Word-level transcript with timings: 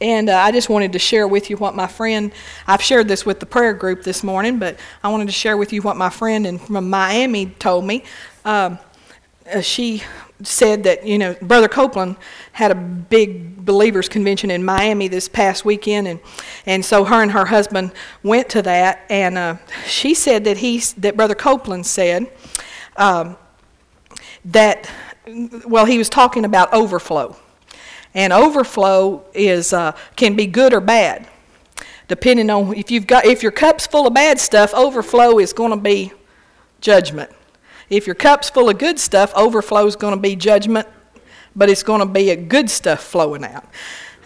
And 0.00 0.28
uh, 0.28 0.36
I 0.36 0.52
just 0.52 0.68
wanted 0.68 0.92
to 0.92 0.98
share 0.98 1.26
with 1.26 1.50
you 1.50 1.56
what 1.56 1.74
my 1.74 1.86
friend, 1.86 2.32
I've 2.66 2.82
shared 2.82 3.08
this 3.08 3.26
with 3.26 3.40
the 3.40 3.46
prayer 3.46 3.72
group 3.72 4.02
this 4.02 4.22
morning, 4.22 4.58
but 4.58 4.78
I 5.02 5.08
wanted 5.08 5.26
to 5.26 5.32
share 5.32 5.56
with 5.56 5.72
you 5.72 5.82
what 5.82 5.96
my 5.96 6.10
friend 6.10 6.46
in, 6.46 6.58
from 6.58 6.88
Miami 6.88 7.46
told 7.46 7.84
me. 7.84 8.04
Um, 8.44 8.78
uh, 9.52 9.60
she 9.60 10.02
said 10.42 10.84
that, 10.84 11.04
you 11.04 11.18
know, 11.18 11.34
Brother 11.42 11.68
Copeland 11.68 12.16
had 12.52 12.70
a 12.70 12.74
big 12.74 13.64
believers 13.64 14.08
convention 14.08 14.50
in 14.50 14.64
Miami 14.64 15.08
this 15.08 15.28
past 15.28 15.64
weekend, 15.64 16.06
and, 16.06 16.20
and 16.64 16.84
so 16.84 17.04
her 17.04 17.22
and 17.22 17.32
her 17.32 17.46
husband 17.46 17.90
went 18.22 18.48
to 18.50 18.62
that. 18.62 19.04
And 19.10 19.36
uh, 19.36 19.56
she 19.86 20.14
said 20.14 20.44
that, 20.44 20.58
he, 20.58 20.78
that 20.98 21.16
Brother 21.16 21.34
Copeland 21.34 21.86
said 21.86 22.30
um, 22.96 23.36
that, 24.44 24.88
well, 25.66 25.86
he 25.86 25.98
was 25.98 26.08
talking 26.08 26.44
about 26.44 26.72
overflow 26.72 27.36
and 28.18 28.32
overflow 28.32 29.24
is 29.32 29.72
uh, 29.72 29.92
can 30.16 30.34
be 30.34 30.44
good 30.44 30.74
or 30.74 30.80
bad, 30.80 31.28
depending 32.08 32.50
on 32.50 32.74
if 32.74 32.90
you've 32.90 33.06
got 33.06 33.24
if 33.24 33.44
your 33.44 33.52
cup's 33.52 33.86
full 33.86 34.08
of 34.08 34.12
bad 34.12 34.40
stuff, 34.40 34.74
overflow 34.74 35.38
is 35.38 35.52
going 35.52 35.70
to 35.70 35.76
be 35.76 36.12
judgment. 36.80 37.30
If 37.88 38.08
your 38.08 38.16
cup's 38.16 38.50
full 38.50 38.68
of 38.68 38.76
good 38.76 38.98
stuff, 38.98 39.32
overflow 39.36 39.86
is 39.86 39.94
going 39.94 40.16
to 40.16 40.20
be 40.20 40.34
judgment, 40.34 40.88
but 41.54 41.70
it's 41.70 41.84
going 41.84 42.00
to 42.00 42.06
be 42.06 42.30
a 42.30 42.36
good 42.36 42.68
stuff 42.68 43.04
flowing 43.04 43.44
out. 43.44 43.64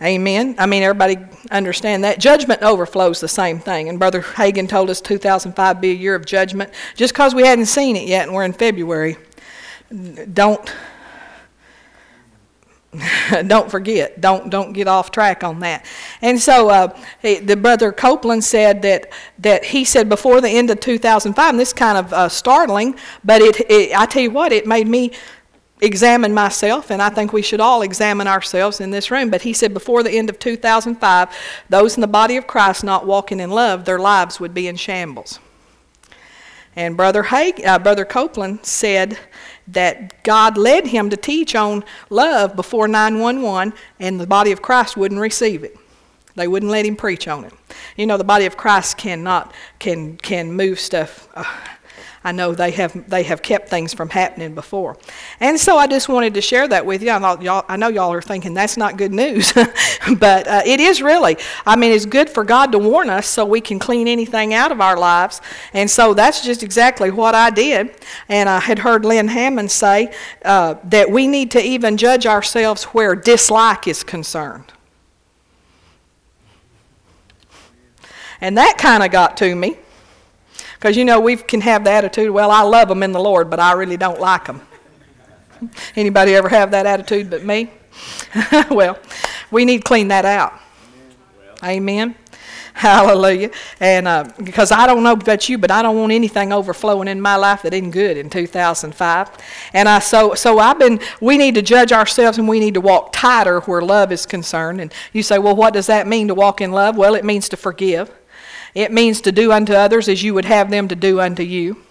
Amen. 0.01 0.55
I 0.59 0.65
mean, 0.65 0.83
everybody 0.83 1.19
understand 1.51 2.03
that. 2.05 2.19
Judgment 2.19 2.63
overflows 2.63 3.21
the 3.21 3.29
same 3.29 3.61
thing. 3.61 3.91
And 3.91 3.99
Brother 3.99 4.23
Hagin 4.23 4.71
told 4.71 4.89
us 4.89 5.03
2005 5.03 5.81
be 5.83 5.91
a 5.91 5.95
year 5.95 6.15
of 6.15 6.25
judgment. 6.25 6.73
Just 6.97 7.13
because 7.13 7.35
we 7.35 7.43
hadn't 7.43 7.67
seen 7.67 7.97
it 7.97 8.09
yet 8.09 8.27
and 8.27 8.35
we're 8.35 8.45
in 8.45 8.55
February, 8.55 9.19
don't 10.33 10.73
don't 13.47 13.71
forget. 13.71 14.21
Don't 14.21 14.51
don't 14.51 14.73
get 14.73 14.87
off 14.87 15.11
track 15.11 15.43
on 15.43 15.61
that. 15.61 15.87
And 16.21 16.39
so 16.39 16.69
uh, 16.69 16.97
the 17.23 17.57
brother 17.57 17.91
Copeland 17.91 18.45
said 18.45 18.83
that 18.83 19.11
that 19.39 19.65
he 19.65 19.85
said 19.85 20.09
before 20.09 20.41
the 20.41 20.51
end 20.51 20.71
of 20.71 20.81
2005. 20.81 21.51
And 21.51 21.59
this 21.59 21.69
is 21.69 21.75
kind 21.75 21.97
of 21.97 22.13
uh, 22.13 22.29
startling, 22.29 22.97
but 23.25 23.41
it, 23.41 23.61
it 23.71 23.99
I 23.99 24.07
tell 24.07 24.23
you 24.23 24.31
what, 24.31 24.53
it 24.53 24.67
made 24.67 24.89
me 24.89 25.13
examine 25.81 26.33
myself, 26.33 26.91
and 26.91 27.03
I 27.03 27.09
think 27.09 27.33
we 27.33 27.43
should 27.43 27.61
all 27.61 27.83
examine 27.83 28.29
ourselves 28.29 28.81
in 28.81 28.91
this 28.91 29.11
room. 29.11 29.31
But 29.31 29.43
he 29.43 29.53
said 29.53 29.75
before 29.75 30.03
the 30.03 30.13
end 30.13 30.31
of 30.31 30.39
2005, 30.39 31.29
those 31.69 31.97
in 31.97 32.01
the 32.03 32.07
body 32.07 32.37
of 32.37 32.47
Christ 32.47 32.85
not 32.85 33.07
walking 33.07 33.41
in 33.41 33.51
love, 33.51 33.85
their 33.85 33.99
lives 33.99 34.39
would 34.39 34.55
be 34.55 34.69
in 34.69 34.77
shambles. 34.77 35.41
And 36.75 36.97
Brother 36.97 37.25
Haig, 37.25 37.63
uh, 37.65 37.79
Brother 37.79 38.05
Copeland 38.05 38.65
said 38.65 39.19
that 39.69 40.23
God 40.23 40.57
led 40.57 40.87
him 40.87 41.11
to 41.11 41.17
teach 41.17 41.55
on 41.55 41.85
love 42.11 42.57
before 42.57 42.89
911, 42.89 43.73
and 44.01 44.21
the 44.21 44.27
body 44.27 44.53
of 44.53 44.63
Christ 44.63 44.97
wouldn't 44.97 45.21
receive 45.21 45.65
it. 45.65 45.77
They 46.35 46.49
wouldn't 46.49 46.73
let 46.73 46.87
him 46.87 46.97
preach 46.97 47.29
on 47.29 47.45
it. 47.45 47.53
You 47.97 48.07
know, 48.07 48.17
the 48.17 48.25
body 48.25 48.47
of 48.47 48.57
Christ 48.57 48.97
cannot 48.97 49.53
can 49.79 50.17
can 50.17 50.53
move 50.53 50.81
stuff. 50.81 51.29
Uh, 51.35 51.45
I 52.25 52.33
know 52.33 52.55
they 52.55 52.71
have 52.73 53.09
they 53.11 53.25
have 53.25 53.43
kept 53.43 53.69
things 53.69 53.93
from 53.93 54.09
happening 54.09 54.55
before, 54.55 54.97
and 55.41 55.59
so 55.59 55.77
I 55.77 55.87
just 55.87 56.09
wanted 56.09 56.35
to 56.35 56.41
share 56.41 56.69
that 56.69 56.87
with 56.87 57.03
you. 57.03 57.11
I, 57.11 57.19
thought 57.19 57.43
y'all, 57.43 57.65
I 57.69 57.77
know 57.77 57.89
y'all 57.89 58.13
are 58.13 58.23
thinking 58.23 58.55
that's 58.55 58.77
not 58.77 58.97
good 58.97 59.13
news, 59.13 59.53
but 60.19 60.47
uh, 60.47 60.63
it 60.65 60.81
is 60.81 61.03
really. 61.03 61.37
I 61.67 61.77
mean, 61.77 61.93
it's 61.93 62.07
good 62.07 62.31
for 62.31 62.45
God 62.45 62.73
to 62.73 62.79
warn 62.79 63.11
us 63.11 63.27
so 63.27 63.45
we 63.45 63.61
can 63.61 63.79
clean 63.79 64.07
anything 64.07 64.55
out 64.55 64.71
of 64.71 64.81
our 64.81 64.97
lives, 64.97 65.41
and 65.73 65.91
so 65.91 66.15
that's 66.15 66.45
just 66.45 66.63
exactly 66.63 67.11
what 67.11 67.35
I 67.35 67.51
did. 67.51 67.95
And 68.29 68.49
I 68.49 68.61
had 68.61 68.79
heard 68.79 69.05
Lynne 69.05 69.29
Hammond 69.29 69.71
say 69.71 70.15
uh, 70.45 70.77
that 70.85 71.11
we 71.11 71.27
need 71.27 71.51
to 71.53 71.63
even 71.63 71.97
judge 71.97 72.27
ourselves 72.27 72.85
where 72.85 73.17
dislike 73.17 73.89
is 73.89 74.05
concerned. 74.05 74.73
And 78.43 78.59
that 78.59 78.77
kind 78.77 79.05
of 79.05 79.13
got 79.13 79.37
to 79.39 79.55
me. 79.55 79.77
Because, 80.83 80.97
you 80.97 81.05
know, 81.05 81.21
we 81.21 81.37
can 81.37 81.61
have 81.61 81.85
the 81.85 81.93
attitude, 81.93 82.33
well, 82.33 82.51
I 82.51 82.63
love 82.63 82.89
them 82.89 83.05
in 83.05 83.13
the 83.13 83.21
Lord, 83.21 83.49
but 83.49 83.61
I 83.61 83.71
really 83.75 83.97
don't 83.97 84.19
like 84.19 84.47
them. 84.47 84.61
Anybody 85.95 86.35
ever 86.35 86.49
have 86.49 86.73
that 86.73 86.87
attitude 86.87 87.31
but 87.31 87.45
me? 87.45 87.71
well, 88.69 88.99
we 89.53 89.65
need 89.65 89.79
to 89.79 89.85
clean 89.85 90.09
that 90.09 90.25
out. 90.25 90.55
Amen. 91.63 92.17
Hallelujah. 92.73 93.53
And 93.79 94.09
uh, 94.09 94.25
because 94.43 94.73
I 94.73 94.89
don't 94.89 95.05
know 95.05 95.13
about 95.13 95.49
you, 95.49 95.57
but 95.57 95.71
I 95.71 95.83
don't 95.83 95.97
want 95.97 96.11
anything 96.11 96.53
overflowing 96.53 97.07
in 97.07 97.21
my 97.21 97.37
life 97.37 97.63
that 97.63 97.73
isn't 97.73 97.93
good 97.93 98.17
in 98.17 98.29
2005. 98.29 99.31
And 99.75 99.89
I 99.89 100.01
so 100.01 100.35
so 100.35 100.59
I've 100.59 100.81
been. 100.81 100.99
We 101.21 101.39
need 101.39 101.55
to 101.55 101.63
judge 101.63 101.93
ourselves, 101.93 102.39
and 102.39 102.49
we 102.49 102.59
need 102.59 102.75
to 102.75 102.81
walk 102.81 103.13
tighter 103.13 103.61
where 103.61 103.83
love 103.83 104.11
is 104.11 104.27
concerned. 104.27 104.81
And 104.81 104.93
you 105.13 105.23
say, 105.23 105.39
well, 105.39 105.55
what 105.55 105.75
does 105.75 105.87
that 105.87 106.09
mean 106.09 106.27
to 106.27 106.35
walk 106.35 106.61
in 106.61 106.73
love? 106.73 106.97
Well, 106.97 107.15
it 107.15 107.25
means 107.25 107.49
to 107.51 107.57
forgive. 107.57 108.11
It 108.75 108.93
means 108.93 109.21
to 109.23 109.33
do 109.33 109.53
unto 109.53 109.75
others 109.75 110.09
as 110.09 110.23
you 110.23 110.35
would 110.35 110.47
have 110.47 110.71
them 110.71 110.89
to 110.89 110.97
do 110.97 111.21
unto 111.21 111.43
you. 111.43 111.83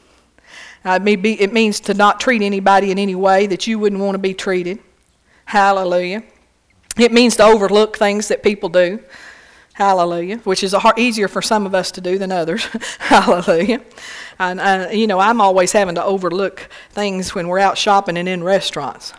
Uh, 0.83 0.99
it, 1.03 1.53
means 1.53 1.79
to 1.81 1.93
not 1.93 2.19
treat 2.19 2.41
anybody 2.41 2.89
in 2.89 2.97
any 2.97 3.13
way 3.13 3.45
that 3.45 3.67
you 3.67 3.77
wouldn't 3.77 4.01
want 4.01 4.15
to 4.15 4.19
be 4.19 4.33
treated. 4.33 4.79
Hallelujah. 5.45 6.23
It 6.97 7.11
means 7.11 7.35
to 7.35 7.43
overlook 7.43 7.97
things 7.97 8.29
that 8.29 8.41
people 8.41 8.67
do. 8.67 8.99
Hallelujah. 9.73 10.37
Which 10.39 10.63
is 10.63 10.73
hard, 10.73 10.97
easier 10.97 11.27
for 11.27 11.41
some 11.41 11.65
of 11.65 11.75
us 11.75 11.91
to 11.91 12.01
do 12.01 12.17
than 12.17 12.31
others. 12.31 12.63
Hallelujah. 12.99 13.81
And, 14.39 14.59
uh, 14.59 14.89
you 14.91 15.05
know, 15.05 15.19
I'm 15.19 15.39
always 15.39 15.71
having 15.71 15.95
to 15.95 16.03
overlook 16.03 16.67
things 16.89 17.35
when 17.35 17.47
we're 17.47 17.59
out 17.59 17.77
shopping 17.77 18.17
and 18.17 18.27
in 18.27 18.43
restaurants. 18.43 19.13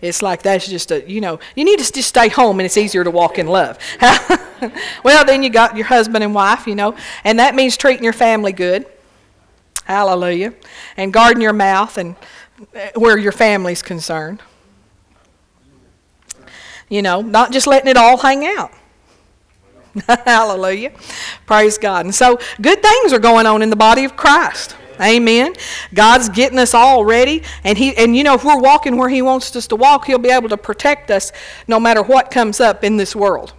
It's 0.00 0.22
like 0.22 0.42
that's 0.42 0.66
just 0.66 0.90
a, 0.90 1.08
you 1.08 1.20
know, 1.20 1.38
you 1.54 1.64
need 1.64 1.78
to 1.78 1.92
just 1.92 2.08
stay 2.08 2.28
home 2.28 2.58
and 2.58 2.64
it's 2.64 2.76
easier 2.76 3.04
to 3.04 3.10
walk 3.10 3.38
in 3.38 3.46
love. 3.46 3.78
well, 5.04 5.24
then 5.24 5.42
you 5.42 5.50
got 5.50 5.76
your 5.76 5.86
husband 5.86 6.24
and 6.24 6.34
wife, 6.34 6.66
you 6.66 6.74
know, 6.74 6.96
and 7.24 7.38
that 7.38 7.54
means 7.54 7.76
treating 7.76 8.04
your 8.04 8.12
family 8.12 8.52
good. 8.52 8.86
Hallelujah. 9.84 10.54
And 10.96 11.12
guarding 11.12 11.42
your 11.42 11.52
mouth 11.52 11.98
and 11.98 12.16
uh, 12.74 12.90
where 12.94 13.18
your 13.18 13.32
family's 13.32 13.82
concerned. 13.82 14.42
You 16.88 17.02
know, 17.02 17.20
not 17.20 17.52
just 17.52 17.66
letting 17.66 17.88
it 17.88 17.96
all 17.96 18.16
hang 18.16 18.46
out. 18.46 18.72
Hallelujah. 20.24 20.92
Praise 21.46 21.78
God. 21.78 22.06
And 22.06 22.14
so 22.14 22.38
good 22.60 22.82
things 22.82 23.12
are 23.12 23.18
going 23.18 23.46
on 23.46 23.62
in 23.62 23.70
the 23.70 23.76
body 23.76 24.04
of 24.04 24.16
Christ. 24.16 24.76
Amen. 25.00 25.54
God's 25.94 26.28
getting 26.28 26.58
us 26.58 26.74
all 26.74 27.04
ready, 27.04 27.42
and 27.64 27.78
He 27.78 27.96
and 27.96 28.16
you 28.16 28.22
know 28.22 28.34
if 28.34 28.44
we're 28.44 28.60
walking 28.60 28.96
where 28.96 29.08
He 29.08 29.22
wants 29.22 29.54
us 29.56 29.66
to 29.68 29.76
walk, 29.76 30.06
He'll 30.06 30.18
be 30.18 30.30
able 30.30 30.48
to 30.50 30.56
protect 30.56 31.10
us 31.10 31.32
no 31.66 31.80
matter 31.80 32.02
what 32.02 32.30
comes 32.30 32.60
up 32.60 32.84
in 32.84 32.96
this 32.96 33.16
world. 33.16 33.54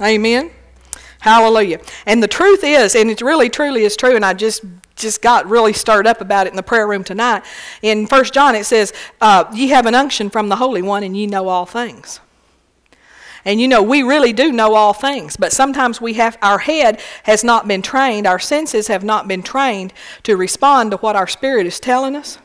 Amen. 0.00 0.50
Hallelujah. 1.20 1.80
And 2.06 2.22
the 2.22 2.28
truth 2.28 2.62
is, 2.62 2.94
and 2.94 3.10
it 3.10 3.20
really 3.20 3.50
truly 3.50 3.82
is 3.82 3.96
true, 3.96 4.16
and 4.16 4.24
I 4.24 4.32
just 4.32 4.64
just 4.94 5.20
got 5.20 5.46
really 5.46 5.74
stirred 5.74 6.06
up 6.06 6.22
about 6.22 6.46
it 6.46 6.50
in 6.50 6.56
the 6.56 6.62
prayer 6.62 6.86
room 6.86 7.04
tonight. 7.04 7.44
In 7.82 8.06
First 8.06 8.32
John, 8.32 8.54
it 8.54 8.64
says, 8.64 8.94
uh, 9.20 9.44
"Ye 9.52 9.68
have 9.68 9.86
an 9.86 9.94
unction 9.94 10.30
from 10.30 10.48
the 10.48 10.56
Holy 10.56 10.82
One, 10.82 11.02
and 11.02 11.16
ye 11.16 11.26
know 11.26 11.48
all 11.48 11.66
things." 11.66 12.20
And 13.46 13.60
you 13.60 13.68
know, 13.68 13.80
we 13.80 14.02
really 14.02 14.32
do 14.32 14.50
know 14.50 14.74
all 14.74 14.92
things, 14.92 15.36
but 15.36 15.52
sometimes 15.52 16.00
we 16.00 16.14
have 16.14 16.36
our 16.42 16.58
head 16.58 17.00
has 17.22 17.44
not 17.44 17.68
been 17.68 17.80
trained, 17.80 18.26
our 18.26 18.40
senses 18.40 18.88
have 18.88 19.04
not 19.04 19.28
been 19.28 19.42
trained 19.44 19.92
to 20.24 20.36
respond 20.36 20.90
to 20.90 20.96
what 20.96 21.14
our 21.14 21.28
spirit 21.28 21.64
is 21.64 21.78
telling 21.78 22.16
us. 22.16 22.38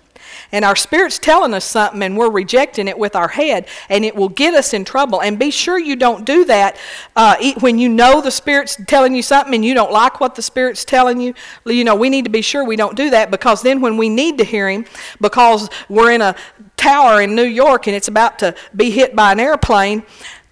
And 0.52 0.64
our 0.64 0.76
spirit's 0.76 1.18
telling 1.18 1.54
us 1.56 1.66
something 1.66 2.04
and 2.04 2.16
we're 2.16 2.30
rejecting 2.30 2.88
it 2.88 3.00
with 3.00 3.16
our 3.16 3.30
head, 3.30 3.68
and 3.90 4.06
it 4.06 4.16
will 4.16 4.30
get 4.30 4.54
us 4.54 4.76
in 4.76 4.86
trouble. 4.86 5.22
And 5.22 5.40
be 5.40 5.50
sure 5.50 5.80
you 5.80 5.96
don't 5.96 6.24
do 6.24 6.46
that 6.46 6.78
uh, 7.16 7.36
when 7.62 7.80
you 7.80 7.90
know 7.90 8.22
the 8.22 8.32
spirit's 8.32 8.78
telling 8.88 9.16
you 9.16 9.24
something 9.24 9.56
and 9.56 9.66
you 9.66 9.74
don't 9.74 9.92
like 9.92 10.20
what 10.20 10.36
the 10.36 10.42
spirit's 10.44 10.86
telling 10.86 11.20
you. 11.20 11.34
You 11.66 11.84
know, 11.84 11.96
we 11.96 12.10
need 12.10 12.26
to 12.26 12.32
be 12.32 12.44
sure 12.44 12.64
we 12.64 12.76
don't 12.76 12.96
do 12.96 13.10
that 13.10 13.32
because 13.32 13.64
then 13.64 13.82
when 13.82 13.98
we 13.98 14.08
need 14.08 14.38
to 14.38 14.44
hear 14.44 14.70
him, 14.70 14.86
because 15.20 15.68
we're 15.90 16.12
in 16.12 16.22
a 16.22 16.36
tower 16.78 17.22
in 17.22 17.36
New 17.36 17.44
York 17.44 17.88
and 17.88 17.96
it's 17.96 18.08
about 18.08 18.40
to 18.40 18.56
be 18.76 18.92
hit 18.92 19.16
by 19.16 19.32
an 19.32 19.40
airplane, 19.40 20.04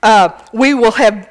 uh, 0.04 0.30
we 0.54 0.74
will 0.74 0.92
have 0.92 1.30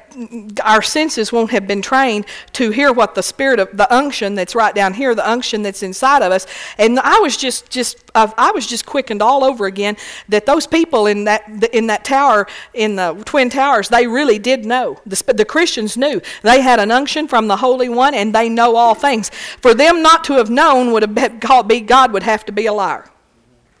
our 0.63 0.81
senses 0.81 1.31
won't 1.31 1.51
have 1.51 1.67
been 1.67 1.81
trained 1.81 2.25
to 2.51 2.71
hear 2.71 2.91
what 2.91 3.15
the 3.15 3.23
spirit 3.23 3.59
of 3.59 3.75
the 3.77 3.91
unction 3.93 4.35
that's 4.35 4.53
right 4.53 4.75
down 4.75 4.93
here 4.93 5.15
the 5.15 5.29
unction 5.29 5.61
that's 5.61 5.81
inside 5.83 6.21
of 6.21 6.31
us. 6.31 6.45
And 6.77 6.99
i 6.99 7.19
was 7.19 7.37
just 7.37 7.69
just 7.69 7.97
uh, 8.15 8.31
i 8.37 8.51
was 8.51 8.67
just 8.67 8.85
quickened 8.85 9.21
all 9.21 9.43
over 9.43 9.65
again 9.65 9.95
that 10.27 10.45
those 10.45 10.67
people 10.67 11.07
in 11.07 11.23
that 11.25 11.63
in 11.73 11.87
that 11.87 12.03
tower 12.03 12.47
in 12.73 12.95
the 12.95 13.21
twin 13.25 13.49
towers 13.49 13.89
they 13.89 14.07
really 14.07 14.39
did 14.39 14.65
know. 14.65 14.99
The, 15.05 15.33
the 15.33 15.45
christians 15.45 15.95
knew. 15.95 16.21
They 16.43 16.61
had 16.61 16.79
an 16.79 16.91
unction 16.91 17.27
from 17.27 17.47
the 17.47 17.57
holy 17.57 17.89
one 17.89 18.13
and 18.13 18.33
they 18.33 18.49
know 18.49 18.75
all 18.75 18.95
things. 18.95 19.29
For 19.61 19.73
them 19.73 20.01
not 20.01 20.23
to 20.25 20.33
have 20.33 20.49
known 20.49 20.91
would 20.91 21.03
have 21.03 21.39
called 21.39 21.67
be 21.67 21.81
god 21.81 22.11
would 22.13 22.23
have 22.23 22.45
to 22.45 22.51
be 22.51 22.65
a 22.65 22.73
liar 22.73 23.09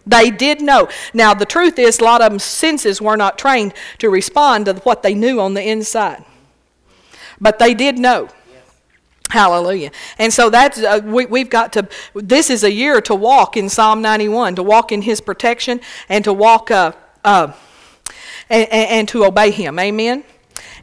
they 0.05 0.31
did 0.31 0.61
know. 0.61 0.89
Now, 1.13 1.33
the 1.33 1.45
truth 1.45 1.77
is, 1.77 1.99
a 1.99 2.03
lot 2.03 2.21
of 2.21 2.31
them 2.31 2.39
senses 2.39 3.01
were 3.01 3.17
not 3.17 3.37
trained 3.37 3.73
to 3.99 4.09
respond 4.09 4.65
to 4.65 4.73
what 4.75 5.03
they 5.03 5.13
knew 5.13 5.39
on 5.39 5.53
the 5.53 5.67
inside. 5.67 6.23
But 7.39 7.59
they 7.59 7.73
did 7.73 7.97
know. 7.97 8.29
Hallelujah. 9.29 9.91
And 10.17 10.33
so 10.33 10.49
that's, 10.49 10.79
uh, 10.79 11.01
we, 11.03 11.27
we've 11.27 11.51
got 11.51 11.71
to, 11.73 11.87
this 12.15 12.49
is 12.49 12.63
a 12.63 12.71
year 12.71 12.99
to 13.01 13.13
walk 13.13 13.55
in 13.55 13.69
Psalm 13.69 14.01
91, 14.01 14.55
to 14.55 14.63
walk 14.63 14.91
in 14.91 15.03
His 15.03 15.21
protection 15.21 15.81
and 16.09 16.23
to 16.23 16.33
walk, 16.33 16.71
uh, 16.71 16.93
uh, 17.23 17.53
and, 18.49 18.67
and 18.71 19.09
to 19.09 19.25
obey 19.25 19.51
Him. 19.51 19.77
Amen. 19.77 20.23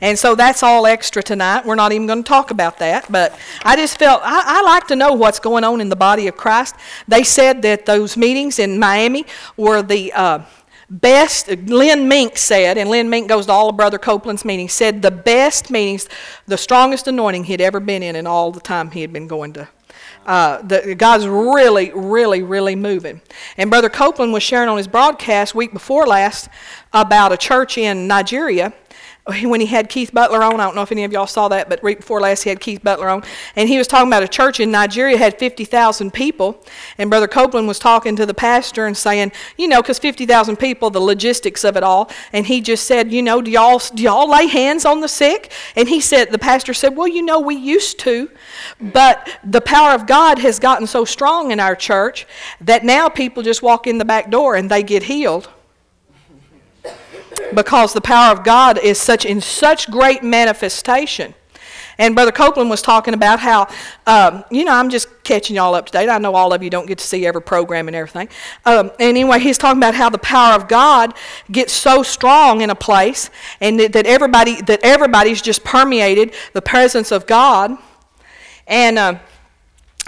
And 0.01 0.19
so 0.19 0.35
that's 0.35 0.63
all 0.63 0.87
extra 0.87 1.23
tonight. 1.23 1.65
We're 1.65 1.75
not 1.75 1.93
even 1.93 2.07
going 2.07 2.23
to 2.23 2.29
talk 2.29 2.51
about 2.51 2.79
that. 2.79 3.11
But 3.11 3.39
I 3.63 3.77
just 3.77 3.99
felt 3.99 4.23
I, 4.25 4.59
I 4.59 4.63
like 4.63 4.87
to 4.89 4.97
know 4.97 5.13
what's 5.13 5.39
going 5.39 5.65
on 5.65 5.81
in 5.81 5.89
the 5.89 5.97
body 5.97 6.29
of 6.29 6.37
Christ. 6.37 6.75
They 7.09 7.23
said 7.23 7.63
that 7.63 7.87
those 7.87 8.17
meetings 8.17 8.59
in 8.59 8.79
Miami 8.79 9.27
were 9.57 9.83
the 9.83 10.13
uh, 10.13 10.45
best. 10.91 11.49
Len 11.49 12.09
Mink 12.09 12.37
said, 12.37 12.79
and 12.79 12.91
Len 12.91 13.09
Mink 13.09 13.29
goes 13.29 13.47
to 13.47 13.53
all 13.53 13.71
of 13.71 13.77
Brother 13.77 13.99
Copeland's 13.99 14.45
meetings, 14.45 14.73
said 14.73 15.03
the 15.03 15.11
best 15.11 15.71
meetings, 15.71 16.09
the 16.47 16.59
strongest 16.59 17.09
anointing 17.09 17.45
he'd 17.45 17.61
ever 17.61 17.81
been 17.81 18.03
in 18.03 18.17
in 18.17 18.27
all 18.27 18.53
the 18.53 18.61
time 18.61 18.91
he 18.91 19.01
had 19.01 19.13
been 19.13 19.27
going 19.27 19.53
to 19.55 19.69
uh, 20.27 20.61
the, 20.63 20.95
God's 20.95 21.27
really, 21.27 21.93
really, 21.95 22.43
really 22.43 22.75
moving. 22.75 23.21
And 23.57 23.71
Brother 23.71 23.89
Copeland 23.89 24.33
was 24.33 24.43
sharing 24.43 24.69
on 24.69 24.77
his 24.77 24.89
broadcast 24.89 25.55
week 25.55 25.73
before 25.73 26.07
last 26.07 26.49
about 26.93 27.33
a 27.33 27.37
church 27.37 27.79
in 27.79 28.07
Nigeria 28.07 28.73
when 29.43 29.61
he 29.61 29.67
had 29.67 29.89
Keith 29.89 30.13
Butler 30.15 30.43
on. 30.43 30.61
I 30.61 30.65
don't 30.65 30.77
know 30.77 30.83
if 30.83 30.93
any 30.93 31.05
of 31.05 31.13
y'all 31.13 31.27
saw 31.27 31.49
that, 31.49 31.69
but 31.69 31.83
right 31.83 31.97
before 31.97 32.21
last 32.21 32.45
he 32.45 32.51
had 32.51 32.61
Keith 32.61 32.83
Butler 32.83 33.09
on. 33.09 33.25
And 33.57 33.69
he 33.69 33.77
was 33.77 33.89
talking 33.89 34.09
about 34.09 34.23
a 34.23 34.29
church 34.29 34.61
in 34.61 34.71
Nigeria 34.71 35.17
had 35.17 35.39
50,000 35.39 36.13
people. 36.13 36.63
And 36.99 37.11
Brother 37.11 37.27
Copeland 37.27 37.67
was 37.67 37.79
talking 37.79 38.15
to 38.17 38.27
the 38.27 38.35
pastor 38.35 38.87
and 38.87 38.97
saying, 38.97 39.33
you 39.57 39.67
know, 39.67 39.83
because 39.83 39.99
50,000 39.99 40.57
people, 40.57 40.91
the 40.91 41.01
logistics 41.01 41.65
of 41.65 41.77
it 41.77 41.83
all. 41.83 42.11
And 42.33 42.47
he 42.47 42.61
just 42.61 42.87
said, 42.87 43.13
you 43.13 43.23
know, 43.23 43.43
do 43.43 43.51
y'all, 43.51 43.81
do 43.95 44.03
y'all 44.03 44.31
lay 44.31 44.47
hands 44.47 44.85
on 44.85 45.01
the 45.01 45.09
sick? 45.09 45.51
And 45.75 45.89
he 45.89 46.01
said, 46.01 46.31
the 46.31 46.39
pastor 46.39 46.73
said, 46.73 46.97
well, 46.97 47.09
you 47.09 47.23
know, 47.23 47.41
we 47.41 47.57
used 47.57 47.99
to. 48.01 48.31
But 48.81 49.29
the 49.43 49.61
power 49.61 49.91
of 49.91 50.07
God 50.07 50.39
has 50.39 50.61
gotten 50.61 50.87
so 50.87 51.05
strong 51.05 51.51
in 51.51 51.59
our 51.59 51.75
church 51.75 52.27
that 52.61 52.85
now 52.85 53.09
people 53.09 53.43
just 53.43 53.63
walk 53.63 53.89
in 53.89 53.99
the 53.99 54.05
back 54.05 54.31
door 54.31 54.55
and 54.55 54.71
they 54.71 54.85
get 54.85 55.03
healed 55.05 55.49
because 57.55 57.93
the 57.93 58.01
power 58.01 58.33
of 58.33 58.45
God 58.45 58.79
is 58.79 59.01
such 59.01 59.25
in 59.25 59.41
such 59.41 59.91
great 59.91 60.23
manifestation. 60.23 61.35
And 61.99 62.15
Brother 62.15 62.33
Copeland 62.33 62.69
was 62.69 62.83
talking 62.83 63.15
about 63.15 63.41
how, 63.41 63.69
um, 64.07 64.45
you 64.51 64.65
know, 64.65 64.73
I'm 64.73 64.91
just 64.91 65.09
catching 65.25 65.57
y'all 65.57 65.75
up 65.75 65.87
to 65.87 65.93
date. 65.93 66.11
I 66.11 66.19
know 66.19 66.35
all 66.35 66.53
of 66.53 66.63
you 66.63 66.69
don't 66.69 66.87
get 66.87 66.99
to 66.99 67.07
see 67.07 67.27
every 67.27 67.41
program 67.41 67.89
and 67.89 67.97
everything. 67.97 68.29
Um, 68.67 68.91
anyway, 68.99 69.39
he's 69.39 69.57
talking 69.57 69.79
about 69.79 69.95
how 69.95 70.11
the 70.11 70.19
power 70.19 70.55
of 70.55 70.69
God 70.69 71.15
gets 71.51 71.73
so 71.73 72.03
strong 72.03 72.61
in 72.61 72.69
a 72.69 72.75
place, 72.75 73.31
and 73.61 73.81
that, 73.81 73.95
that 73.95 74.07
everybody 74.07 74.61
that 74.63 74.81
everybody's 74.83 75.41
just 75.41 75.65
permeated 75.65 76.35
the 76.53 76.63
presence 76.63 77.13
of 77.13 77.27
God, 77.27 77.77
and. 78.67 78.99
Uh, 78.99 79.19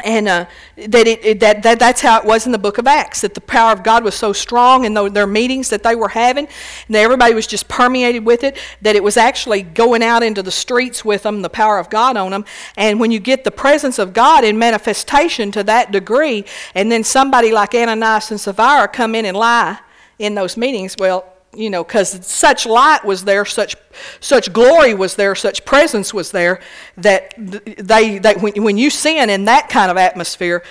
and 0.04 0.28
uh, 0.28 0.46
that, 0.76 1.06
it, 1.06 1.24
it, 1.24 1.40
that, 1.40 1.62
that 1.62 1.78
that's 1.78 2.00
how 2.00 2.18
it 2.18 2.24
was 2.24 2.46
in 2.46 2.52
the 2.52 2.58
book 2.58 2.78
of 2.78 2.86
acts 2.86 3.20
that 3.22 3.34
the 3.34 3.40
power 3.40 3.72
of 3.72 3.82
god 3.82 4.04
was 4.04 4.14
so 4.14 4.32
strong 4.32 4.84
in 4.84 4.94
the, 4.94 5.08
their 5.08 5.26
meetings 5.26 5.70
that 5.70 5.82
they 5.82 5.94
were 5.94 6.08
having 6.08 6.46
and 6.86 6.96
everybody 6.96 7.34
was 7.34 7.46
just 7.46 7.68
permeated 7.68 8.24
with 8.24 8.44
it 8.44 8.56
that 8.82 8.96
it 8.96 9.02
was 9.02 9.16
actually 9.16 9.62
going 9.62 10.02
out 10.02 10.22
into 10.22 10.42
the 10.42 10.50
streets 10.50 11.04
with 11.04 11.22
them 11.24 11.42
the 11.42 11.50
power 11.50 11.78
of 11.78 11.90
god 11.90 12.16
on 12.16 12.30
them 12.30 12.44
and 12.76 13.00
when 13.00 13.10
you 13.10 13.18
get 13.18 13.44
the 13.44 13.50
presence 13.50 13.98
of 13.98 14.12
god 14.12 14.44
in 14.44 14.58
manifestation 14.58 15.50
to 15.50 15.64
that 15.64 15.90
degree 15.90 16.44
and 16.74 16.92
then 16.92 17.02
somebody 17.02 17.52
like 17.52 17.74
ananias 17.74 18.30
and 18.30 18.40
sapphira 18.40 18.88
come 18.88 19.14
in 19.14 19.24
and 19.24 19.36
lie 19.36 19.78
in 20.18 20.34
those 20.34 20.56
meetings 20.56 20.96
well 20.98 21.37
you 21.54 21.70
know, 21.70 21.82
because 21.82 22.24
such 22.26 22.66
light 22.66 23.04
was 23.04 23.24
there, 23.24 23.44
such 23.44 23.76
such 24.20 24.52
glory 24.52 24.94
was 24.94 25.16
there, 25.16 25.34
such 25.34 25.64
presence 25.64 26.12
was 26.14 26.30
there 26.30 26.60
that 26.96 27.34
they, 27.36 28.18
when, 28.18 28.62
when 28.62 28.78
you 28.78 28.90
sin 28.90 29.30
in 29.30 29.46
that 29.46 29.68
kind 29.68 29.90
of 29.90 29.96
atmosphere, 29.96 30.62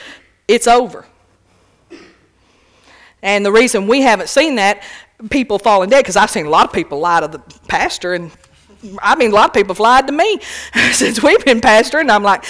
it's 0.47 0.67
over. 0.67 1.05
And 3.21 3.45
the 3.45 3.51
reason 3.51 3.87
we 3.87 4.01
haven't 4.01 4.29
seen 4.29 4.55
that, 4.55 4.83
people 5.29 5.59
falling 5.59 5.89
dead, 5.89 5.99
because 5.99 6.15
I've 6.15 6.29
seen 6.29 6.45
a 6.45 6.49
lot 6.49 6.65
of 6.67 6.73
people 6.73 6.99
lie 6.99 7.21
to 7.21 7.27
the 7.27 7.39
pastor, 7.67 8.13
and 8.13 8.31
I 9.01 9.15
mean, 9.15 9.31
a 9.31 9.35
lot 9.35 9.49
of 9.49 9.53
people 9.53 9.73
have 9.73 9.79
lied 9.79 10.07
to 10.07 10.13
me 10.13 10.39
since 10.91 11.21
we've 11.21 11.43
been 11.43 11.61
pastoring. 11.61 12.09
I'm 12.11 12.23
like, 12.23 12.45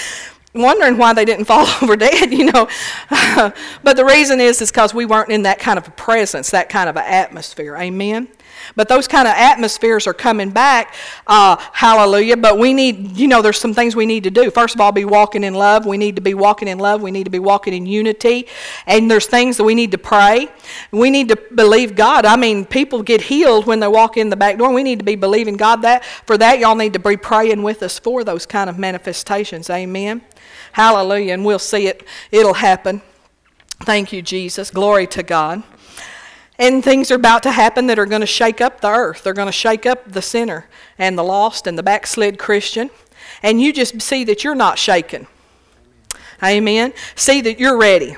wondering 0.54 0.98
why 0.98 1.14
they 1.14 1.26
didn't 1.26 1.46
fall 1.46 1.68
over 1.82 1.96
dead, 1.96 2.32
you 2.32 2.52
know. 2.52 2.68
but 3.84 3.96
the 3.96 4.06
reason 4.06 4.40
is 4.40 4.62
is 4.62 4.72
because 4.72 4.94
we 4.94 5.06
weren't 5.06 5.30
in 5.30 5.44
that 5.44 5.60
kind 5.60 5.78
of 5.78 5.88
a 5.88 5.92
presence, 5.92 6.52
that 6.52 6.70
kind 6.70 6.90
of 6.90 6.98
an 6.98 7.06
atmosphere. 7.06 7.76
Amen. 7.78 8.28
But 8.76 8.90
those 8.90 9.08
kind 9.08 9.28
of 9.28 9.34
atmospheres 9.36 10.08
are 10.08 10.14
coming 10.14 10.50
back. 10.50 10.94
Uh, 11.26 11.58
hallelujah. 11.74 12.38
But 12.38 12.58
we 12.58 12.74
need, 12.74 13.18
you 13.18 13.28
know, 13.28 13.42
there's 13.42 13.60
some 13.60 13.74
things 13.74 13.96
we 13.96 14.06
need 14.06 14.24
to 14.24 14.32
do. 14.32 14.52
First 14.52 14.76
of 14.76 14.82
all, 14.82 14.92
be 14.92 15.06
walking 15.06 15.44
in 15.44 15.54
love. 15.54 15.86
We 15.86 15.98
need 15.98 16.16
to 16.16 16.22
be 16.22 16.34
walking 16.34 16.68
in 16.68 16.80
love. 16.80 17.02
We 17.02 17.12
need 17.12 17.26
to 17.26 17.30
be 17.30 17.40
walking 17.40 17.74
in 17.74 17.86
unity. 17.86 18.48
And 18.86 19.10
there's 19.10 19.26
things 19.26 19.58
that 19.58 19.64
we 19.64 19.76
need 19.76 19.92
to 19.92 19.98
pray. 19.98 20.50
We 20.92 21.10
need 21.10 21.30
to 21.30 21.36
believe 21.56 21.96
God. 21.96 22.26
I 22.26 22.36
mean, 22.36 22.66
people 22.66 23.04
get 23.04 23.22
healed 23.22 23.66
when 23.66 23.80
they 23.80 23.88
walk 23.88 24.18
in 24.18 24.30
the 24.30 24.36
back 24.36 24.58
door. 24.58 24.74
We 24.74 24.84
need 24.84 25.00
to 25.00 25.06
be 25.06 25.16
believing 25.16 25.58
God 25.58 25.82
that. 25.84 26.04
For 26.06 26.38
that, 26.38 26.60
y'all 26.60 26.76
need 26.76 26.94
to 26.94 27.00
be 27.00 27.18
praying 27.18 27.64
with 27.64 27.84
us 27.84 28.00
for 28.00 28.24
those 28.24 28.46
kind 28.46 28.70
of 28.70 28.78
manifestations. 28.78 29.70
Amen. 29.70 30.22
Hallelujah. 30.72 31.34
And 31.34 31.46
we'll 31.46 31.60
see 31.60 31.88
it. 31.88 32.04
It'll 32.32 32.54
happen. 32.54 33.02
Thank 33.82 34.12
you, 34.12 34.22
Jesus. 34.22 34.72
Glory 34.72 35.08
to 35.08 35.24
God. 35.24 35.64
And 36.60 36.84
things 36.84 37.12
are 37.12 37.16
about 37.16 37.44
to 37.44 37.52
happen 37.52 37.88
that 37.88 38.00
are 38.00 38.06
going 38.06 38.22
to 38.22 38.28
shake 38.28 38.62
up 38.62 38.82
the 38.82 38.90
earth. 38.90 39.24
They're 39.24 39.34
going 39.34 39.48
to 39.48 39.52
shake 39.52 39.86
up 39.86 40.12
the 40.12 40.22
sinner 40.22 40.68
and 40.98 41.18
the 41.18 41.24
lost 41.24 41.68
and 41.68 41.78
the 41.78 41.84
backslid 41.84 42.40
Christian. 42.40 42.90
And 43.44 43.62
you 43.62 43.72
just 43.72 44.02
see 44.02 44.24
that 44.24 44.44
you're 44.44 44.56
not 44.56 44.80
shaken. 44.80 45.28
Amen. 46.44 46.94
See 47.16 47.42
that 47.42 47.60
you're 47.60 47.78
ready. 47.78 48.16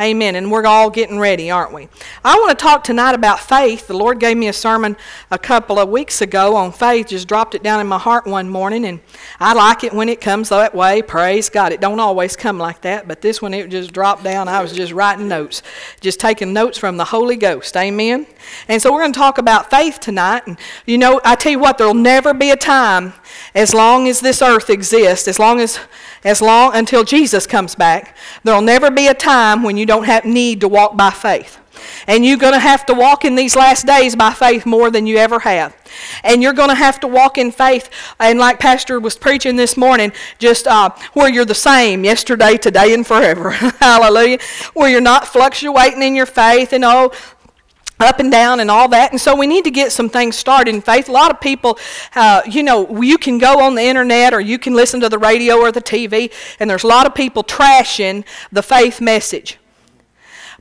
Amen. 0.00 0.34
And 0.34 0.50
we're 0.50 0.66
all 0.66 0.90
getting 0.90 1.20
ready, 1.20 1.52
aren't 1.52 1.72
we? 1.72 1.88
I 2.24 2.34
want 2.34 2.50
to 2.50 2.60
talk 2.60 2.82
tonight 2.82 3.14
about 3.14 3.38
faith. 3.38 3.86
The 3.86 3.96
Lord 3.96 4.18
gave 4.18 4.36
me 4.36 4.48
a 4.48 4.52
sermon 4.52 4.96
a 5.30 5.38
couple 5.38 5.78
of 5.78 5.88
weeks 5.88 6.20
ago 6.20 6.56
on 6.56 6.72
faith, 6.72 7.06
just 7.06 7.28
dropped 7.28 7.54
it 7.54 7.62
down 7.62 7.80
in 7.80 7.86
my 7.86 7.98
heart 7.98 8.26
one 8.26 8.48
morning, 8.48 8.84
and 8.86 8.98
I 9.38 9.52
like 9.52 9.84
it 9.84 9.92
when 9.94 10.08
it 10.08 10.20
comes 10.20 10.48
that 10.48 10.74
way. 10.74 11.00
Praise 11.00 11.48
God. 11.48 11.70
It 11.70 11.80
don't 11.80 12.00
always 12.00 12.34
come 12.34 12.58
like 12.58 12.80
that, 12.80 13.06
but 13.06 13.20
this 13.20 13.40
one 13.40 13.54
it 13.54 13.70
just 13.70 13.92
dropped 13.92 14.24
down. 14.24 14.48
I 14.48 14.60
was 14.62 14.72
just 14.72 14.92
writing 14.92 15.28
notes, 15.28 15.62
just 16.00 16.18
taking 16.18 16.52
notes 16.52 16.76
from 16.76 16.96
the 16.96 17.04
Holy 17.04 17.36
Ghost. 17.36 17.76
Amen. 17.76 18.26
And 18.66 18.82
so 18.82 18.92
we're 18.92 19.02
going 19.02 19.12
to 19.12 19.18
talk 19.18 19.38
about 19.38 19.70
faith 19.70 20.00
tonight. 20.00 20.42
And 20.48 20.58
you 20.86 20.98
know, 20.98 21.20
I 21.24 21.36
tell 21.36 21.52
you 21.52 21.60
what, 21.60 21.78
there'll 21.78 21.94
never 21.94 22.34
be 22.34 22.50
a 22.50 22.56
time 22.56 23.12
as 23.54 23.72
long 23.72 24.08
as 24.08 24.18
this 24.18 24.42
earth 24.42 24.70
exists, 24.70 25.28
as 25.28 25.38
long 25.38 25.60
as 25.60 25.78
as 26.24 26.40
long 26.40 26.74
until 26.74 27.04
Jesus 27.04 27.46
comes 27.46 27.74
back, 27.74 28.16
there'll 28.42 28.62
never 28.62 28.90
be 28.90 29.06
a 29.08 29.14
time 29.14 29.62
when 29.62 29.76
you 29.76 29.86
don't 29.86 30.04
have 30.04 30.24
need 30.24 30.60
to 30.60 30.68
walk 30.68 30.96
by 30.96 31.10
faith. 31.10 31.58
And 32.06 32.24
you're 32.24 32.38
going 32.38 32.52
to 32.52 32.58
have 32.58 32.86
to 32.86 32.94
walk 32.94 33.24
in 33.24 33.34
these 33.34 33.56
last 33.56 33.86
days 33.86 34.16
by 34.16 34.32
faith 34.32 34.66
more 34.66 34.90
than 34.90 35.06
you 35.06 35.16
ever 35.16 35.38
have. 35.40 35.76
And 36.22 36.42
you're 36.42 36.52
going 36.52 36.68
to 36.68 36.74
have 36.74 37.00
to 37.00 37.08
walk 37.08 37.38
in 37.38 37.50
faith. 37.50 37.90
And 38.18 38.38
like 38.38 38.58
Pastor 38.58 39.00
was 39.00 39.16
preaching 39.16 39.56
this 39.56 39.76
morning, 39.76 40.12
just 40.38 40.66
uh, 40.66 40.90
where 41.12 41.28
you're 41.28 41.44
the 41.44 41.54
same 41.54 42.04
yesterday, 42.04 42.56
today, 42.56 42.94
and 42.94 43.06
forever. 43.06 43.50
Hallelujah. 43.80 44.38
Where 44.74 44.88
you're 44.88 45.00
not 45.00 45.26
fluctuating 45.26 46.02
in 46.02 46.14
your 46.14 46.26
faith 46.26 46.72
and 46.72 46.84
oh, 46.84 47.12
up 48.00 48.18
and 48.18 48.30
down 48.30 48.60
and 48.60 48.70
all 48.70 48.88
that. 48.88 49.12
And 49.12 49.20
so 49.20 49.36
we 49.36 49.46
need 49.46 49.64
to 49.64 49.70
get 49.70 49.92
some 49.92 50.08
things 50.08 50.36
started 50.36 50.74
in 50.74 50.80
faith. 50.80 51.08
A 51.08 51.12
lot 51.12 51.30
of 51.30 51.40
people, 51.40 51.78
uh, 52.14 52.42
you 52.46 52.62
know, 52.62 53.02
you 53.02 53.18
can 53.18 53.38
go 53.38 53.60
on 53.60 53.74
the 53.74 53.82
internet 53.82 54.34
or 54.34 54.40
you 54.40 54.58
can 54.58 54.74
listen 54.74 55.00
to 55.00 55.08
the 55.08 55.18
radio 55.18 55.58
or 55.58 55.70
the 55.70 55.82
TV, 55.82 56.32
and 56.58 56.68
there's 56.68 56.84
a 56.84 56.88
lot 56.88 57.06
of 57.06 57.14
people 57.14 57.44
trashing 57.44 58.24
the 58.50 58.62
faith 58.62 59.00
message. 59.00 59.58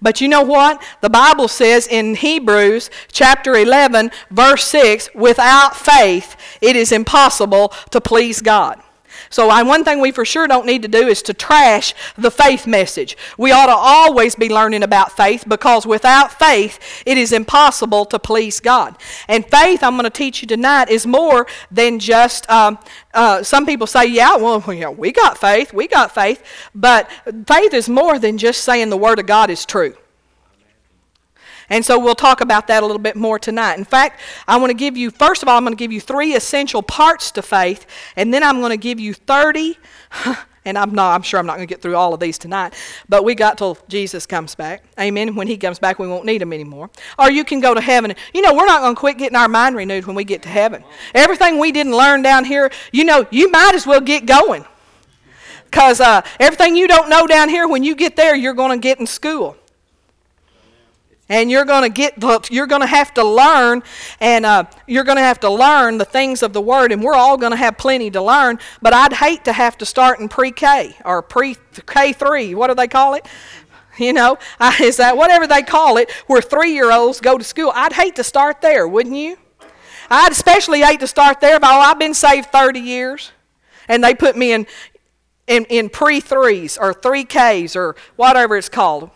But 0.01 0.19
you 0.19 0.27
know 0.27 0.41
what? 0.41 0.83
The 0.99 1.09
Bible 1.09 1.47
says 1.47 1.87
in 1.87 2.15
Hebrews 2.15 2.89
chapter 3.11 3.55
11, 3.55 4.11
verse 4.29 4.65
6 4.65 5.09
without 5.15 5.77
faith, 5.77 6.35
it 6.61 6.75
is 6.75 6.91
impossible 6.91 7.69
to 7.91 8.01
please 8.01 8.41
God. 8.41 8.81
So, 9.33 9.49
I, 9.49 9.63
one 9.63 9.83
thing 9.83 9.99
we 9.99 10.11
for 10.11 10.25
sure 10.25 10.45
don't 10.45 10.67
need 10.67 10.83
to 10.83 10.87
do 10.87 11.07
is 11.07 11.23
to 11.23 11.33
trash 11.33 11.95
the 12.15 12.29
faith 12.29 12.67
message. 12.67 13.17
We 13.35 13.51
ought 13.51 13.65
to 13.65 13.75
always 13.75 14.35
be 14.35 14.47
learning 14.47 14.83
about 14.83 15.17
faith 15.17 15.45
because 15.47 15.87
without 15.87 16.37
faith, 16.37 16.77
it 17.03 17.17
is 17.17 17.31
impossible 17.31 18.05
to 18.05 18.19
please 18.19 18.59
God. 18.59 18.95
And 19.27 19.43
faith, 19.43 19.81
I'm 19.81 19.93
going 19.93 20.03
to 20.03 20.11
teach 20.11 20.43
you 20.43 20.47
tonight, 20.47 20.89
is 20.89 21.07
more 21.07 21.47
than 21.71 21.97
just. 21.97 22.47
Um, 22.47 22.77
uh, 23.11 23.41
some 23.41 23.65
people 23.65 23.87
say, 23.87 24.05
yeah, 24.05 24.35
well, 24.35 24.63
you 24.67 24.81
know, 24.81 24.91
we 24.91 25.11
got 25.11 25.39
faith, 25.39 25.73
we 25.73 25.87
got 25.87 26.13
faith. 26.13 26.43
But 26.75 27.09
faith 27.47 27.73
is 27.73 27.89
more 27.89 28.19
than 28.19 28.37
just 28.37 28.63
saying 28.63 28.91
the 28.91 28.97
Word 28.97 29.17
of 29.17 29.25
God 29.25 29.49
is 29.49 29.65
true. 29.65 29.95
And 31.73 31.83
so 31.83 31.97
we'll 31.97 32.13
talk 32.13 32.39
about 32.39 32.67
that 32.67 32.83
a 32.83 32.85
little 32.85 33.01
bit 33.01 33.15
more 33.15 33.39
tonight. 33.39 33.79
In 33.79 33.83
fact, 33.83 34.19
I 34.47 34.57
want 34.57 34.69
to 34.69 34.75
give 34.75 34.95
you, 34.95 35.09
first 35.09 35.41
of 35.41 35.49
all, 35.49 35.57
I'm 35.57 35.63
going 35.63 35.75
to 35.75 35.79
give 35.79 35.91
you 35.91 35.99
three 35.99 36.35
essential 36.35 36.83
parts 36.83 37.31
to 37.31 37.41
faith, 37.41 37.87
and 38.15 38.31
then 38.31 38.43
I'm 38.43 38.59
going 38.59 38.69
to 38.69 38.77
give 38.77 38.99
you 38.99 39.13
30. 39.13 39.77
And 40.65 40.77
I'm 40.77 40.95
not, 40.95 41.13
I'm 41.13 41.23
sure 41.23 41.41
I'm 41.41 41.45
not 41.45 41.57
going 41.57 41.67
to 41.67 41.69
get 41.69 41.81
through 41.81 41.97
all 41.97 42.13
of 42.13 42.21
these 42.21 42.37
tonight, 42.37 42.73
but 43.09 43.25
we 43.25 43.35
got 43.35 43.57
till 43.57 43.77
Jesus 43.89 44.25
comes 44.25 44.55
back. 44.55 44.85
Amen. 44.97 45.35
When 45.35 45.45
he 45.45 45.57
comes 45.57 45.77
back, 45.77 45.99
we 45.99 46.07
won't 46.07 46.23
need 46.23 46.41
him 46.41 46.53
anymore. 46.53 46.89
Or 47.19 47.29
you 47.29 47.43
can 47.43 47.59
go 47.59 47.73
to 47.73 47.81
heaven. 47.81 48.15
You 48.33 48.41
know, 48.41 48.53
we're 48.53 48.65
not 48.65 48.79
going 48.79 48.95
to 48.95 48.97
quit 48.97 49.17
getting 49.17 49.35
our 49.35 49.49
mind 49.49 49.75
renewed 49.75 50.05
when 50.05 50.15
we 50.15 50.23
get 50.23 50.41
to 50.43 50.47
heaven. 50.47 50.85
Everything 51.13 51.59
we 51.59 51.73
didn't 51.73 51.97
learn 51.97 52.21
down 52.21 52.45
here, 52.45 52.71
you 52.93 53.03
know, 53.03 53.27
you 53.29 53.51
might 53.51 53.73
as 53.75 53.85
well 53.85 53.99
get 53.99 54.25
going. 54.25 54.63
Because 55.65 55.99
uh, 55.99 56.21
everything 56.39 56.77
you 56.77 56.87
don't 56.87 57.09
know 57.09 57.27
down 57.27 57.49
here, 57.49 57.67
when 57.67 57.83
you 57.83 57.93
get 57.93 58.15
there, 58.15 58.33
you're 58.33 58.53
going 58.53 58.71
to 58.71 58.81
get 58.81 59.01
in 59.01 59.05
school. 59.05 59.57
And 61.33 61.49
you're 61.49 61.65
going 61.65 61.81
to 61.81 61.89
get 61.89 62.51
you're 62.51 62.67
going 62.67 62.81
to 62.81 62.87
have 62.87 63.11
to 63.15 63.23
learn 63.23 63.81
and 64.19 64.45
uh, 64.45 64.63
you're 64.85 65.03
going 65.03 65.17
to 65.17 65.23
have 65.23 65.39
to 65.39 65.49
learn 65.49 65.97
the 65.97 66.05
things 66.05 66.43
of 66.43 66.53
the 66.53 66.61
word 66.61 66.91
and 66.91 67.01
we're 67.01 67.15
all 67.15 67.37
going 67.37 67.51
to 67.51 67.57
have 67.57 67.75
plenty 67.75 68.11
to 68.11 68.21
learn 68.21 68.59
but 68.81 68.93
i'd 68.93 69.13
hate 69.13 69.43
to 69.43 69.51
have 69.51 69.75
to 69.77 69.85
start 69.85 70.19
in 70.19 70.29
pre-k 70.29 70.95
or 71.03 71.21
pre-k3 71.23 72.55
what 72.55 72.67
do 72.67 72.75
they 72.75 72.87
call 72.87 73.15
it? 73.15 73.25
You 73.97 74.13
know 74.13 74.37
is 74.79 74.97
that 74.97 75.17
whatever 75.17 75.45
they 75.47 75.63
call 75.63 75.97
it 75.97 76.11
where 76.27 76.41
three-year-olds 76.41 77.19
go 77.19 77.37
to 77.37 77.43
school. 77.43 77.71
I'd 77.75 77.93
hate 77.93 78.15
to 78.15 78.23
start 78.23 78.61
there 78.61 78.87
wouldn't 78.87 79.15
you? 79.15 79.37
I'd 80.09 80.31
especially 80.31 80.81
hate 80.81 80.99
to 80.99 81.07
start 81.07 81.41
there 81.41 81.59
but 81.59 81.69
oh, 81.71 81.79
i've 81.79 81.99
been 81.99 82.13
saved 82.13 82.51
30 82.51 82.79
years 82.79 83.31
and 83.87 84.03
they 84.03 84.13
put 84.13 84.37
me 84.37 84.53
in 84.53 84.67
in, 85.47 85.65
in 85.65 85.89
pre 85.89 86.19
threes 86.21 86.77
or 86.77 86.93
three 86.93 87.25
Ks 87.25 87.75
or 87.75 87.95
whatever 88.15 88.55
it's 88.55 88.69
called. 88.69 89.09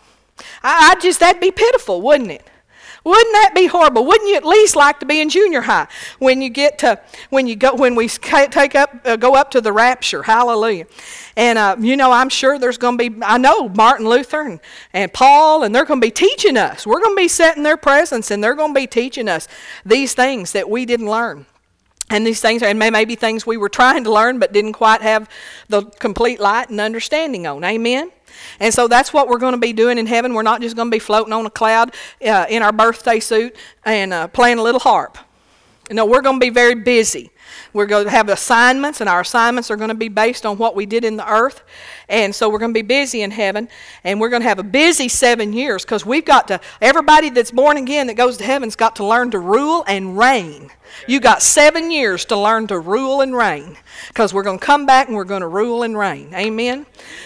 I, 0.64 0.92
I 0.92 1.02
just, 1.02 1.20
that'd 1.20 1.42
be 1.42 1.52
pitiful, 1.52 2.02
wouldn't 2.02 2.32
it? 2.32 2.48
Wouldn't 3.08 3.34
that 3.34 3.54
be 3.56 3.68
horrible? 3.68 4.06
Wouldn't 4.06 4.30
you 4.30 4.36
at 4.36 4.44
least 4.44 4.76
like 4.76 5.00
to 5.00 5.06
be 5.06 5.22
in 5.22 5.30
junior 5.30 5.62
high 5.62 5.88
when 6.20 6.42
you 6.42 6.50
get 6.50 6.78
to 6.80 7.00
when 7.30 7.48
you 7.48 7.56
go 7.56 7.74
when 7.74 7.96
we 7.96 8.10
take 8.10 8.76
up 8.76 8.94
uh, 9.06 9.16
go 9.16 9.34
up 9.34 9.50
to 9.52 9.62
the 9.62 9.72
rapture? 9.72 10.24
Hallelujah! 10.24 10.88
And 11.38 11.58
uh, 11.58 11.78
you 11.80 11.96
know, 11.96 12.12
I'm 12.12 12.28
sure 12.28 12.60
there's 12.60 12.78
going 12.78 12.98
to 12.98 13.10
be 13.10 13.24
I 13.24 13.38
know 13.38 13.70
Martin 13.70 14.10
Luther 14.10 14.42
and, 14.42 14.60
and 14.92 15.14
Paul, 15.14 15.64
and 15.64 15.74
they're 15.74 15.86
going 15.86 16.02
to 16.02 16.06
be 16.06 16.12
teaching 16.12 16.58
us. 16.58 16.86
We're 16.86 17.00
going 17.00 17.16
to 17.16 17.22
be 17.22 17.30
set 17.30 17.56
in 17.56 17.64
their 17.64 17.78
presence, 17.78 18.30
and 18.30 18.44
they're 18.44 18.56
going 18.56 18.74
to 18.74 18.80
be 18.80 18.88
teaching 18.88 19.30
us 19.30 19.48
these 19.86 20.14
things 20.14 20.52
that 20.52 20.70
we 20.70 20.86
didn't 20.86 21.10
learn. 21.10 21.46
And 22.10 22.28
these 22.28 22.42
things, 22.42 22.62
and 22.62 22.78
maybe 22.78 23.16
things 23.16 23.46
we 23.46 23.56
were 23.56 23.70
trying 23.70 24.04
to 24.04 24.12
learn 24.12 24.40
but 24.40 24.52
didn't 24.52 24.74
quite 24.74 25.02
have 25.02 25.30
the 25.70 25.84
complete 25.84 26.42
light 26.42 26.70
and 26.70 26.82
understanding 26.82 27.48
on. 27.48 27.64
Amen? 27.64 28.12
And 28.60 28.74
so 28.74 28.88
that's 28.88 29.14
what 29.14 29.28
we're 29.28 29.40
going 29.40 29.54
to 29.54 29.60
be 29.60 29.74
doing 29.74 29.98
in 29.98 30.06
heaven. 30.06 30.34
We're 30.34 30.44
not 30.44 30.62
just 30.62 30.76
going 30.76 30.90
to 30.90 30.96
be 30.96 31.00
floating 31.00 31.34
on 31.34 31.46
a 31.46 31.50
cloud 31.50 31.94
uh, 32.26 32.46
in 32.50 32.64
our 32.64 32.72
birthday 32.72 33.20
suit 33.20 33.56
and 33.86 34.14
uh, 34.14 34.28
playing 34.28 34.58
a 34.58 34.64
little 34.64 34.80
harp. 34.80 35.18
No, 35.90 36.06
we're 36.06 36.22
going 36.22 36.40
to 36.40 36.46
be 36.46 36.50
very 36.50 36.76
busy. 36.76 37.32
We're 37.72 37.86
going 37.86 38.06
to 38.06 38.12
have 38.12 38.28
assignments, 38.28 39.00
and 39.00 39.10
our 39.10 39.22
assignments 39.22 39.72
are 39.72 39.78
going 39.78 39.90
to 39.90 39.96
be 39.96 40.10
based 40.10 40.46
on 40.46 40.58
what 40.58 40.76
we 40.76 40.86
did 40.86 41.06
in 41.06 41.16
the 41.16 41.32
earth. 41.32 41.64
And 42.10 42.36
so 42.36 42.50
we're 42.50 42.60
going 42.60 42.74
to 42.74 42.78
be 42.78 42.86
busy 42.86 43.22
in 43.22 43.32
heaven, 43.32 43.70
and 44.04 44.20
we're 44.20 44.30
going 44.30 44.42
to 44.42 44.48
have 44.48 44.60
a 44.60 44.64
busy 44.64 45.08
seven 45.08 45.54
years 45.54 45.86
because 45.86 46.06
we've 46.06 46.26
got 46.26 46.50
to, 46.50 46.60
everybody 46.82 47.30
that's 47.30 47.52
born 47.52 47.78
again 47.78 48.08
that 48.08 48.16
goes 48.16 48.38
to 48.38 48.44
heaven's 48.44 48.76
got 48.76 48.98
to 48.98 49.06
learn 49.06 49.32
to 49.32 49.40
rule 49.40 49.86
and 49.88 50.18
reign. 50.18 50.72
You 51.08 51.20
got 51.20 51.42
seven 51.42 51.92
years 51.92 52.26
to 52.26 52.38
learn 52.38 52.68
to 52.68 52.80
rule 52.80 53.22
and 53.22 53.36
reign 53.36 53.78
because 54.10 54.34
we're 54.34 54.44
going 54.44 54.60
to 54.60 54.66
come 54.66 54.86
back 54.86 55.08
and 55.08 55.16
we're 55.16 55.24
going 55.24 55.42
to 55.42 55.48
rule 55.48 55.84
and 55.84 55.98
reign. 55.98 56.34
Amen. 56.34 56.86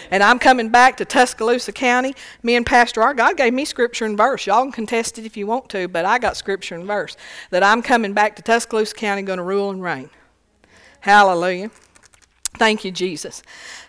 And 0.10 0.22
I'm 0.22 0.40
coming 0.40 0.70
back 0.70 0.98
to 0.98 1.06
Tuscaloosa 1.06 1.72
County. 1.72 2.16
Me 2.44 2.56
and 2.56 2.66
Pastor 2.66 3.02
R. 3.02 3.14
God 3.14 3.38
gave 3.38 3.54
me 3.54 3.66
scripture 3.66 4.06
and 4.06 4.18
verse. 4.18 4.46
Y'all 4.46 4.64
can 4.64 4.72
contest 4.72 5.18
it 5.18 5.26
if 5.26 5.38
you 5.38 5.48
want 5.48 5.70
to, 5.70 5.88
but 5.88 6.06
I 6.06 6.20
got 6.20 6.38
scripture 6.38 6.76
and 6.76 6.86
verse 6.86 7.18
that 7.50 7.64
I'm 7.64 7.82
coming 7.82 8.14
back 8.14 8.36
to 8.38 8.42
Tuscaloosa 8.42 8.96
County 8.96 9.22
going 9.22 9.38
to 9.38 9.44
rule 9.44 9.70
and 9.70 9.82
reign. 9.82 10.10
Hallelujah. 11.02 11.72
Thank 12.56 12.86
you, 12.86 12.92
Jesus. 12.92 13.42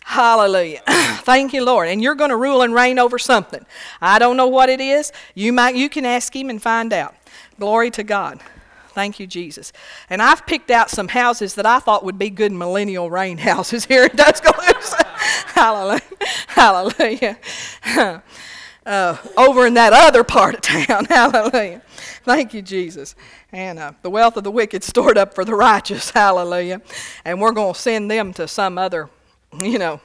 Hallelujah. 0.05 0.81
Thank 0.87 1.53
you, 1.53 1.65
Lord. 1.65 1.89
And 1.89 2.03
you're 2.03 2.15
going 2.15 2.31
to 2.31 2.37
rule 2.37 2.63
and 2.63 2.75
reign 2.75 2.99
over 2.99 3.19
something. 3.19 3.67
I 4.01 4.19
don't 4.19 4.37
know 4.37 4.47
what 4.47 4.69
it 4.69 4.81
is. 4.81 5.13
You 5.35 5.53
might 5.53 5.75
you 5.75 5.89
can 5.89 6.07
ask 6.07 6.35
him 6.35 6.49
and 6.49 6.63
find 6.63 6.93
out. 6.93 7.15
Glory 7.59 7.91
to 7.93 8.03
God. 8.03 8.41
Thank 8.93 9.19
you, 9.19 9.27
Jesus. 9.27 9.73
And 10.11 10.23
I've 10.23 10.47
picked 10.47 10.71
out 10.71 10.91
some 10.91 11.09
houses 11.09 11.55
that 11.55 11.67
I 11.67 11.79
thought 11.79 12.05
would 12.05 12.19
be 12.19 12.31
good 12.31 12.53
millennial 12.53 13.11
reign 13.11 13.39
houses 13.39 13.85
here 13.87 14.05
in 14.05 14.17
Tuscaloosa. 14.17 15.07
Hallelujah. 15.55 16.03
Hallelujah. 16.49 17.39
Uh, 18.85 19.17
over 19.37 19.65
in 19.65 19.75
that 19.75 19.93
other 19.93 20.25
part 20.25 20.57
of 20.57 20.61
town. 20.61 21.05
Hallelujah. 21.05 21.81
Thank 22.25 22.53
you, 22.53 22.63
Jesus. 22.63 23.15
And 23.53 23.79
uh, 23.79 23.93
the 24.03 24.11
wealth 24.11 24.37
of 24.37 24.43
the 24.43 24.51
wicked 24.51 24.83
stored 24.83 25.17
up 25.17 25.37
for 25.37 25.45
the 25.45 25.55
righteous. 25.55 26.11
Hallelujah. 26.11 26.83
And 27.25 27.41
we're 27.41 27.53
going 27.53 27.75
to 27.75 27.79
send 27.79 28.11
them 28.11 28.33
to 28.33 28.49
some 28.49 28.79
other, 28.79 29.09
you 29.63 29.79
know, 29.79 30.01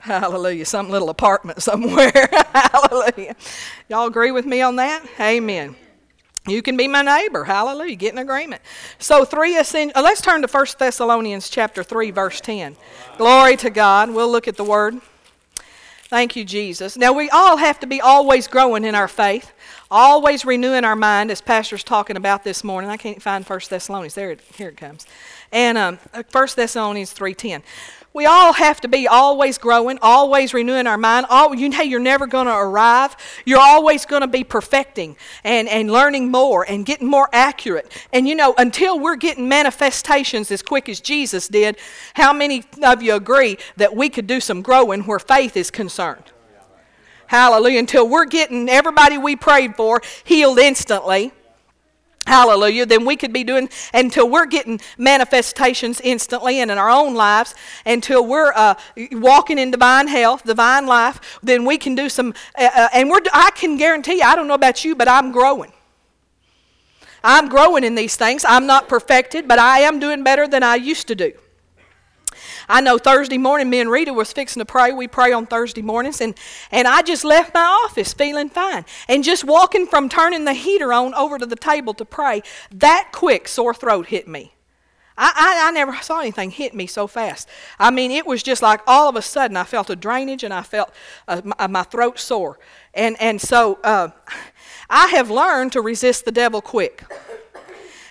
hallelujah, 0.00 0.66
some 0.66 0.90
little 0.90 1.08
apartment 1.08 1.62
somewhere. 1.62 2.28
hallelujah. 2.52 3.36
Y'all 3.88 4.06
agree 4.06 4.32
with 4.32 4.44
me 4.44 4.60
on 4.60 4.76
that? 4.76 5.02
Amen. 5.18 5.74
You 6.46 6.60
can 6.60 6.76
be 6.76 6.88
my 6.88 7.00
neighbor. 7.00 7.44
Hallelujah. 7.44 7.96
Get 7.96 8.12
in 8.12 8.18
agreement. 8.18 8.60
So 8.98 9.24
three 9.24 9.56
essential. 9.56 9.96
Uh, 9.96 10.02
let's 10.02 10.20
turn 10.20 10.42
to 10.42 10.48
1 10.48 10.66
Thessalonians 10.78 11.48
chapter 11.48 11.82
3 11.82 12.10
verse 12.10 12.40
10. 12.40 12.76
Glory 13.16 13.56
to 13.56 13.70
God. 13.70 14.10
We'll 14.10 14.30
look 14.30 14.46
at 14.46 14.56
the 14.56 14.64
word. 14.64 15.00
Thank 16.08 16.36
you 16.36 16.44
Jesus. 16.44 16.98
Now 16.98 17.12
we 17.12 17.30
all 17.30 17.56
have 17.56 17.80
to 17.80 17.86
be 17.86 18.00
always 18.00 18.46
growing 18.46 18.84
in 18.84 18.94
our 18.94 19.08
faith, 19.08 19.52
always 19.90 20.44
renewing 20.44 20.84
our 20.84 20.94
mind 20.94 21.30
as 21.30 21.40
pastor's 21.40 21.82
talking 21.82 22.16
about 22.16 22.44
this 22.44 22.62
morning. 22.62 22.90
I 22.90 22.98
can't 22.98 23.22
find 23.22 23.44
1 23.44 23.60
Thessalonians. 23.70 24.14
There 24.14 24.30
it, 24.32 24.40
here 24.54 24.68
it 24.68 24.76
comes. 24.76 25.06
And 25.50 25.78
um, 25.78 25.98
1 26.30 26.48
Thessalonians 26.56 27.14
3:10. 27.14 27.62
We 28.14 28.26
all 28.26 28.52
have 28.52 28.80
to 28.82 28.88
be 28.88 29.08
always 29.08 29.58
growing, 29.58 29.98
always 30.00 30.54
renewing 30.54 30.86
our 30.86 30.96
mind. 30.96 31.26
All, 31.28 31.52
you 31.52 31.68
know, 31.68 31.82
you're 31.82 31.98
never 31.98 32.28
going 32.28 32.46
to 32.46 32.54
arrive. 32.54 33.16
You're 33.44 33.58
always 33.58 34.06
going 34.06 34.20
to 34.20 34.28
be 34.28 34.44
perfecting 34.44 35.16
and, 35.42 35.68
and 35.68 35.90
learning 35.90 36.30
more 36.30 36.64
and 36.66 36.86
getting 36.86 37.08
more 37.08 37.28
accurate. 37.32 37.90
And 38.12 38.28
you 38.28 38.36
know, 38.36 38.54
until 38.56 39.00
we're 39.00 39.16
getting 39.16 39.48
manifestations 39.48 40.52
as 40.52 40.62
quick 40.62 40.88
as 40.88 41.00
Jesus 41.00 41.48
did, 41.48 41.76
how 42.14 42.32
many 42.32 42.62
of 42.84 43.02
you 43.02 43.16
agree 43.16 43.58
that 43.78 43.96
we 43.96 44.08
could 44.08 44.28
do 44.28 44.38
some 44.38 44.62
growing 44.62 45.02
where 45.02 45.18
faith 45.18 45.56
is 45.56 45.72
concerned? 45.72 46.30
Hallelujah. 47.26 47.80
Until 47.80 48.08
we're 48.08 48.26
getting 48.26 48.68
everybody 48.68 49.18
we 49.18 49.34
prayed 49.34 49.74
for 49.74 50.00
healed 50.22 50.60
instantly 50.60 51.32
Hallelujah. 52.26 52.86
Then 52.86 53.04
we 53.04 53.16
could 53.16 53.34
be 53.34 53.44
doing 53.44 53.68
until 53.92 54.28
we're 54.30 54.46
getting 54.46 54.80
manifestations 54.96 56.00
instantly 56.00 56.60
and 56.60 56.70
in 56.70 56.78
our 56.78 56.88
own 56.88 57.14
lives, 57.14 57.54
until 57.84 58.26
we're 58.26 58.52
uh, 58.54 58.74
walking 59.12 59.58
in 59.58 59.70
divine 59.70 60.08
health, 60.08 60.44
divine 60.44 60.86
life. 60.86 61.38
Then 61.42 61.66
we 61.66 61.76
can 61.76 61.94
do 61.94 62.08
some, 62.08 62.32
uh, 62.58 62.70
uh, 62.74 62.88
and 62.94 63.10
we're. 63.10 63.20
I 63.32 63.50
can 63.54 63.76
guarantee 63.76 64.14
you. 64.14 64.22
I 64.22 64.36
don't 64.36 64.48
know 64.48 64.54
about 64.54 64.84
you, 64.84 64.94
but 64.94 65.06
I'm 65.06 65.32
growing. 65.32 65.72
I'm 67.22 67.48
growing 67.48 67.84
in 67.84 67.94
these 67.94 68.16
things. 68.16 68.44
I'm 68.46 68.66
not 68.66 68.88
perfected, 68.88 69.46
but 69.46 69.58
I 69.58 69.80
am 69.80 69.98
doing 69.98 70.22
better 70.24 70.48
than 70.48 70.62
I 70.62 70.76
used 70.76 71.08
to 71.08 71.14
do. 71.14 71.32
I 72.68 72.80
know 72.80 72.98
Thursday 72.98 73.38
morning, 73.38 73.70
me 73.70 73.80
and 73.80 73.90
Rita 73.90 74.12
was 74.12 74.32
fixing 74.32 74.60
to 74.60 74.64
pray. 74.64 74.92
We 74.92 75.08
pray 75.08 75.32
on 75.32 75.46
Thursday 75.46 75.82
mornings, 75.82 76.20
and, 76.20 76.34
and 76.70 76.88
I 76.88 77.02
just 77.02 77.24
left 77.24 77.54
my 77.54 77.84
office 77.84 78.12
feeling 78.12 78.50
fine. 78.50 78.84
And 79.08 79.24
just 79.24 79.44
walking 79.44 79.86
from 79.86 80.08
turning 80.08 80.44
the 80.44 80.54
heater 80.54 80.92
on 80.92 81.14
over 81.14 81.38
to 81.38 81.46
the 81.46 81.56
table 81.56 81.94
to 81.94 82.04
pray, 82.04 82.42
that 82.70 83.10
quick 83.12 83.48
sore 83.48 83.74
throat 83.74 84.06
hit 84.06 84.28
me. 84.28 84.54
I, 85.16 85.32
I, 85.64 85.68
I, 85.68 85.70
never 85.70 85.94
saw 86.02 86.20
anything 86.20 86.50
hit 86.50 86.74
me 86.74 86.88
so 86.88 87.06
fast. 87.06 87.48
I 87.78 87.92
mean, 87.92 88.10
it 88.10 88.26
was 88.26 88.42
just 88.42 88.62
like 88.62 88.80
all 88.86 89.08
of 89.08 89.14
a 89.14 89.22
sudden 89.22 89.56
I 89.56 89.62
felt 89.62 89.88
a 89.88 89.94
drainage 89.94 90.42
and 90.42 90.52
I 90.52 90.62
felt 90.62 90.92
uh, 91.28 91.40
my, 91.44 91.66
my, 91.68 91.82
throat 91.84 92.18
sore. 92.18 92.58
And, 92.94 93.16
and 93.20 93.40
so 93.40 93.78
uh, 93.84 94.08
I 94.90 95.06
have 95.08 95.30
learned 95.30 95.72
to 95.72 95.80
resist 95.80 96.24
the 96.24 96.32
devil 96.32 96.60
quick. 96.60 97.04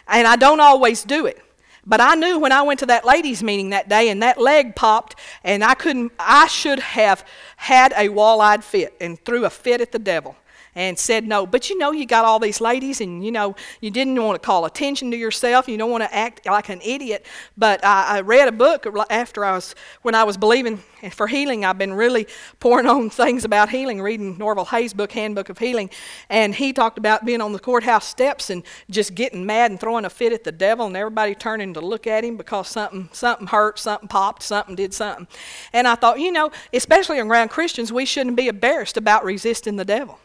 And 0.07 0.27
I 0.27 0.37
don't 0.37 0.61
always 0.61 1.03
do 1.03 1.25
it. 1.25 1.41
But 1.85 1.99
I 1.99 2.15
knew 2.15 2.39
when 2.39 2.51
I 2.51 2.61
went 2.61 2.79
to 2.79 2.85
that 2.87 3.05
ladies' 3.05 3.43
meeting 3.43 3.71
that 3.71 3.89
day 3.89 4.09
and 4.09 4.23
that 4.23 4.39
leg 4.39 4.75
popped 4.75 5.15
and 5.43 5.63
I 5.63 5.73
couldn't, 5.73 6.13
I 6.17 6.47
should 6.47 6.79
have 6.79 7.25
had 7.57 7.93
a 7.97 8.09
wall 8.09 8.39
eyed 8.39 8.63
fit 8.63 8.95
and 9.01 9.19
threw 9.23 9.45
a 9.45 9.49
fit 9.49 9.81
at 9.81 9.91
the 9.91 9.99
devil 9.99 10.35
and 10.75 10.97
said 10.97 11.25
no. 11.25 11.45
But 11.45 11.69
you 11.69 11.77
know, 11.77 11.91
you 11.91 12.05
got 12.05 12.25
all 12.25 12.39
these 12.39 12.61
ladies, 12.61 13.01
and 13.01 13.23
you 13.23 13.31
know, 13.31 13.55
you 13.81 13.91
didn't 13.91 14.21
want 14.21 14.41
to 14.41 14.45
call 14.45 14.65
attention 14.65 15.11
to 15.11 15.17
yourself. 15.17 15.67
You 15.67 15.77
don't 15.77 15.91
want 15.91 16.03
to 16.03 16.13
act 16.13 16.45
like 16.45 16.69
an 16.69 16.81
idiot. 16.81 17.25
But 17.57 17.83
I, 17.83 18.17
I 18.17 18.21
read 18.21 18.47
a 18.47 18.51
book 18.51 18.85
after 19.09 19.45
I 19.45 19.53
was, 19.53 19.75
when 20.01 20.15
I 20.15 20.23
was 20.23 20.37
believing 20.37 20.81
for 21.11 21.27
healing. 21.27 21.65
I've 21.65 21.77
been 21.77 21.93
really 21.93 22.27
pouring 22.59 22.87
on 22.87 23.09
things 23.09 23.45
about 23.45 23.69
healing, 23.69 24.01
reading 24.01 24.37
Norvel 24.37 24.67
Hayes' 24.67 24.93
book, 24.93 25.11
Handbook 25.11 25.49
of 25.49 25.57
Healing. 25.57 25.89
And 26.29 26.55
he 26.55 26.73
talked 26.73 26.97
about 26.97 27.25
being 27.25 27.41
on 27.41 27.51
the 27.51 27.59
courthouse 27.59 28.07
steps 28.07 28.49
and 28.49 28.63
just 28.89 29.15
getting 29.15 29.45
mad 29.45 29.71
and 29.71 29.79
throwing 29.79 30.05
a 30.05 30.09
fit 30.09 30.33
at 30.33 30.43
the 30.43 30.51
devil, 30.51 30.85
and 30.85 30.95
everybody 30.95 31.35
turning 31.35 31.73
to 31.73 31.81
look 31.81 32.07
at 32.07 32.23
him 32.23 32.37
because 32.37 32.67
something, 32.67 33.09
something 33.11 33.47
hurt, 33.47 33.79
something 33.79 34.07
popped, 34.07 34.43
something 34.43 34.75
did 34.75 34.93
something. 34.93 35.27
And 35.73 35.87
I 35.87 35.95
thought, 35.95 36.19
you 36.19 36.31
know, 36.31 36.51
especially 36.73 37.19
around 37.19 37.49
Christians, 37.49 37.91
we 37.91 38.05
shouldn't 38.05 38.35
be 38.35 38.47
embarrassed 38.47 38.97
about 38.97 39.23
resisting 39.23 39.75
the 39.75 39.85
devil. 39.85 40.19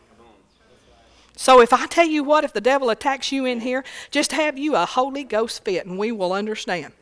So 1.39 1.61
if 1.61 1.73
I 1.73 1.87
tell 1.87 2.05
you 2.05 2.25
what, 2.25 2.43
if 2.43 2.53
the 2.53 2.61
devil 2.61 2.91
attacks 2.91 3.31
you 3.31 3.45
in 3.45 3.61
here, 3.61 3.85
just 4.11 4.33
have 4.33 4.59
you 4.59 4.75
a 4.75 4.85
Holy 4.85 5.23
Ghost 5.23 5.65
fit 5.65 5.87
and 5.87 5.97
we 5.97 6.11
will 6.11 6.33
understand. 6.33 6.93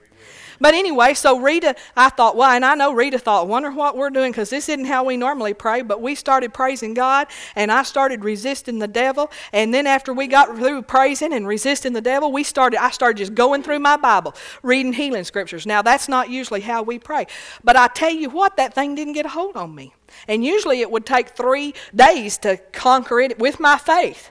But 0.61 0.75
anyway, 0.75 1.15
so 1.15 1.39
Rita, 1.41 1.75
I 1.97 2.09
thought, 2.09 2.37
well, 2.37 2.51
and 2.51 2.65
I 2.65 2.75
know 2.75 2.93
Rita 2.93 3.19
thought, 3.19 3.49
wonder 3.49 3.71
what 3.71 3.97
we're 3.97 4.11
doing 4.11 4.33
because 4.33 4.51
this 4.51 4.69
isn't 4.69 4.87
how 4.87 5.05
we 5.05 5.17
normally 5.17 5.55
pray. 5.55 5.83
But 5.83 6.01
we 6.01 6.15
started 6.15 6.55
praising 6.55 6.95
God, 6.95 7.29
and 7.55 7.71
I 7.71 7.83
started 7.83 8.25
resisting 8.25 8.79
the 8.79 8.89
devil. 8.89 9.31
And 9.53 9.73
then 9.73 9.87
after 9.87 10.13
we 10.13 10.27
got 10.27 10.57
through 10.57 10.83
praising 10.83 11.33
and 11.33 11.47
resisting 11.47 11.93
the 11.93 12.01
devil, 12.01 12.33
we 12.33 12.43
started. 12.43 12.83
I 12.83 12.91
started 12.91 13.19
just 13.19 13.35
going 13.35 13.63
through 13.63 13.81
my 13.81 13.97
Bible, 13.97 14.35
reading 14.63 14.93
healing 14.93 15.25
scriptures. 15.25 15.67
Now 15.67 15.83
that's 15.83 16.09
not 16.09 16.31
usually 16.31 16.61
how 16.61 16.83
we 16.83 16.99
pray, 16.99 17.27
but 17.63 17.77
I 17.77 17.89
tell 17.89 18.11
you 18.11 18.31
what, 18.31 18.57
that 18.57 18.75
thing 18.75 18.95
didn't 18.95 19.15
get 19.15 19.27
a 19.27 19.31
hold 19.31 19.57
on 19.57 19.75
me. 19.75 19.95
And 20.29 20.45
usually 20.45 20.81
it 20.81 20.91
would 20.91 21.05
take 21.05 21.31
three 21.31 21.75
days 21.95 22.39
to 22.39 22.57
conquer 22.73 23.21
it 23.21 23.39
with 23.39 23.61
my 23.61 23.77
faith. 23.77 24.31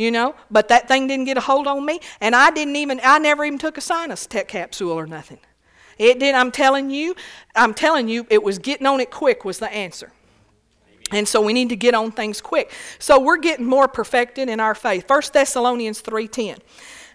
you 0.00 0.10
know, 0.10 0.34
but 0.50 0.68
that 0.68 0.88
thing 0.88 1.06
didn't 1.06 1.26
get 1.26 1.36
a 1.36 1.40
hold 1.42 1.66
on 1.66 1.84
me, 1.84 2.00
and 2.22 2.34
I 2.34 2.50
didn't 2.50 2.76
even, 2.76 3.00
I 3.04 3.18
never 3.18 3.44
even 3.44 3.58
took 3.58 3.76
a 3.76 3.82
sinus 3.82 4.26
tech 4.26 4.48
capsule 4.48 4.92
or 4.92 5.06
nothing. 5.06 5.38
It 6.00 6.18
did, 6.18 6.34
I'm 6.34 6.50
telling 6.50 6.88
you, 6.88 7.14
I'm 7.54 7.74
telling 7.74 8.08
you, 8.08 8.26
it 8.30 8.42
was 8.42 8.58
getting 8.58 8.86
on 8.86 9.00
it 9.00 9.10
quick 9.10 9.44
was 9.44 9.58
the 9.58 9.70
answer. 9.70 10.10
And 11.12 11.28
so 11.28 11.42
we 11.42 11.52
need 11.52 11.68
to 11.68 11.76
get 11.76 11.92
on 11.92 12.10
things 12.10 12.40
quick. 12.40 12.72
So 12.98 13.20
we're 13.20 13.36
getting 13.36 13.66
more 13.66 13.86
perfected 13.86 14.48
in 14.48 14.60
our 14.60 14.74
faith. 14.74 15.04
1 15.06 15.22
Thessalonians 15.34 16.00
3:10. 16.00 16.56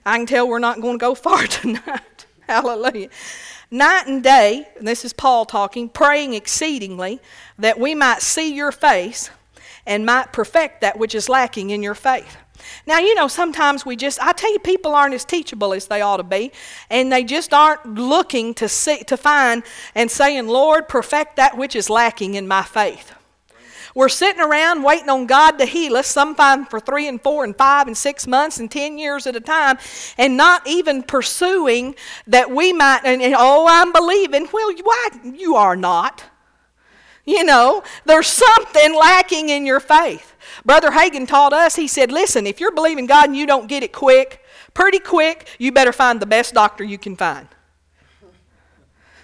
I 0.06 0.18
can 0.18 0.28
tell 0.28 0.48
we're 0.48 0.60
not 0.60 0.82
going 0.82 1.00
to 1.00 1.02
go 1.02 1.16
far 1.28 1.48
tonight. 1.48 2.28
Hallelujah. 2.42 3.10
Night 3.72 4.06
and 4.06 4.24
day, 4.24 4.68
and 4.78 4.88
this 4.88 5.04
is 5.04 5.14
Paul 5.14 5.46
talking, 5.46 5.90
praying 5.90 6.36
exceedingly 6.36 7.20
that 7.58 7.80
we 7.80 7.96
might 7.96 8.22
see 8.22 8.54
your 8.54 8.72
face 8.72 9.32
and 9.88 10.06
might 10.06 10.32
perfect 10.32 10.82
that 10.82 11.00
which 11.00 11.16
is 11.16 11.28
lacking 11.28 11.72
in 11.72 11.82
your 11.82 11.96
faith. 11.96 12.38
Now, 12.88 13.00
you 13.00 13.16
know, 13.16 13.28
sometimes 13.28 13.86
we 13.86 13.96
just, 13.96 14.22
I 14.22 14.32
tell 14.32 14.52
you, 14.52 14.60
people 14.60 14.96
aren't 14.96 15.14
as 15.14 15.26
teachable 15.26 15.74
as 15.74 15.88
they 15.88 16.02
ought 16.02 16.18
to 16.18 16.24
be, 16.24 16.52
and 16.90 17.12
they 17.12 17.24
just 17.24 17.54
aren't 17.54 17.86
looking 17.96 18.54
to 18.56 18.70
see, 18.70 19.04
to 19.06 19.18
find 19.18 19.64
and 19.94 20.10
saying, 20.10 20.48
Lord, 20.48 20.88
perfect 20.88 21.36
that 21.38 21.58
which 21.58 21.76
is 21.76 21.90
lacking 21.90 22.36
in 22.36 22.48
my 22.48 22.64
faith. 22.64 23.14
We're 23.96 24.10
sitting 24.10 24.42
around 24.42 24.84
waiting 24.84 25.10
on 25.10 25.26
God 25.26 25.58
to 25.58 25.66
heal 25.66 25.96
us, 25.96 26.08
sometimes 26.08 26.68
for 26.68 26.82
three 26.82 27.08
and 27.08 27.22
four 27.22 27.46
and 27.46 27.56
five 27.58 27.88
and 27.88 27.96
six 27.96 28.28
months 28.28 28.60
and 28.60 28.70
ten 28.70 28.98
years 28.98 29.26
at 29.26 29.38
a 29.38 29.40
time, 29.40 29.78
and 30.18 30.36
not 30.36 30.68
even 30.68 31.02
pursuing 31.02 31.96
that 32.28 32.52
we 32.52 32.74
might, 32.74 33.02
and, 33.06 33.22
and 33.22 33.34
oh, 33.38 33.66
I'm 33.70 33.94
believing. 33.94 34.50
Well, 34.52 34.74
why? 34.84 35.10
You 35.24 35.56
are 35.56 35.78
not. 35.78 36.26
You 37.24 37.46
know, 37.46 37.84
there's 38.04 38.28
something 38.28 38.94
lacking 38.94 39.48
in 39.48 39.66
your 39.66 39.80
faith. 39.80 40.35
Brother 40.64 40.92
Hagin 40.92 41.28
taught 41.28 41.54
us, 41.54 41.76
he 41.76 41.88
said, 41.88 42.12
listen, 42.12 42.48
if 42.48 42.60
you're 42.60 42.74
believing 42.74 43.06
God 43.06 43.26
and 43.26 43.36
you 43.36 43.46
don't 43.46 43.68
get 43.68 43.84
it 43.84 43.92
quick, 43.92 44.44
pretty 44.74 45.00
quick, 45.00 45.48
you 45.58 45.72
better 45.72 45.92
find 45.92 46.20
the 46.20 46.26
best 46.26 46.54
doctor 46.54 46.84
you 46.84 46.98
can 46.98 47.16
find. 47.16 47.48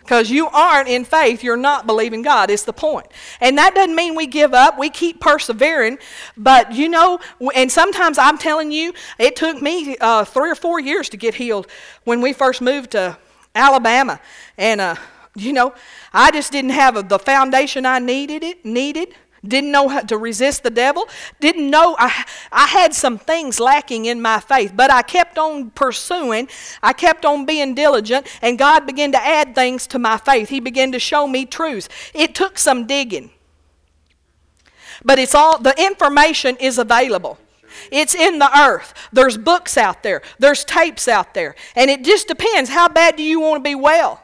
Because 0.01 0.31
you 0.31 0.47
aren't 0.47 0.89
in 0.89 1.05
faith, 1.05 1.43
you're 1.43 1.55
not 1.55 1.85
believing 1.85 2.21
God, 2.21 2.49
is 2.49 2.65
the 2.65 2.73
point. 2.73 3.07
And 3.39 3.57
that 3.57 3.75
doesn't 3.75 3.95
mean 3.95 4.15
we 4.15 4.27
give 4.27 4.53
up, 4.53 4.77
we 4.77 4.89
keep 4.89 5.21
persevering. 5.21 5.99
But 6.35 6.73
you 6.73 6.89
know, 6.89 7.19
and 7.55 7.71
sometimes 7.71 8.17
I'm 8.17 8.37
telling 8.37 8.71
you, 8.71 8.93
it 9.19 9.35
took 9.35 9.61
me 9.61 9.95
uh, 10.01 10.25
three 10.25 10.49
or 10.49 10.55
four 10.55 10.79
years 10.79 11.07
to 11.09 11.17
get 11.17 11.35
healed 11.35 11.67
when 12.03 12.19
we 12.19 12.33
first 12.33 12.61
moved 12.61 12.91
to 12.91 13.17
Alabama. 13.53 14.19
And, 14.57 14.81
uh, 14.81 14.95
you 15.35 15.53
know, 15.53 15.73
I 16.11 16.31
just 16.31 16.51
didn't 16.51 16.71
have 16.71 17.07
the 17.07 17.19
foundation 17.19 17.85
I 17.85 17.99
needed 17.99 18.43
it 18.43 18.65
needed 18.65 19.15
didn't 19.45 19.71
know 19.71 19.87
how 19.87 20.01
to 20.01 20.17
resist 20.17 20.63
the 20.63 20.69
devil, 20.69 21.07
didn't 21.39 21.69
know 21.69 21.95
I, 21.97 22.25
I 22.51 22.67
had 22.67 22.93
some 22.93 23.17
things 23.17 23.59
lacking 23.59 24.05
in 24.05 24.21
my 24.21 24.39
faith, 24.39 24.73
but 24.75 24.91
I 24.91 25.01
kept 25.01 25.37
on 25.37 25.71
pursuing, 25.71 26.47
I 26.83 26.93
kept 26.93 27.25
on 27.25 27.45
being 27.45 27.73
diligent, 27.73 28.27
and 28.41 28.57
God 28.59 28.85
began 28.85 29.11
to 29.13 29.21
add 29.21 29.55
things 29.55 29.87
to 29.87 29.99
my 29.99 30.17
faith. 30.17 30.49
He 30.49 30.59
began 30.59 30.91
to 30.91 30.99
show 30.99 31.27
me 31.27 31.45
truths. 31.45 31.89
It 32.13 32.35
took 32.35 32.57
some 32.57 32.85
digging, 32.85 33.31
but 35.03 35.17
it's 35.17 35.33
all 35.33 35.57
the 35.57 35.73
information 35.83 36.55
is 36.57 36.77
available. 36.77 37.39
It's 37.91 38.13
in 38.13 38.37
the 38.37 38.59
earth. 38.59 38.93
There's 39.11 39.37
books 39.37 39.77
out 39.77 40.03
there. 40.03 40.21
There's 40.39 40.63
tapes 40.65 41.07
out 41.07 41.33
there. 41.33 41.55
And 41.75 41.89
it 41.89 42.03
just 42.03 42.27
depends 42.27 42.69
how 42.69 42.89
bad 42.89 43.15
do 43.15 43.23
you 43.23 43.39
want 43.39 43.63
to 43.63 43.69
be 43.69 43.75
well? 43.75 44.21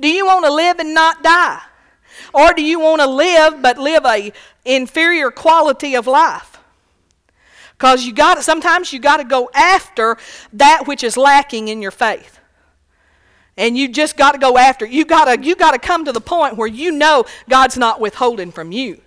Do 0.00 0.08
you 0.08 0.26
want 0.26 0.44
to 0.44 0.52
live 0.52 0.78
and 0.78 0.94
not 0.94 1.22
die? 1.22 1.60
Or 2.34 2.52
do 2.52 2.62
you 2.62 2.80
want 2.80 3.00
to 3.00 3.06
live 3.06 3.62
but 3.62 3.78
live 3.78 4.04
a 4.04 4.32
inferior 4.64 5.30
quality 5.30 5.94
of 5.94 6.08
life? 6.08 6.58
Because 7.78 8.04
you 8.04 8.12
got 8.12 8.42
sometimes 8.42 8.92
you 8.92 8.98
got 8.98 9.18
to 9.18 9.24
go 9.24 9.48
after 9.54 10.16
that 10.52 10.86
which 10.86 11.04
is 11.04 11.16
lacking 11.16 11.68
in 11.68 11.80
your 11.80 11.92
faith. 11.92 12.40
And 13.56 13.78
you 13.78 13.88
just 13.88 14.16
got 14.16 14.32
to 14.32 14.38
go 14.38 14.58
after. 14.58 14.84
You 14.84 15.04
got 15.04 15.26
to 15.26 15.46
you 15.46 15.54
got 15.54 15.72
to 15.72 15.78
come 15.78 16.04
to 16.06 16.12
the 16.12 16.20
point 16.20 16.56
where 16.56 16.66
you 16.66 16.90
know 16.90 17.24
God's 17.48 17.78
not 17.78 18.00
withholding 18.00 18.50
from 18.50 18.72
you. 18.72 19.00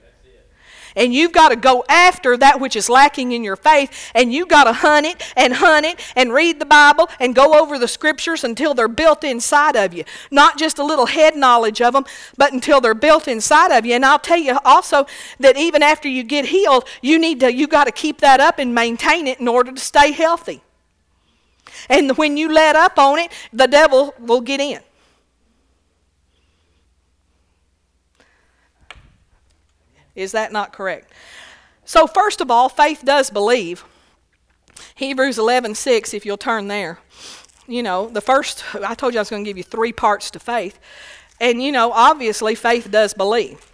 And 0.98 1.14
you've 1.14 1.32
got 1.32 1.50
to 1.50 1.56
go 1.56 1.86
after 1.88 2.36
that 2.38 2.60
which 2.60 2.76
is 2.76 2.90
lacking 2.90 3.32
in 3.32 3.44
your 3.44 3.56
faith, 3.56 4.12
and 4.14 4.34
you've 4.34 4.50
got 4.50 4.66
to 4.66 4.74
hunt 4.74 5.06
it 5.06 5.24
and 5.38 5.54
hunt 5.54 5.86
it 5.86 6.02
and 6.16 6.34
read 6.34 6.60
the 6.60 6.66
Bible 6.66 7.08
and 7.20 7.34
go 7.34 7.62
over 7.62 7.80
the 7.80 7.88
scriptures 7.88 8.44
until 8.44 8.74
they're 8.74 8.90
built 8.90 9.24
inside 9.24 9.76
of 9.76 9.94
you. 9.94 10.04
Not 10.32 10.58
just 10.58 10.80
a 10.80 10.84
little 10.84 11.06
head 11.06 11.38
knowledge 11.38 11.82
of 11.82 11.94
them, 11.94 12.06
but 12.36 12.52
until 12.52 12.82
they're 12.82 12.94
built 12.94 13.28
inside 13.28 13.72
of 13.72 13.86
you. 13.86 13.94
And 13.94 14.04
I'll 14.04 14.20
tell 14.20 14.38
you 14.38 14.58
also 14.66 15.06
that 15.40 15.56
even 15.56 15.84
after 15.84 16.10
you 16.10 16.24
get 16.24 16.46
healed, 16.46 16.86
you 17.02 17.20
need 17.20 17.40
to 17.42 17.54
you 17.54 17.68
got 17.68 17.86
to 17.86 17.92
keep 17.92 18.20
that 18.22 18.40
up 18.40 18.60
and 18.60 18.74
maintain 18.74 19.28
it 19.28 19.40
in 19.40 19.48
order 19.48 19.72
to 19.72 19.80
stay 19.80 20.12
healthy. 20.12 20.62
And 21.90 22.18
when 22.18 22.38
you 22.38 22.52
let 22.52 22.76
up 22.76 22.98
on 22.98 23.20
it, 23.20 23.32
the 23.54 23.68
devil 23.68 24.14
will 24.20 24.42
get 24.42 24.60
in. 24.60 24.82
Is 30.18 30.34
that 30.34 30.52
not 30.52 30.74
correct? 30.74 31.14
So, 31.86 32.08
first 32.08 32.42
of 32.42 32.52
all, 32.52 32.68
faith 32.68 33.04
does 33.06 33.30
believe. 33.30 33.86
Hebrews 34.96 35.38
11 35.38 35.76
6, 35.76 36.14
if 36.14 36.26
you'll 36.26 36.38
turn 36.38 36.68
there. 36.68 37.00
You 37.68 37.84
know, 37.84 38.10
the 38.10 38.22
first, 38.22 38.64
I 38.76 38.96
told 38.96 39.14
you 39.14 39.20
I 39.20 39.22
was 39.22 39.30
going 39.30 39.44
to 39.44 39.50
give 39.50 39.58
you 39.58 39.64
three 39.64 39.94
parts 39.94 40.32
to 40.32 40.40
faith. 40.40 40.80
And, 41.40 41.62
you 41.62 41.72
know, 41.72 41.92
obviously, 41.92 42.56
faith 42.56 42.90
does 42.90 43.14
believe. 43.14 43.72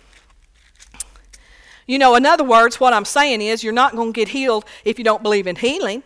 You 1.88 1.97
know, 1.97 2.15
in 2.15 2.25
other 2.25 2.43
words, 2.43 2.79
what 2.79 2.93
I'm 2.93 3.06
saying 3.06 3.41
is 3.41 3.63
you're 3.63 3.73
not 3.73 3.95
going 3.95 4.13
to 4.13 4.15
get 4.15 4.29
healed 4.29 4.65
if 4.84 4.97
you 4.97 5.06
don't 5.06 5.23
believe 5.23 5.47
in 5.47 5.56
healing. 5.56 6.03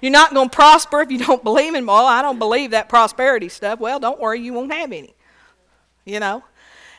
You're 0.00 0.12
not 0.12 0.34
going 0.34 0.50
to 0.50 0.54
prosper 0.54 1.00
if 1.00 1.10
you 1.10 1.18
don't 1.18 1.42
believe 1.44 1.74
in, 1.74 1.86
well, 1.86 2.06
I 2.06 2.20
don't 2.20 2.38
believe 2.38 2.72
that 2.72 2.88
prosperity 2.88 3.48
stuff. 3.48 3.80
Well, 3.80 4.00
don't 4.00 4.20
worry, 4.20 4.40
you 4.40 4.52
won't 4.52 4.72
have 4.72 4.92
any. 4.92 5.14
You 6.04 6.20
know? 6.20 6.44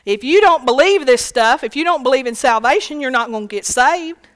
If 0.06 0.22
you 0.22 0.40
don't 0.40 0.64
believe 0.64 1.04
this 1.04 1.22
stuff, 1.22 1.64
if 1.64 1.74
you 1.74 1.82
don't 1.82 2.04
believe 2.04 2.28
in 2.28 2.36
salvation, 2.36 3.00
you're 3.00 3.10
not 3.10 3.28
going 3.30 3.48
to 3.48 3.52
get 3.52 3.66
saved. 3.66 4.28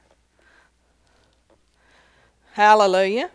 Hallelujah. 2.52 3.30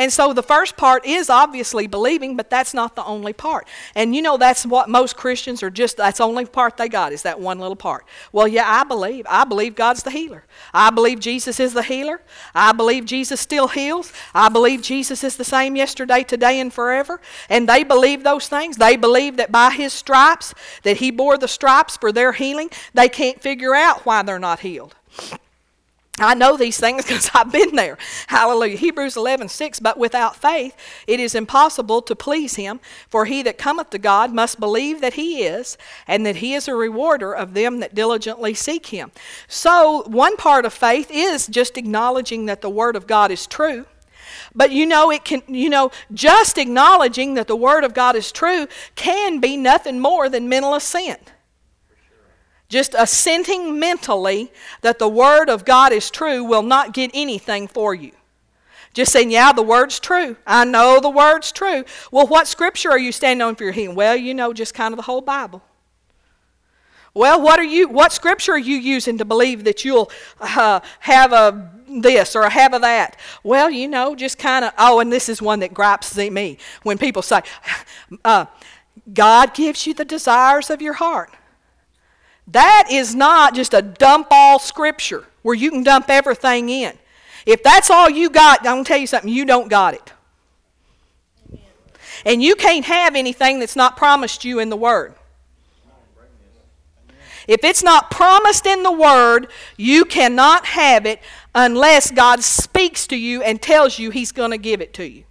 And 0.00 0.10
so 0.10 0.32
the 0.32 0.42
first 0.42 0.78
part 0.78 1.04
is 1.04 1.28
obviously 1.28 1.86
believing, 1.86 2.34
but 2.34 2.48
that's 2.48 2.72
not 2.72 2.96
the 2.96 3.04
only 3.04 3.34
part. 3.34 3.68
And 3.94 4.16
you 4.16 4.22
know 4.22 4.38
that's 4.38 4.64
what 4.64 4.88
most 4.88 5.14
Christians 5.14 5.62
are 5.62 5.68
just 5.68 5.98
that's 5.98 6.16
the 6.16 6.24
only 6.24 6.46
part 6.46 6.78
they 6.78 6.88
got 6.88 7.12
is 7.12 7.20
that 7.24 7.38
one 7.38 7.58
little 7.58 7.76
part. 7.76 8.06
Well, 8.32 8.48
yeah, 8.48 8.64
I 8.66 8.84
believe. 8.84 9.26
I 9.28 9.44
believe 9.44 9.74
God's 9.74 10.02
the 10.02 10.10
healer. 10.10 10.44
I 10.72 10.88
believe 10.88 11.20
Jesus 11.20 11.60
is 11.60 11.74
the 11.74 11.82
healer. 11.82 12.22
I 12.54 12.72
believe 12.72 13.04
Jesus 13.04 13.42
still 13.42 13.68
heals. 13.68 14.10
I 14.34 14.48
believe 14.48 14.80
Jesus 14.80 15.22
is 15.22 15.36
the 15.36 15.44
same 15.44 15.76
yesterday, 15.76 16.22
today 16.22 16.60
and 16.60 16.72
forever. 16.72 17.20
And 17.50 17.68
they 17.68 17.84
believe 17.84 18.22
those 18.22 18.48
things. 18.48 18.78
They 18.78 18.96
believe 18.96 19.36
that 19.36 19.52
by 19.52 19.68
his 19.68 19.92
stripes 19.92 20.54
that 20.82 20.96
he 20.96 21.10
bore 21.10 21.36
the 21.36 21.46
stripes 21.46 21.98
for 21.98 22.10
their 22.10 22.32
healing. 22.32 22.70
They 22.94 23.10
can't 23.10 23.42
figure 23.42 23.74
out 23.74 24.06
why 24.06 24.22
they're 24.22 24.38
not 24.38 24.60
healed. 24.60 24.94
I 26.20 26.34
know 26.34 26.56
these 26.56 26.78
things 26.78 27.04
because 27.06 27.30
I've 27.34 27.50
been 27.50 27.74
there. 27.74 27.98
Hallelujah. 28.28 28.76
Hebrews 28.76 29.16
11, 29.16 29.48
6. 29.48 29.80
But 29.80 29.98
without 29.98 30.36
faith 30.36 30.76
it 31.06 31.20
is 31.20 31.34
impossible 31.34 32.02
to 32.02 32.14
please 32.14 32.56
him, 32.56 32.80
for 33.08 33.24
he 33.24 33.42
that 33.42 33.58
cometh 33.58 33.90
to 33.90 33.98
God 33.98 34.32
must 34.32 34.60
believe 34.60 35.00
that 35.00 35.14
he 35.14 35.42
is, 35.42 35.76
and 36.06 36.24
that 36.26 36.36
he 36.36 36.54
is 36.54 36.68
a 36.68 36.74
rewarder 36.74 37.32
of 37.32 37.54
them 37.54 37.80
that 37.80 37.94
diligently 37.94 38.54
seek 38.54 38.86
him. 38.86 39.10
So, 39.48 40.04
one 40.06 40.36
part 40.36 40.64
of 40.64 40.72
faith 40.72 41.10
is 41.10 41.46
just 41.46 41.76
acknowledging 41.76 42.46
that 42.46 42.60
the 42.60 42.70
Word 42.70 42.96
of 42.96 43.06
God 43.06 43.30
is 43.30 43.46
true. 43.46 43.86
But 44.54 44.70
you 44.72 44.86
know, 44.86 45.10
it 45.10 45.24
can, 45.24 45.42
you 45.48 45.70
know, 45.70 45.90
just 46.12 46.58
acknowledging 46.58 47.34
that 47.34 47.46
the 47.46 47.56
Word 47.56 47.84
of 47.84 47.94
God 47.94 48.16
is 48.16 48.32
true 48.32 48.66
can 48.94 49.40
be 49.40 49.56
nothing 49.56 50.00
more 50.00 50.28
than 50.28 50.48
mental 50.48 50.74
assent 50.74 51.32
just 52.70 52.94
assenting 52.96 53.78
mentally 53.78 54.50
that 54.80 54.98
the 54.98 55.08
Word 55.08 55.50
of 55.50 55.66
God 55.66 55.92
is 55.92 56.10
true 56.10 56.42
will 56.42 56.62
not 56.62 56.94
get 56.94 57.10
anything 57.12 57.68
for 57.68 57.94
you. 57.94 58.12
Just 58.94 59.12
saying, 59.12 59.30
yeah, 59.30 59.52
the 59.52 59.62
Word's 59.62 60.00
true. 60.00 60.36
I 60.46 60.64
know 60.64 61.00
the 61.00 61.10
Word's 61.10 61.52
true. 61.52 61.84
Well, 62.10 62.26
what 62.26 62.46
scripture 62.46 62.90
are 62.90 62.98
you 62.98 63.12
standing 63.12 63.46
on 63.46 63.56
for 63.56 63.64
your 63.64 63.72
healing? 63.72 63.96
Well, 63.96 64.16
you 64.16 64.34
know, 64.34 64.52
just 64.52 64.72
kind 64.72 64.94
of 64.94 64.96
the 64.96 65.02
whole 65.02 65.20
Bible. 65.20 65.62
Well, 67.12 67.42
what 67.42 67.58
are 67.58 67.64
you? 67.64 67.88
What 67.88 68.12
scripture 68.12 68.52
are 68.52 68.58
you 68.58 68.76
using 68.76 69.18
to 69.18 69.24
believe 69.24 69.64
that 69.64 69.84
you'll 69.84 70.10
uh, 70.40 70.78
have 71.00 71.32
a 71.32 71.72
this 71.88 72.36
or 72.36 72.42
a 72.42 72.50
have 72.50 72.72
a 72.72 72.78
that? 72.78 73.16
Well, 73.42 73.68
you 73.68 73.88
know, 73.88 74.14
just 74.14 74.38
kind 74.38 74.64
of. 74.64 74.72
Oh, 74.78 75.00
and 75.00 75.12
this 75.12 75.28
is 75.28 75.42
one 75.42 75.58
that 75.58 75.74
gripes 75.74 76.16
me 76.16 76.58
when 76.84 76.98
people 76.98 77.22
say, 77.22 77.42
uh, 78.24 78.46
"God 79.12 79.54
gives 79.54 79.88
you 79.88 79.94
the 79.94 80.04
desires 80.04 80.70
of 80.70 80.80
your 80.80 80.94
heart." 80.94 81.34
That 82.48 82.88
is 82.90 83.14
not 83.14 83.54
just 83.54 83.74
a 83.74 83.82
dump 83.82 84.28
all 84.30 84.58
scripture 84.58 85.24
where 85.42 85.54
you 85.54 85.70
can 85.70 85.82
dump 85.82 86.06
everything 86.08 86.68
in. 86.68 86.96
If 87.46 87.62
that's 87.62 87.90
all 87.90 88.10
you 88.10 88.30
got, 88.30 88.60
I'm 88.60 88.76
going 88.76 88.84
to 88.84 88.88
tell 88.88 88.98
you 88.98 89.06
something, 89.06 89.30
you 89.30 89.44
don't 89.44 89.68
got 89.68 89.94
it. 89.94 90.12
And 92.26 92.42
you 92.42 92.54
can't 92.54 92.84
have 92.84 93.14
anything 93.14 93.60
that's 93.60 93.76
not 93.76 93.96
promised 93.96 94.44
you 94.44 94.58
in 94.58 94.68
the 94.68 94.76
Word. 94.76 95.14
If 97.48 97.64
it's 97.64 97.82
not 97.82 98.10
promised 98.10 98.66
in 98.66 98.82
the 98.82 98.92
Word, 98.92 99.48
you 99.76 100.04
cannot 100.04 100.66
have 100.66 101.06
it 101.06 101.20
unless 101.54 102.10
God 102.10 102.44
speaks 102.44 103.06
to 103.08 103.16
you 103.16 103.42
and 103.42 103.60
tells 103.60 103.98
you 103.98 104.10
He's 104.10 104.32
going 104.32 104.50
to 104.50 104.58
give 104.58 104.80
it 104.80 104.92
to 104.94 105.08
you. 105.08 105.24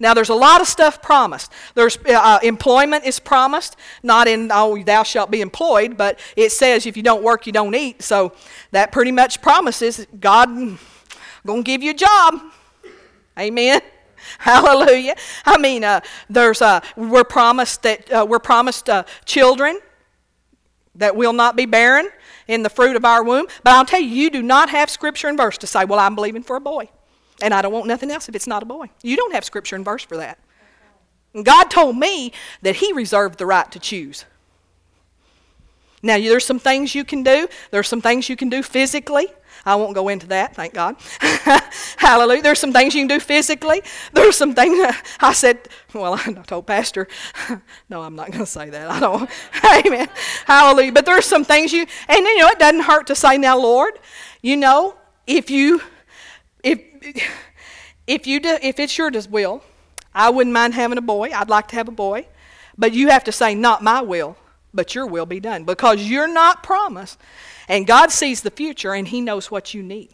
Now, 0.00 0.14
there's 0.14 0.28
a 0.28 0.34
lot 0.34 0.60
of 0.60 0.68
stuff 0.68 1.02
promised. 1.02 1.52
There's 1.74 1.96
uh, 1.98 2.12
uh, 2.12 2.38
employment 2.42 3.04
is 3.04 3.18
promised, 3.18 3.76
not 4.02 4.28
in 4.28 4.50
oh 4.52 4.82
thou 4.82 5.02
shalt 5.02 5.30
be 5.30 5.40
employed, 5.40 5.96
but 5.96 6.20
it 6.36 6.52
says 6.52 6.86
if 6.86 6.96
you 6.96 7.02
don't 7.02 7.22
work, 7.22 7.46
you 7.46 7.52
don't 7.52 7.74
eat. 7.74 8.02
So 8.02 8.32
that 8.70 8.92
pretty 8.92 9.12
much 9.12 9.42
promises 9.42 10.06
God 10.20 10.78
gonna 11.46 11.62
give 11.62 11.82
you 11.82 11.90
a 11.90 11.94
job. 11.94 12.40
Amen. 13.38 13.80
Hallelujah. 14.38 15.14
I 15.44 15.58
mean, 15.58 15.84
uh, 15.84 16.00
there's 16.28 16.62
uh, 16.62 16.80
we're 16.96 17.24
promised 17.24 17.82
that 17.82 18.12
uh, 18.12 18.26
we're 18.28 18.38
promised 18.38 18.88
uh, 18.88 19.04
children 19.24 19.80
that 20.94 21.16
will 21.16 21.32
not 21.32 21.56
be 21.56 21.66
barren 21.66 22.10
in 22.46 22.62
the 22.62 22.70
fruit 22.70 22.96
of 22.96 23.04
our 23.04 23.22
womb. 23.22 23.46
But 23.62 23.74
I'll 23.74 23.84
tell 23.84 24.00
you, 24.00 24.08
you 24.08 24.30
do 24.30 24.42
not 24.42 24.70
have 24.70 24.90
scripture 24.90 25.28
and 25.28 25.38
verse 25.38 25.58
to 25.58 25.66
say, 25.66 25.84
"Well, 25.84 25.98
I'm 25.98 26.14
believing 26.14 26.42
for 26.42 26.56
a 26.56 26.60
boy." 26.60 26.88
And 27.40 27.54
I 27.54 27.62
don't 27.62 27.72
want 27.72 27.86
nothing 27.86 28.10
else 28.10 28.28
if 28.28 28.34
it's 28.34 28.46
not 28.46 28.62
a 28.62 28.66
boy. 28.66 28.90
You 29.02 29.16
don't 29.16 29.32
have 29.32 29.44
scripture 29.44 29.76
and 29.76 29.84
verse 29.84 30.02
for 30.02 30.16
that. 30.16 30.38
God 31.42 31.64
told 31.64 31.96
me 31.96 32.32
that 32.62 32.76
He 32.76 32.92
reserved 32.92 33.38
the 33.38 33.46
right 33.46 33.70
to 33.72 33.78
choose. 33.78 34.24
Now, 36.02 36.16
there's 36.16 36.44
some 36.44 36.58
things 36.58 36.94
you 36.94 37.04
can 37.04 37.22
do. 37.22 37.48
There's 37.70 37.88
some 37.88 38.00
things 38.00 38.28
you 38.28 38.36
can 38.36 38.48
do 38.48 38.62
physically. 38.62 39.26
I 39.66 39.74
won't 39.74 39.94
go 39.94 40.08
into 40.08 40.28
that, 40.28 40.54
thank 40.54 40.72
God. 40.72 40.96
Hallelujah. 41.96 42.42
There's 42.42 42.60
some 42.60 42.72
things 42.72 42.94
you 42.94 43.00
can 43.00 43.08
do 43.08 43.20
physically. 43.20 43.82
There's 44.12 44.36
some 44.36 44.54
things 44.54 44.94
I 45.20 45.32
said, 45.32 45.68
well, 45.92 46.14
I 46.26 46.32
told 46.46 46.66
Pastor, 46.66 47.08
no, 47.88 48.02
I'm 48.02 48.14
not 48.14 48.28
going 48.28 48.44
to 48.44 48.46
say 48.46 48.70
that. 48.70 48.90
I 48.90 49.00
don't. 49.00 49.28
Amen. 49.86 50.08
Hallelujah. 50.46 50.92
But 50.92 51.06
there's 51.06 51.26
some 51.26 51.44
things 51.44 51.72
you, 51.72 51.86
and 52.08 52.18
you 52.18 52.38
know, 52.38 52.48
it 52.48 52.58
doesn't 52.58 52.82
hurt 52.82 53.08
to 53.08 53.14
say, 53.14 53.36
now, 53.36 53.58
Lord, 53.58 53.98
you 54.42 54.56
know, 54.56 54.94
if 55.26 55.50
you, 55.50 55.82
if, 58.06 58.26
you 58.26 58.40
do, 58.40 58.58
if 58.62 58.78
it's 58.78 58.96
your 58.96 59.10
will, 59.30 59.62
I 60.14 60.30
wouldn't 60.30 60.54
mind 60.54 60.74
having 60.74 60.98
a 60.98 61.02
boy. 61.02 61.30
I'd 61.34 61.48
like 61.48 61.68
to 61.68 61.76
have 61.76 61.88
a 61.88 61.92
boy. 61.92 62.26
But 62.76 62.92
you 62.92 63.08
have 63.08 63.24
to 63.24 63.32
say, 63.32 63.54
not 63.54 63.82
my 63.82 64.00
will, 64.00 64.36
but 64.72 64.94
your 64.94 65.06
will 65.06 65.26
be 65.26 65.40
done. 65.40 65.64
Because 65.64 66.02
you're 66.02 66.32
not 66.32 66.62
promised. 66.62 67.18
And 67.68 67.86
God 67.86 68.10
sees 68.10 68.42
the 68.42 68.50
future 68.50 68.94
and 68.94 69.08
He 69.08 69.20
knows 69.20 69.50
what 69.50 69.74
you 69.74 69.82
need. 69.82 70.10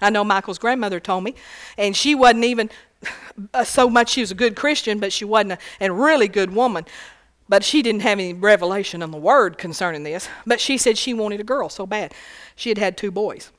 I 0.00 0.10
know 0.10 0.24
Michael's 0.24 0.58
grandmother 0.58 1.00
told 1.00 1.24
me, 1.24 1.34
and 1.78 1.96
she 1.96 2.14
wasn't 2.14 2.44
even 2.44 2.68
uh, 3.54 3.64
so 3.64 3.88
much 3.88 4.10
she 4.10 4.20
was 4.20 4.30
a 4.30 4.34
good 4.34 4.54
Christian, 4.54 4.98
but 4.98 5.12
she 5.12 5.24
wasn't 5.24 5.52
a, 5.52 5.58
a 5.86 5.92
really 5.92 6.28
good 6.28 6.54
woman. 6.54 6.84
But 7.48 7.64
she 7.64 7.80
didn't 7.80 8.02
have 8.02 8.18
any 8.18 8.34
revelation 8.34 9.02
on 9.02 9.12
the 9.12 9.18
word 9.18 9.56
concerning 9.56 10.02
this. 10.02 10.28
But 10.46 10.60
she 10.60 10.76
said 10.76 10.98
she 10.98 11.14
wanted 11.14 11.40
a 11.40 11.44
girl 11.44 11.68
so 11.68 11.86
bad. 11.86 12.12
She 12.56 12.70
had 12.70 12.78
had 12.78 12.96
two 12.96 13.10
boys. 13.10 13.52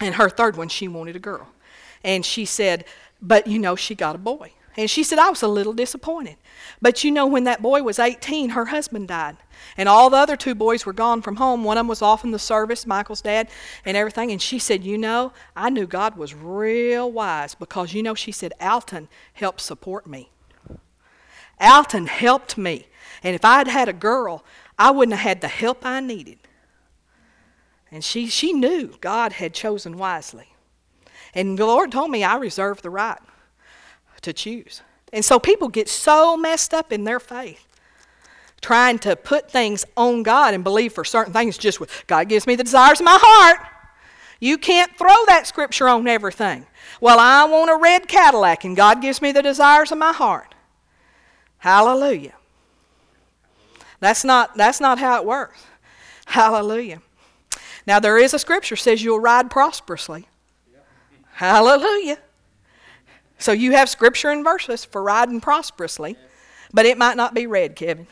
And 0.00 0.14
her 0.14 0.28
third 0.28 0.56
one, 0.56 0.68
she 0.68 0.88
wanted 0.88 1.16
a 1.16 1.20
girl. 1.20 1.48
And 2.04 2.24
she 2.24 2.44
said, 2.44 2.84
But 3.20 3.46
you 3.46 3.58
know, 3.58 3.76
she 3.76 3.94
got 3.94 4.14
a 4.14 4.18
boy. 4.18 4.52
And 4.78 4.88
she 4.88 5.02
said, 5.02 5.18
I 5.18 5.28
was 5.28 5.42
a 5.42 5.48
little 5.48 5.72
disappointed. 5.72 6.36
But 6.80 7.02
you 7.02 7.10
know, 7.10 7.26
when 7.26 7.42
that 7.44 7.60
boy 7.60 7.82
was 7.82 7.98
18, 7.98 8.50
her 8.50 8.66
husband 8.66 9.08
died. 9.08 9.36
And 9.76 9.88
all 9.88 10.08
the 10.08 10.16
other 10.16 10.36
two 10.36 10.54
boys 10.54 10.86
were 10.86 10.92
gone 10.92 11.20
from 11.20 11.34
home. 11.34 11.64
One 11.64 11.76
of 11.76 11.80
them 11.80 11.88
was 11.88 12.00
off 12.00 12.22
in 12.22 12.30
the 12.30 12.38
service, 12.38 12.86
Michael's 12.86 13.20
dad, 13.20 13.50
and 13.84 13.96
everything. 13.96 14.30
And 14.30 14.40
she 14.40 14.60
said, 14.60 14.84
You 14.84 14.96
know, 14.96 15.32
I 15.56 15.70
knew 15.70 15.86
God 15.86 16.16
was 16.16 16.32
real 16.32 17.10
wise 17.10 17.56
because, 17.56 17.92
you 17.92 18.04
know, 18.04 18.14
she 18.14 18.30
said, 18.30 18.52
Alton 18.60 19.08
helped 19.32 19.60
support 19.60 20.06
me. 20.06 20.30
Alton 21.60 22.06
helped 22.06 22.56
me. 22.56 22.86
And 23.24 23.34
if 23.34 23.44
I'd 23.44 23.66
had 23.66 23.88
a 23.88 23.92
girl, 23.92 24.44
I 24.78 24.92
wouldn't 24.92 25.16
have 25.16 25.28
had 25.28 25.40
the 25.40 25.48
help 25.48 25.84
I 25.84 25.98
needed. 25.98 26.38
And 27.90 28.04
she, 28.04 28.26
she 28.26 28.52
knew 28.52 28.94
God 29.00 29.32
had 29.32 29.54
chosen 29.54 29.96
wisely. 29.96 30.48
And 31.34 31.58
the 31.58 31.66
Lord 31.66 31.92
told 31.92 32.10
me 32.10 32.24
I 32.24 32.36
reserve 32.36 32.82
the 32.82 32.90
right 32.90 33.18
to 34.22 34.32
choose. 34.32 34.82
And 35.12 35.24
so 35.24 35.38
people 35.38 35.68
get 35.68 35.88
so 35.88 36.36
messed 36.36 36.74
up 36.74 36.92
in 36.92 37.04
their 37.04 37.20
faith 37.20 37.64
trying 38.60 38.98
to 38.98 39.14
put 39.16 39.50
things 39.50 39.84
on 39.96 40.22
God 40.22 40.52
and 40.52 40.64
believe 40.64 40.92
for 40.92 41.04
certain 41.04 41.32
things 41.32 41.56
just 41.56 41.80
with 41.80 42.04
God 42.06 42.28
gives 42.28 42.46
me 42.46 42.56
the 42.56 42.64
desires 42.64 43.00
of 43.00 43.04
my 43.04 43.18
heart. 43.20 43.60
You 44.40 44.58
can't 44.58 44.96
throw 44.96 45.14
that 45.26 45.46
scripture 45.46 45.88
on 45.88 46.06
everything. 46.06 46.66
Well, 47.00 47.18
I 47.18 47.44
want 47.44 47.70
a 47.70 47.76
red 47.76 48.08
Cadillac 48.08 48.64
and 48.64 48.76
God 48.76 49.00
gives 49.00 49.22
me 49.22 49.32
the 49.32 49.42
desires 49.42 49.92
of 49.92 49.98
my 49.98 50.12
heart. 50.12 50.54
Hallelujah. 51.58 52.34
That's 54.00 54.24
not 54.24 54.56
that's 54.56 54.80
not 54.80 54.98
how 54.98 55.16
it 55.16 55.24
works. 55.24 55.64
Hallelujah. 56.26 57.02
Now, 57.88 57.98
there 57.98 58.18
is 58.18 58.34
a 58.34 58.38
scripture 58.38 58.76
says 58.76 59.02
you'll 59.02 59.18
ride 59.18 59.50
prosperously. 59.50 60.28
Hallelujah. 61.32 62.18
So 63.38 63.52
you 63.52 63.72
have 63.72 63.88
scripture 63.88 64.28
and 64.28 64.44
verses 64.44 64.84
for 64.84 65.02
riding 65.02 65.40
prosperously, 65.40 66.16
but 66.70 66.84
it 66.84 66.98
might 66.98 67.16
not 67.16 67.32
be 67.32 67.46
red, 67.46 67.76
Kevin. 67.76 68.06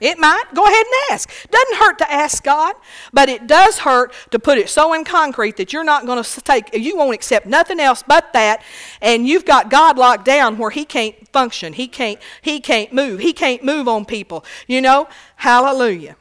It 0.00 0.16
might. 0.16 0.44
Go 0.54 0.64
ahead 0.64 0.86
and 0.86 0.94
ask. 1.10 1.28
Doesn't 1.50 1.76
hurt 1.78 1.98
to 1.98 2.12
ask 2.12 2.44
God, 2.44 2.76
but 3.12 3.28
it 3.28 3.48
does 3.48 3.78
hurt 3.78 4.14
to 4.30 4.38
put 4.38 4.58
it 4.58 4.68
so 4.68 4.92
in 4.92 5.04
concrete 5.04 5.56
that 5.56 5.72
you're 5.72 5.82
not 5.82 6.06
going 6.06 6.22
to 6.22 6.40
take, 6.42 6.72
you 6.72 6.96
won't 6.96 7.12
accept 7.12 7.46
nothing 7.46 7.80
else 7.80 8.04
but 8.06 8.32
that, 8.32 8.62
and 9.02 9.26
you've 9.26 9.44
got 9.44 9.70
God 9.70 9.98
locked 9.98 10.24
down 10.24 10.56
where 10.56 10.70
He 10.70 10.84
can't 10.84 11.16
function. 11.32 11.72
He 11.72 11.88
can't. 11.88 12.20
He 12.42 12.60
can't 12.60 12.92
move. 12.92 13.18
He 13.18 13.32
can't 13.32 13.64
move 13.64 13.88
on 13.88 14.04
people. 14.04 14.44
You 14.68 14.80
know. 14.80 15.08
Hallelujah. 15.34 16.14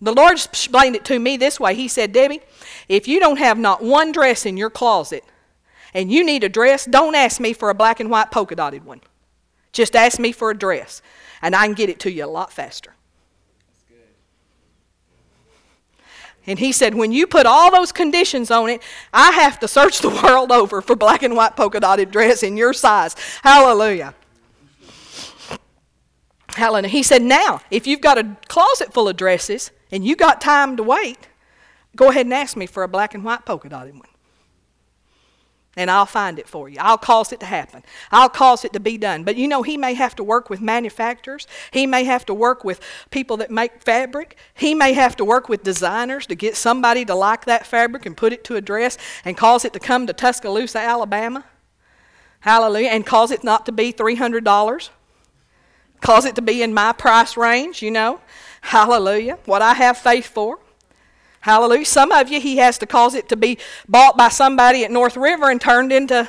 The 0.00 0.12
Lord 0.12 0.34
explained 0.34 0.96
it 0.96 1.04
to 1.06 1.18
me 1.18 1.36
this 1.36 1.58
way. 1.58 1.74
He 1.74 1.88
said, 1.88 2.12
Debbie, 2.12 2.40
if 2.88 3.08
you 3.08 3.18
don't 3.18 3.38
have 3.38 3.58
not 3.58 3.82
one 3.82 4.12
dress 4.12 4.44
in 4.44 4.56
your 4.56 4.70
closet 4.70 5.24
and 5.94 6.12
you 6.12 6.22
need 6.24 6.44
a 6.44 6.48
dress, 6.48 6.84
don't 6.84 7.14
ask 7.14 7.40
me 7.40 7.52
for 7.52 7.70
a 7.70 7.74
black 7.74 8.00
and 8.00 8.10
white 8.10 8.30
polka 8.30 8.54
dotted 8.54 8.84
one. 8.84 9.00
Just 9.72 9.96
ask 9.96 10.18
me 10.18 10.32
for 10.32 10.50
a 10.50 10.56
dress, 10.56 11.02
and 11.42 11.54
I 11.54 11.66
can 11.66 11.74
get 11.74 11.90
it 11.90 12.00
to 12.00 12.10
you 12.10 12.24
a 12.24 12.26
lot 12.26 12.52
faster. 12.52 12.94
And 16.46 16.58
he 16.58 16.72
said, 16.72 16.94
when 16.94 17.10
you 17.10 17.26
put 17.26 17.44
all 17.44 17.72
those 17.72 17.90
conditions 17.90 18.50
on 18.50 18.70
it, 18.70 18.82
I 19.12 19.32
have 19.32 19.58
to 19.60 19.68
search 19.68 20.00
the 20.00 20.08
world 20.22 20.52
over 20.52 20.80
for 20.80 20.94
black 20.94 21.22
and 21.22 21.34
white 21.34 21.56
polka 21.56 21.80
dotted 21.80 22.10
dress 22.10 22.42
in 22.42 22.56
your 22.56 22.72
size. 22.72 23.16
Hallelujah. 23.42 24.14
Hallelujah. 26.56 26.88
He 26.88 27.02
said, 27.02 27.20
now, 27.20 27.60
if 27.70 27.86
you've 27.86 28.00
got 28.00 28.16
a 28.16 28.36
closet 28.48 28.92
full 28.94 29.10
of 29.10 29.16
dresses 29.16 29.70
and 29.92 30.06
you 30.06 30.16
got 30.16 30.40
time 30.40 30.78
to 30.78 30.82
wait, 30.82 31.28
go 31.94 32.08
ahead 32.08 32.24
and 32.24 32.32
ask 32.32 32.56
me 32.56 32.64
for 32.64 32.82
a 32.82 32.88
black 32.88 33.14
and 33.14 33.22
white 33.22 33.44
polka 33.44 33.68
dotted 33.68 33.94
one. 33.94 34.08
And 35.78 35.90
I'll 35.90 36.06
find 36.06 36.38
it 36.38 36.48
for 36.48 36.70
you. 36.70 36.78
I'll 36.80 36.96
cause 36.96 37.30
it 37.30 37.40
to 37.40 37.46
happen. 37.46 37.82
I'll 38.10 38.30
cause 38.30 38.64
it 38.64 38.72
to 38.72 38.80
be 38.80 38.96
done. 38.96 39.22
But 39.22 39.36
you 39.36 39.46
know, 39.46 39.62
he 39.62 39.76
may 39.76 39.92
have 39.92 40.16
to 40.16 40.24
work 40.24 40.48
with 40.48 40.62
manufacturers. 40.62 41.46
He 41.70 41.86
may 41.86 42.04
have 42.04 42.24
to 42.24 42.32
work 42.32 42.64
with 42.64 42.80
people 43.10 43.36
that 43.36 43.50
make 43.50 43.82
fabric. 43.82 44.38
He 44.54 44.74
may 44.74 44.94
have 44.94 45.14
to 45.16 45.26
work 45.26 45.50
with 45.50 45.62
designers 45.62 46.26
to 46.28 46.34
get 46.34 46.56
somebody 46.56 47.04
to 47.04 47.14
like 47.14 47.44
that 47.44 47.66
fabric 47.66 48.06
and 48.06 48.16
put 48.16 48.32
it 48.32 48.42
to 48.44 48.56
a 48.56 48.62
dress 48.62 48.96
and 49.26 49.36
cause 49.36 49.66
it 49.66 49.74
to 49.74 49.78
come 49.78 50.06
to 50.06 50.14
Tuscaloosa, 50.14 50.78
Alabama. 50.78 51.44
Hallelujah. 52.40 52.88
And 52.88 53.04
cause 53.04 53.30
it 53.30 53.44
not 53.44 53.66
to 53.66 53.72
be 53.72 53.92
$300. 53.92 54.88
Cause 56.00 56.24
it 56.24 56.34
to 56.36 56.42
be 56.42 56.62
in 56.62 56.74
my 56.74 56.92
price 56.92 57.36
range, 57.36 57.82
you 57.82 57.90
know. 57.90 58.20
Hallelujah. 58.60 59.38
What 59.44 59.62
I 59.62 59.74
have 59.74 59.98
faith 59.98 60.26
for. 60.26 60.58
Hallelujah. 61.40 61.84
Some 61.84 62.10
of 62.10 62.28
you, 62.28 62.40
he 62.40 62.56
has 62.56 62.76
to 62.78 62.86
cause 62.86 63.14
it 63.14 63.28
to 63.28 63.36
be 63.36 63.58
bought 63.88 64.16
by 64.16 64.28
somebody 64.28 64.84
at 64.84 64.90
North 64.90 65.16
River 65.16 65.48
and 65.48 65.60
turned 65.60 65.92
into 65.92 66.28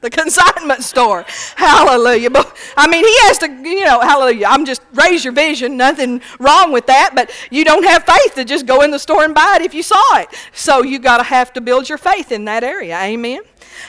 the 0.00 0.10
consignment 0.22 0.82
store. 0.82 1.26
Hallelujah. 1.56 2.30
But 2.30 2.56
I 2.76 2.86
mean, 2.86 3.04
he 3.04 3.14
has 3.26 3.38
to, 3.38 3.48
you 3.48 3.84
know, 3.84 4.00
hallelujah. 4.00 4.46
I'm 4.48 4.64
just 4.64 4.82
raise 4.94 5.24
your 5.24 5.34
vision. 5.34 5.76
Nothing 5.76 6.22
wrong 6.38 6.72
with 6.72 6.86
that, 6.86 7.12
but 7.14 7.30
you 7.50 7.64
don't 7.64 7.84
have 7.84 8.04
faith 8.04 8.34
to 8.36 8.44
just 8.44 8.66
go 8.66 8.82
in 8.82 8.90
the 8.90 8.98
store 8.98 9.24
and 9.24 9.34
buy 9.34 9.58
it 9.60 9.62
if 9.62 9.74
you 9.74 9.82
saw 9.82 10.18
it. 10.18 10.28
So 10.52 10.82
you 10.82 10.98
got 10.98 11.18
to 11.18 11.24
have 11.24 11.52
to 11.54 11.60
build 11.60 11.88
your 11.88 11.98
faith 11.98 12.32
in 12.32 12.46
that 12.46 12.64
area. 12.64 12.98
Amen. 12.98 13.42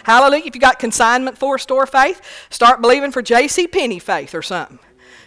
Hallelujah. 0.04 0.46
If 0.46 0.56
you 0.56 0.62
got 0.62 0.80
consignment 0.80 1.38
for 1.38 1.58
store 1.58 1.86
faith, 1.86 2.22
start 2.50 2.82
believing 2.82 3.12
for 3.12 3.22
J.C. 3.22 3.68
Penney 3.68 4.00
faith 4.00 4.34
or 4.36 4.42
something. 4.42 4.80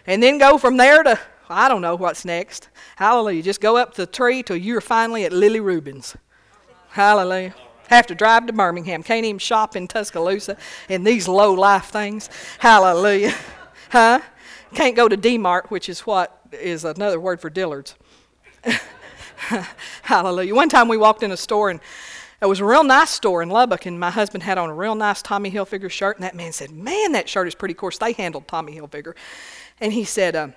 And 0.07 0.23
then 0.23 0.39
go 0.39 0.59
from 0.59 0.77
there 0.77 1.03
to 1.03 1.19
I 1.51 1.69
don't 1.69 1.83
know 1.83 1.97
what's 1.97 2.25
next. 2.25 2.69
Hallelujah. 2.95 3.43
Just 3.43 3.61
go 3.61 3.77
up 3.77 3.95
the 3.95 4.07
tree 4.07 4.45
till 4.45 4.57
you're 4.57 4.81
finally 4.81 5.25
at 5.25 5.33
Lillie 5.33 5.59
Rubin's. 5.59 6.17
Hallelujah. 6.91 7.55
Have 7.89 8.07
to 8.07 8.15
drive 8.15 8.47
to 8.47 8.53
Birmingham. 8.53 9.03
Can't 9.03 9.27
even 9.27 9.41
shop 9.41 9.75
in 9.75 9.89
Tuscaloosa 9.89 10.57
in 10.89 11.03
these 11.03 11.27
low 11.27 11.53
life 11.53 11.87
things. 11.87 12.31
Hallelujah. 12.59 13.35
Huh? 13.91 14.21
Can't 14.73 14.95
go 14.95 15.09
to 15.09 15.17
D-Mart, 15.17 15.69
which 15.69 15.89
is 15.89 16.07
what 16.07 16.41
is 16.53 16.85
another 16.85 17.19
word 17.19 17.41
for 17.41 17.51
Dillard's. 17.51 17.97
Hallelujah. 20.03 20.55
One 20.55 20.69
time 20.69 20.87
we 20.87 20.97
walked 20.97 21.25
in 21.25 21.33
a 21.33 21.37
store 21.37 21.71
and 21.71 21.81
It 22.41 22.47
was 22.47 22.61
a 22.61 22.65
real 22.65 22.85
nice 22.85 23.11
store 23.11 23.43
in 23.43 23.51
Lubbock, 23.51 23.85
and 23.85 24.01
my 24.01 24.11
husband 24.11 24.43
had 24.43 24.57
on 24.57 24.71
a 24.71 24.75
real 24.75 24.95
nice 24.95 25.21
Tommy 25.21 25.51
Hilfiger 25.51 25.91
shirt. 25.91 26.17
And 26.17 26.25
that 26.25 26.35
man 26.35 26.53
said, 26.53 26.71
"Man, 26.71 27.13
that 27.13 27.29
shirt 27.29 27.47
is 27.47 27.55
pretty." 27.55 27.75
Of 27.75 27.79
course, 27.79 27.99
they 27.99 28.13
handled 28.13 28.49
Tommy 28.49 28.75
Hilfiger, 28.75 29.15
and 29.79 29.93
he 29.93 30.05
said, 30.05 30.35
uh, 30.35 30.49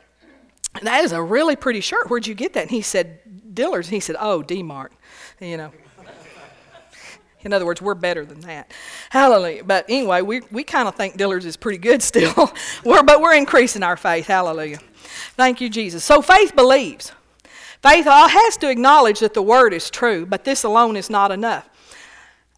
"That 0.82 1.04
is 1.04 1.12
a 1.12 1.22
really 1.22 1.58
pretty 1.58 1.82
shirt. 1.82 2.10
Where'd 2.10 2.26
you 2.26 2.36
get 2.36 2.54
that?" 2.54 2.62
And 2.62 2.72
he 2.72 2.82
said, 2.82 3.54
"Dillard's." 3.54 3.88
And 3.88 3.96
he 3.96 4.00
said, 4.00 4.16
"Oh, 4.20 4.42
D-Mart." 4.42 4.94
You 5.42 5.58
know. 5.58 5.72
In 7.42 7.52
other 7.52 7.66
words, 7.66 7.82
we're 7.82 7.94
better 7.96 8.26
than 8.26 8.40
that. 8.42 8.72
Hallelujah. 9.10 9.66
But 9.66 9.86
anyway, 9.90 10.22
we, 10.22 10.42
we 10.50 10.64
kind 10.64 10.88
of 10.88 10.96
think 10.96 11.18
Dillard's 11.18 11.46
is 11.46 11.58
pretty 11.58 11.78
good 11.78 12.02
still. 12.12 12.54
we're, 12.86 13.04
but 13.04 13.20
we're 13.20 13.36
increasing 13.36 13.84
our 13.84 13.98
faith. 13.98 14.28
Hallelujah. 14.28 14.80
Thank 15.36 15.60
you, 15.60 15.70
Jesus. 15.70 16.04
So 16.04 16.22
faith 16.22 16.56
believes. 16.56 17.12
Faith 17.82 18.06
has 18.06 18.56
to 18.58 18.70
acknowledge 18.70 19.20
that 19.20 19.34
the 19.34 19.42
word 19.42 19.74
is 19.74 19.90
true, 19.90 20.26
but 20.26 20.46
this 20.46 20.64
alone 20.64 20.96
is 20.96 21.10
not 21.10 21.32
enough. 21.32 21.70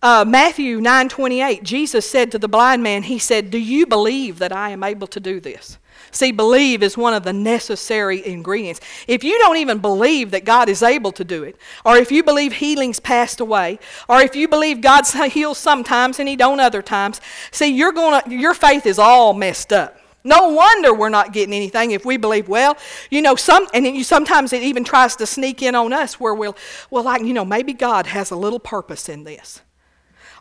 Uh, 0.06 0.24
Matthew 0.24 0.82
9:28, 0.82 1.64
Jesus 1.64 2.08
said 2.08 2.32
to 2.32 2.38
the 2.38 2.48
blind 2.48 2.84
man, 2.84 3.02
He 3.02 3.18
said, 3.18 3.50
Do 3.50 3.58
you 3.58 3.88
believe 3.88 4.38
that 4.38 4.52
I 4.52 4.70
am 4.70 4.84
able 4.84 5.08
to 5.08 5.20
do 5.20 5.40
this? 5.40 5.80
See, 6.12 6.32
believe 6.32 6.84
is 6.84 6.96
one 6.96 7.16
of 7.16 7.24
the 7.24 7.34
necessary 7.34 8.24
ingredients. 8.24 8.82
If 9.08 9.24
you 9.24 9.36
don't 9.40 9.58
even 9.58 9.80
believe 9.80 10.30
that 10.30 10.46
God 10.46 10.70
is 10.70 10.84
able 10.84 11.12
to 11.14 11.24
do 11.24 11.42
it, 11.42 11.58
or 11.84 11.98
if 11.98 12.12
you 12.12 12.22
believe 12.22 12.54
healing's 12.54 13.00
passed 13.00 13.40
away, 13.40 13.80
or 14.08 14.22
if 14.22 14.36
you 14.36 14.48
believe 14.48 14.80
God 14.80 15.08
heals 15.32 15.58
sometimes 15.58 16.20
and 16.20 16.30
He 16.30 16.36
don't 16.36 16.60
other 16.60 16.84
times, 16.84 17.20
see, 17.50 17.76
you're 17.76 17.92
gonna, 17.92 18.22
your 18.30 18.54
faith 18.54 18.86
is 18.86 19.00
all 19.00 19.34
messed 19.34 19.74
up. 19.74 19.98
No 20.24 20.50
wonder 20.50 20.94
we're 20.94 21.10
not 21.10 21.34
getting 21.34 21.56
anything 21.56 21.90
if 21.90 22.06
we 22.06 22.18
believe, 22.18 22.48
well, 22.48 22.78
you 23.10 23.24
know, 23.24 23.36
some, 23.36 23.66
and 23.74 23.88
you, 23.88 24.04
sometimes 24.04 24.54
it 24.54 24.62
even 24.62 24.84
tries 24.84 25.16
to 25.16 25.26
sneak 25.26 25.64
in 25.64 25.74
on 25.74 25.94
us 25.94 26.20
where 26.20 26.36
we'll, 26.36 26.56
well, 26.92 27.04
like, 27.04 27.24
you 27.24 27.34
know, 27.34 27.44
maybe 27.44 27.74
God 27.74 28.06
has 28.06 28.30
a 28.30 28.36
little 28.36 28.60
purpose 28.60 29.10
in 29.10 29.24
this. 29.24 29.64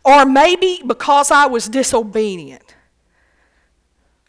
Or 0.04 0.24
maybe 0.24 0.82
because 0.86 1.30
I 1.30 1.46
was 1.46 1.68
disobedient. 1.68 2.74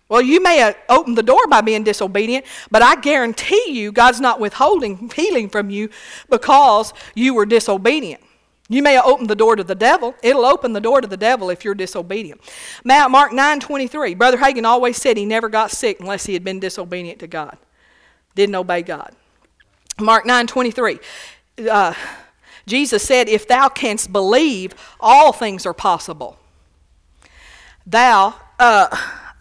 Well, 0.07 0.21
you 0.21 0.41
may 0.41 0.57
have 0.57 0.77
opened 0.87 1.17
the 1.17 1.23
door 1.23 1.47
by 1.47 1.61
being 1.61 1.83
disobedient, 1.83 2.45
but 2.69 2.83
I 2.83 2.95
guarantee 2.95 3.71
you 3.71 3.91
God's 3.91 4.21
not 4.21 4.39
withholding 4.39 5.09
healing 5.15 5.49
from 5.49 5.69
you 5.69 5.89
because 6.29 6.93
you 7.15 7.33
were 7.33 7.45
disobedient. 7.45 8.21
You 8.67 8.81
may 8.81 8.93
have 8.93 9.05
opened 9.05 9.29
the 9.29 9.35
door 9.35 9.55
to 9.55 9.63
the 9.63 9.75
devil. 9.75 10.15
It'll 10.23 10.45
open 10.45 10.73
the 10.73 10.81
door 10.81 11.01
to 11.01 11.07
the 11.07 11.17
devil 11.17 11.49
if 11.49 11.63
you're 11.63 11.75
disobedient. 11.75 12.41
Mark 12.83 13.33
9 13.33 13.59
23. 13.59 14.15
Brother 14.15 14.37
Hagin 14.37 14.65
always 14.65 14.97
said 14.97 15.17
he 15.17 15.25
never 15.25 15.49
got 15.49 15.71
sick 15.71 15.99
unless 15.99 16.25
he 16.25 16.33
had 16.33 16.43
been 16.43 16.59
disobedient 16.59 17.19
to 17.19 17.27
God, 17.27 17.57
didn't 18.35 18.55
obey 18.55 18.81
God. 18.81 19.11
Mark 19.99 20.25
9 20.25 20.47
23. 20.47 20.99
Uh, 21.69 21.93
Jesus 22.67 23.03
said, 23.03 23.29
If 23.29 23.47
thou 23.47 23.69
canst 23.69 24.11
believe, 24.11 24.73
all 24.99 25.31
things 25.31 25.65
are 25.65 25.73
possible. 25.73 26.37
Thou, 27.85 28.33
uh, 28.57 28.97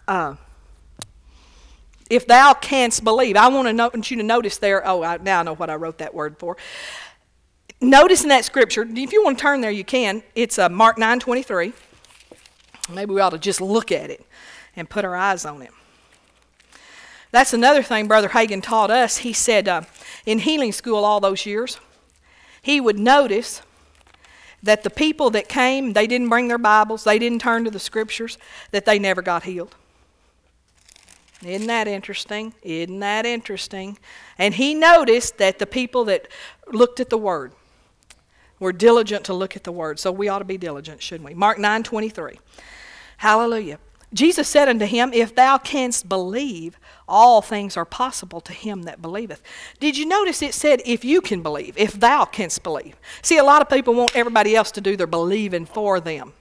uh, 0.07 0.35
if 2.09 2.27
thou 2.27 2.53
canst 2.53 3.03
believe, 3.03 3.35
I 3.35 3.47
want, 3.47 3.67
to 3.67 3.73
want 3.75 4.11
you 4.11 4.17
to 4.17 4.23
notice 4.23 4.57
there. 4.57 4.87
Oh, 4.87 5.03
I, 5.03 5.17
now 5.17 5.39
I 5.39 5.43
know 5.43 5.55
what 5.55 5.69
I 5.69 5.75
wrote 5.75 5.97
that 5.97 6.13
word 6.13 6.37
for. 6.37 6.57
Notice 7.81 8.23
in 8.23 8.29
that 8.29 8.45
scripture, 8.45 8.87
if 8.87 9.11
you 9.11 9.23
want 9.23 9.37
to 9.37 9.41
turn 9.41 9.61
there, 9.61 9.71
you 9.71 9.83
can. 9.83 10.23
It's 10.35 10.59
uh, 10.59 10.69
Mark 10.69 10.97
9 10.97 11.19
23. 11.19 11.73
Maybe 12.93 13.13
we 13.13 13.21
ought 13.21 13.31
to 13.31 13.39
just 13.39 13.59
look 13.59 13.91
at 13.91 14.11
it 14.11 14.23
and 14.75 14.89
put 14.89 15.03
our 15.03 15.15
eyes 15.15 15.45
on 15.45 15.61
it. 15.61 15.71
That's 17.31 17.53
another 17.53 17.83
thing 17.83 18.07
Brother 18.07 18.29
Hagin 18.29 18.61
taught 18.61 18.91
us. 18.91 19.17
He 19.17 19.33
said 19.33 19.67
uh, 19.67 19.81
in 20.25 20.39
healing 20.39 20.71
school 20.71 21.03
all 21.03 21.19
those 21.19 21.45
years, 21.45 21.79
he 22.65 22.81
would 22.81 22.97
notice 22.97 23.61
that 24.63 24.81
the 24.81 24.89
people 24.89 25.29
that 25.29 25.47
came, 25.47 25.93
they 25.93 26.07
didn't 26.07 26.29
bring 26.29 26.47
their 26.47 26.57
Bibles, 26.57 27.03
they 27.03 27.19
didn't 27.19 27.39
turn 27.39 27.63
to 27.63 27.69
the 27.69 27.79
scriptures, 27.79 28.39
that 28.71 28.85
they 28.85 28.97
never 28.97 29.21
got 29.21 29.43
healed. 29.43 29.75
Isn't 31.45 31.67
that 31.67 31.87
interesting? 31.87 32.55
Isn't 32.63 33.01
that 33.01 33.23
interesting? 33.23 33.99
And 34.39 34.55
he 34.55 34.73
noticed 34.73 35.37
that 35.37 35.59
the 35.59 35.67
people 35.67 36.05
that 36.05 36.27
looked 36.73 36.99
at 36.99 37.11
the 37.11 37.19
Word 37.19 37.51
were 38.59 38.73
diligent 38.73 39.25
to 39.25 39.35
look 39.35 39.55
at 39.55 39.63
the 39.63 39.71
Word. 39.71 39.99
So 39.99 40.11
we 40.11 40.27
ought 40.27 40.39
to 40.39 40.45
be 40.45 40.57
diligent, 40.57 41.03
shouldn't 41.03 41.29
we? 41.29 41.35
Mark 41.35 41.59
9 41.59 41.83
23. 41.83 42.39
Hallelujah. 43.17 43.77
Jesus 44.15 44.47
said 44.47 44.69
unto 44.69 44.85
him, 44.85 45.11
If 45.13 45.35
thou 45.35 45.57
canst 45.57 46.07
believe, 46.07 46.79
all 47.07 47.41
things 47.41 47.75
are 47.75 47.85
possible 47.85 48.39
to 48.41 48.53
him 48.53 48.83
that 48.83 49.01
believeth. 49.01 49.43
Did 49.81 49.97
you 49.97 50.05
notice 50.05 50.41
it 50.41 50.53
said, 50.53 50.81
If 50.85 51.03
you 51.03 51.19
can 51.19 51.43
believe, 51.43 51.77
if 51.77 51.91
thou 51.99 52.23
canst 52.23 52.63
believe? 52.63 52.95
See, 53.21 53.37
a 53.37 53.43
lot 53.43 53.61
of 53.61 53.69
people 53.69 53.93
want 53.93 54.15
everybody 54.15 54.55
else 54.55 54.71
to 54.71 54.81
do 54.81 54.95
their 54.95 55.05
believing 55.05 55.65
for 55.65 55.99
them. 55.99 56.31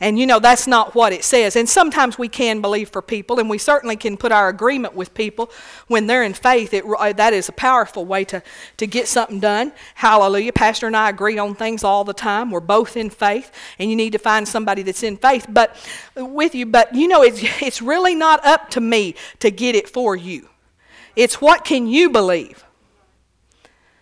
And 0.00 0.18
you 0.18 0.26
know, 0.26 0.38
that's 0.38 0.66
not 0.66 0.94
what 0.94 1.12
it 1.12 1.24
says. 1.24 1.56
And 1.56 1.68
sometimes 1.68 2.18
we 2.18 2.28
can 2.28 2.62
believe 2.62 2.88
for 2.88 3.02
people, 3.02 3.38
and 3.38 3.50
we 3.50 3.58
certainly 3.58 3.96
can 3.96 4.16
put 4.16 4.32
our 4.32 4.48
agreement 4.48 4.94
with 4.94 5.12
people 5.12 5.50
when 5.88 6.06
they're 6.06 6.24
in 6.24 6.32
faith. 6.32 6.72
It, 6.72 6.84
uh, 6.86 7.12
that 7.12 7.34
is 7.34 7.50
a 7.50 7.52
powerful 7.52 8.06
way 8.06 8.24
to, 8.24 8.42
to 8.78 8.86
get 8.86 9.08
something 9.08 9.40
done. 9.40 9.72
Hallelujah. 9.94 10.52
Pastor 10.52 10.86
and 10.86 10.96
I 10.96 11.10
agree 11.10 11.36
on 11.36 11.54
things 11.54 11.84
all 11.84 12.04
the 12.04 12.14
time. 12.14 12.50
We're 12.50 12.60
both 12.60 12.96
in 12.96 13.10
faith, 13.10 13.52
and 13.78 13.90
you 13.90 13.96
need 13.96 14.12
to 14.12 14.18
find 14.18 14.48
somebody 14.48 14.82
that's 14.82 15.02
in 15.02 15.18
faith 15.18 15.46
but 15.48 15.76
with 16.16 16.54
you. 16.54 16.64
But 16.64 16.94
you 16.94 17.06
know, 17.06 17.22
it's, 17.22 17.40
it's 17.62 17.82
really 17.82 18.14
not 18.14 18.44
up 18.44 18.70
to 18.70 18.80
me 18.80 19.14
to 19.40 19.50
get 19.50 19.74
it 19.74 19.88
for 19.88 20.16
you. 20.16 20.48
It's 21.14 21.40
what 21.40 21.64
can 21.64 21.86
you 21.86 22.08
believe? 22.08 22.64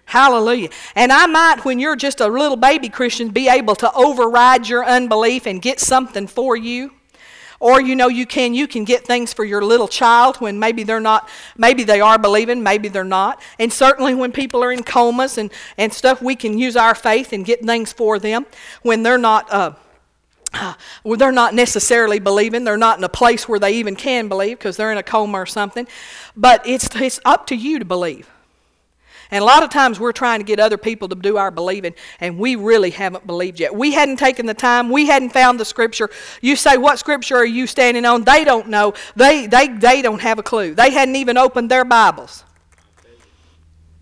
Hallelujah. 0.09 0.71
And 0.95 1.13
I 1.13 1.27
might, 1.27 1.67
when 1.67 1.79
you're 1.79 1.95
just 1.95 2.21
a 2.21 2.29
little 2.29 2.57
baby 2.57 2.89
Christian, 2.89 3.29
be 3.29 3.47
able 3.47 3.77
to 3.77 3.93
override 3.93 4.67
your 4.67 4.83
unbelief 4.83 5.47
and 5.47 5.61
get 5.61 5.81
something 5.81 6.27
for 6.27 6.57
you. 6.57 6.93
Or 7.61 7.79
you 7.79 7.95
know 7.95 8.09
you 8.09 8.25
can 8.25 8.55
you 8.55 8.67
can 8.67 8.85
get 8.85 9.05
things 9.05 9.35
for 9.35 9.45
your 9.45 9.63
little 9.63 9.89
child 9.89 10.37
when 10.37 10.59
maybe 10.59 10.83
they're 10.83 10.99
not 10.99 11.29
maybe 11.59 11.85
they 11.85 12.01
are 12.01 12.19
believing, 12.19 12.63
maybe 12.63 12.89
they're 12.89 13.05
not. 13.05 13.43
And 13.59 13.71
certainly 13.71 14.15
when 14.15 14.33
people 14.33 14.65
are 14.65 14.73
in 14.73 14.83
comas 14.83 15.37
and, 15.37 15.51
and 15.77 15.93
stuff, 15.93 16.23
we 16.23 16.37
can 16.37 16.57
use 16.57 16.75
our 16.75 16.95
faith 16.95 17.35
and 17.35 17.45
get 17.45 17.63
things 17.63 17.93
for 17.93 18.19
them 18.19 18.47
when 18.81 19.03
they're 19.03 19.19
not 19.19 19.53
uh, 19.53 19.73
well, 21.05 21.19
they're 21.19 21.33
not 21.33 21.53
necessarily 21.53 22.19
believing. 22.19 22.65
They're 22.65 22.79
not 22.79 22.97
in 22.97 23.05
a 23.05 23.11
place 23.11 23.47
where 23.47 23.59
they 23.59 23.73
even 23.73 23.95
can 23.95 24.29
believe 24.29 24.59
because 24.59 24.79
they're 24.79 24.93
in 24.93 24.97
a 24.97 25.03
coma 25.03 25.37
or 25.37 25.45
something. 25.45 25.87
But 26.35 26.67
it's, 26.67 26.89
it's 26.97 27.21
up 27.27 27.47
to 27.49 27.55
you 27.55 27.79
to 27.79 27.85
believe. 27.85 28.31
And 29.31 29.43
a 29.43 29.45
lot 29.45 29.63
of 29.63 29.69
times 29.69 30.01
we're 30.01 30.13
trying 30.13 30.41
to 30.41 30.45
get 30.45 30.59
other 30.59 30.79
people 30.79 31.09
to 31.09 31.15
do 31.15 31.37
our 31.37 31.51
believing, 31.51 31.95
and 32.19 32.39
we 32.39 32.57
really 32.57 32.91
haven't 32.91 33.27
believed 33.27 33.61
yet. 33.61 33.75
We 33.75 33.93
hadn't 33.93 34.17
taken 34.17 34.47
the 34.47 34.55
time, 34.55 34.89
we 34.89 35.07
hadn't 35.07 35.31
found 35.31 35.61
the 35.61 35.67
scripture. 35.67 36.09
You 36.41 36.57
say, 36.57 36.79
What 36.79 36.99
scripture 36.99 37.37
are 37.37 37.45
you 37.45 37.67
standing 37.67 38.05
on? 38.07 38.25
They 38.25 38.45
don't 38.45 38.69
know. 38.69 38.95
They, 39.17 39.47
they, 39.47 39.69
they 39.69 40.01
don't 40.01 40.23
have 40.23 40.39
a 40.39 40.43
clue. 40.43 40.75
They 40.75 40.91
hadn't 40.91 41.17
even 41.17 41.37
opened 41.37 41.71
their 41.71 41.85
Bibles. 41.85 42.45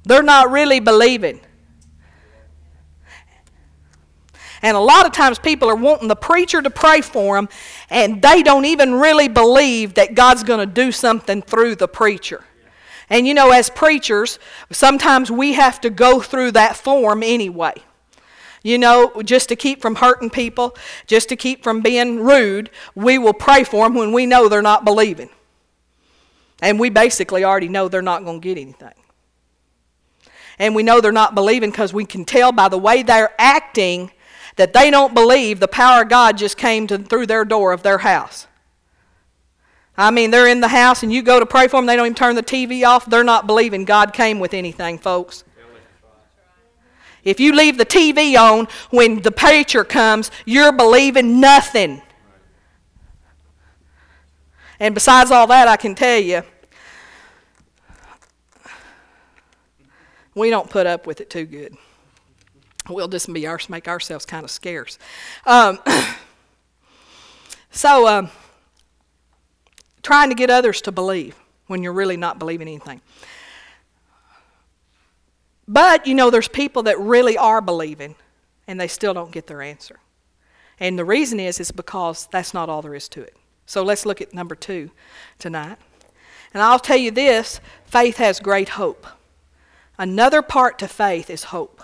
They're 0.04 0.22
not 0.22 0.52
really 0.52 0.78
believing. 0.78 1.40
And 4.62 4.76
a 4.76 4.80
lot 4.80 5.06
of 5.06 5.12
times 5.12 5.38
people 5.38 5.68
are 5.68 5.76
wanting 5.76 6.08
the 6.08 6.16
preacher 6.16 6.62
to 6.62 6.70
pray 6.70 7.00
for 7.00 7.36
them, 7.36 7.48
and 7.90 8.22
they 8.22 8.42
don't 8.42 8.64
even 8.64 8.94
really 8.94 9.28
believe 9.28 9.94
that 9.94 10.14
God's 10.14 10.44
going 10.44 10.60
to 10.60 10.72
do 10.72 10.92
something 10.92 11.42
through 11.42 11.74
the 11.76 11.88
preacher. 11.88 12.44
And 13.08 13.26
you 13.26 13.34
know, 13.34 13.50
as 13.50 13.70
preachers, 13.70 14.38
sometimes 14.70 15.30
we 15.30 15.52
have 15.52 15.80
to 15.82 15.90
go 15.90 16.20
through 16.20 16.52
that 16.52 16.76
form 16.76 17.22
anyway. 17.22 17.74
You 18.62 18.78
know, 18.78 19.22
just 19.22 19.48
to 19.50 19.56
keep 19.56 19.80
from 19.80 19.96
hurting 19.96 20.30
people, 20.30 20.76
just 21.06 21.28
to 21.28 21.36
keep 21.36 21.62
from 21.62 21.82
being 21.82 22.24
rude, 22.24 22.70
we 22.96 23.16
will 23.16 23.32
pray 23.32 23.62
for 23.62 23.84
them 23.84 23.94
when 23.94 24.12
we 24.12 24.26
know 24.26 24.48
they're 24.48 24.60
not 24.60 24.84
believing. 24.84 25.30
And 26.60 26.80
we 26.80 26.90
basically 26.90 27.44
already 27.44 27.68
know 27.68 27.88
they're 27.88 28.02
not 28.02 28.24
going 28.24 28.40
to 28.40 28.44
get 28.44 28.60
anything. 28.60 28.94
And 30.58 30.74
we 30.74 30.82
know 30.82 31.00
they're 31.00 31.12
not 31.12 31.34
believing 31.34 31.70
because 31.70 31.92
we 31.92 32.06
can 32.06 32.24
tell 32.24 32.50
by 32.50 32.68
the 32.68 32.78
way 32.78 33.02
they're 33.02 33.34
acting 33.38 34.10
that 34.56 34.72
they 34.72 34.90
don't 34.90 35.14
believe 35.14 35.60
the 35.60 35.68
power 35.68 36.02
of 36.02 36.08
God 36.08 36.38
just 36.38 36.56
came 36.56 36.86
to, 36.86 36.98
through 36.98 37.26
their 37.26 37.44
door 37.44 37.72
of 37.72 37.82
their 37.82 37.98
house. 37.98 38.46
I 39.98 40.10
mean, 40.10 40.30
they're 40.30 40.48
in 40.48 40.60
the 40.60 40.68
house 40.68 41.02
and 41.02 41.12
you 41.12 41.22
go 41.22 41.40
to 41.40 41.46
pray 41.46 41.68
for 41.68 41.78
them, 41.78 41.86
they 41.86 41.96
don't 41.96 42.06
even 42.06 42.14
turn 42.14 42.34
the 42.34 42.42
TV 42.42 42.86
off. 42.86 43.06
They're 43.06 43.24
not 43.24 43.46
believing 43.46 43.84
God 43.84 44.12
came 44.12 44.38
with 44.38 44.52
anything, 44.52 44.98
folks. 44.98 45.44
If 47.24 47.40
you 47.40 47.54
leave 47.54 47.76
the 47.76 47.86
TV 47.86 48.36
on 48.36 48.68
when 48.90 49.20
the 49.22 49.32
preacher 49.32 49.82
comes, 49.82 50.30
you're 50.44 50.70
believing 50.70 51.40
nothing. 51.40 52.00
And 54.78 54.94
besides 54.94 55.30
all 55.30 55.46
that, 55.48 55.66
I 55.66 55.76
can 55.76 55.94
tell 55.94 56.20
you, 56.20 56.42
we 60.36 60.50
don't 60.50 60.70
put 60.70 60.86
up 60.86 61.06
with 61.06 61.20
it 61.20 61.30
too 61.30 61.46
good. 61.46 61.74
We'll 62.88 63.08
just 63.08 63.32
be 63.32 63.46
our, 63.46 63.58
make 63.68 63.88
ourselves 63.88 64.24
kind 64.24 64.44
of 64.44 64.50
scarce. 64.50 64.98
Um, 65.44 65.80
so, 67.70 68.06
um, 68.06 68.30
trying 70.06 70.28
to 70.28 70.36
get 70.36 70.50
others 70.50 70.80
to 70.80 70.92
believe 70.92 71.34
when 71.66 71.82
you're 71.82 71.92
really 71.92 72.16
not 72.16 72.38
believing 72.38 72.68
anything. 72.68 73.00
But, 75.66 76.06
you 76.06 76.14
know, 76.14 76.30
there's 76.30 76.46
people 76.46 76.84
that 76.84 76.96
really 77.00 77.36
are 77.36 77.60
believing 77.60 78.14
and 78.68 78.80
they 78.80 78.86
still 78.86 79.12
don't 79.12 79.32
get 79.32 79.48
their 79.48 79.62
answer. 79.62 79.98
And 80.78 80.96
the 80.96 81.04
reason 81.04 81.40
is, 81.40 81.58
is 81.58 81.72
because 81.72 82.28
that's 82.30 82.54
not 82.54 82.68
all 82.68 82.82
there 82.82 82.94
is 82.94 83.08
to 83.08 83.22
it. 83.22 83.36
So 83.66 83.82
let's 83.82 84.06
look 84.06 84.20
at 84.20 84.32
number 84.32 84.54
two 84.54 84.92
tonight. 85.40 85.76
And 86.54 86.62
I'll 86.62 86.78
tell 86.78 86.96
you 86.96 87.10
this 87.10 87.60
faith 87.84 88.18
has 88.18 88.38
great 88.38 88.68
hope. 88.70 89.08
Another 89.98 90.40
part 90.40 90.78
to 90.78 90.86
faith 90.86 91.28
is 91.28 91.44
hope. 91.44 91.82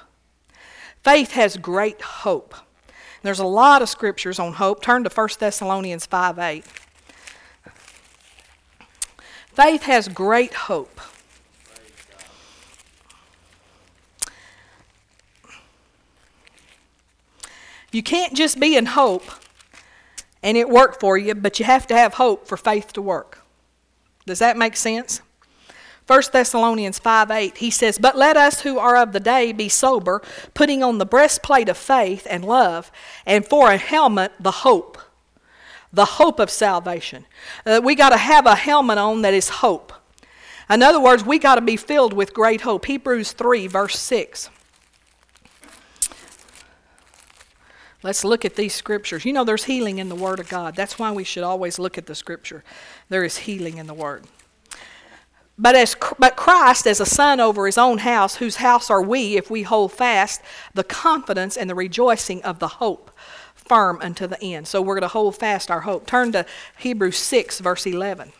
Faith 1.02 1.32
has 1.32 1.56
great 1.56 2.00
hope. 2.00 2.54
There's 3.22 3.40
a 3.40 3.46
lot 3.46 3.82
of 3.82 3.88
scriptures 3.88 4.38
on 4.38 4.52
hope. 4.52 4.80
Turn 4.80 5.02
to 5.02 5.10
1 5.10 5.28
Thessalonians 5.40 6.06
5 6.06 6.38
8. 6.38 6.64
Faith 9.52 9.82
has 9.82 10.08
great 10.08 10.54
hope. 10.54 11.00
You 17.92 18.02
can't 18.02 18.34
just 18.34 18.58
be 18.58 18.76
in 18.76 18.86
hope 18.86 19.24
and 20.42 20.56
it 20.56 20.68
work 20.68 20.98
for 20.98 21.18
you, 21.18 21.34
but 21.34 21.58
you 21.58 21.66
have 21.66 21.86
to 21.88 21.94
have 21.94 22.14
hope 22.14 22.46
for 22.46 22.56
faith 22.56 22.92
to 22.94 23.02
work. 23.02 23.38
Does 24.26 24.38
that 24.38 24.56
make 24.56 24.76
sense? 24.76 25.20
1 26.06 26.22
Thessalonians 26.32 26.98
5 26.98 27.30
8, 27.30 27.58
he 27.58 27.70
says, 27.70 27.98
But 27.98 28.16
let 28.16 28.36
us 28.36 28.62
who 28.62 28.78
are 28.78 28.96
of 28.96 29.12
the 29.12 29.20
day 29.20 29.52
be 29.52 29.68
sober, 29.68 30.20
putting 30.52 30.82
on 30.82 30.98
the 30.98 31.06
breastplate 31.06 31.68
of 31.68 31.76
faith 31.76 32.26
and 32.28 32.44
love, 32.44 32.90
and 33.24 33.46
for 33.46 33.70
a 33.70 33.76
helmet, 33.76 34.32
the 34.40 34.50
hope. 34.50 34.98
The 35.92 36.04
hope 36.04 36.40
of 36.40 36.50
salvation. 36.50 37.26
Uh, 37.66 37.80
we 37.82 37.94
got 37.94 38.10
to 38.10 38.16
have 38.16 38.46
a 38.46 38.54
helmet 38.54 38.98
on 38.98 39.22
that 39.22 39.34
is 39.34 39.48
hope. 39.48 39.92
In 40.70 40.82
other 40.82 41.00
words, 41.00 41.24
we 41.24 41.38
got 41.38 41.56
to 41.56 41.60
be 41.60 41.76
filled 41.76 42.12
with 42.12 42.32
great 42.32 42.62
hope. 42.62 42.86
Hebrews 42.86 43.32
3, 43.32 43.66
verse 43.66 43.98
6. 43.98 44.48
Let's 48.02 48.24
look 48.24 48.44
at 48.44 48.56
these 48.56 48.74
scriptures. 48.74 49.24
You 49.24 49.32
know, 49.32 49.44
there's 49.44 49.64
healing 49.64 49.98
in 49.98 50.08
the 50.08 50.14
Word 50.14 50.40
of 50.40 50.48
God. 50.48 50.74
That's 50.74 50.98
why 50.98 51.12
we 51.12 51.24
should 51.24 51.44
always 51.44 51.78
look 51.78 51.98
at 51.98 52.06
the 52.06 52.14
scripture. 52.14 52.64
There 53.08 53.22
is 53.22 53.38
healing 53.38 53.78
in 53.78 53.86
the 53.86 53.94
Word. 53.94 54.24
But, 55.58 55.76
as, 55.76 55.94
but 56.18 56.34
Christ, 56.34 56.86
as 56.86 57.00
a 57.00 57.06
son 57.06 57.38
over 57.38 57.66
his 57.66 57.78
own 57.78 57.98
house, 57.98 58.36
whose 58.36 58.56
house 58.56 58.90
are 58.90 59.02
we 59.02 59.36
if 59.36 59.50
we 59.50 59.62
hold 59.62 59.92
fast 59.92 60.40
the 60.74 60.82
confidence 60.82 61.56
and 61.56 61.70
the 61.70 61.74
rejoicing 61.74 62.42
of 62.42 62.58
the 62.58 62.68
hope 62.68 63.10
firm 63.62 63.98
unto 64.02 64.26
the 64.26 64.42
end. 64.42 64.68
So 64.68 64.82
we're 64.82 64.94
going 64.94 65.02
to 65.02 65.08
hold 65.08 65.36
fast 65.36 65.70
our 65.70 65.80
hope. 65.80 66.06
Turn 66.06 66.32
to 66.32 66.46
Hebrews 66.78 67.16
6, 67.16 67.60
verse 67.60 67.86
11. 67.86 68.32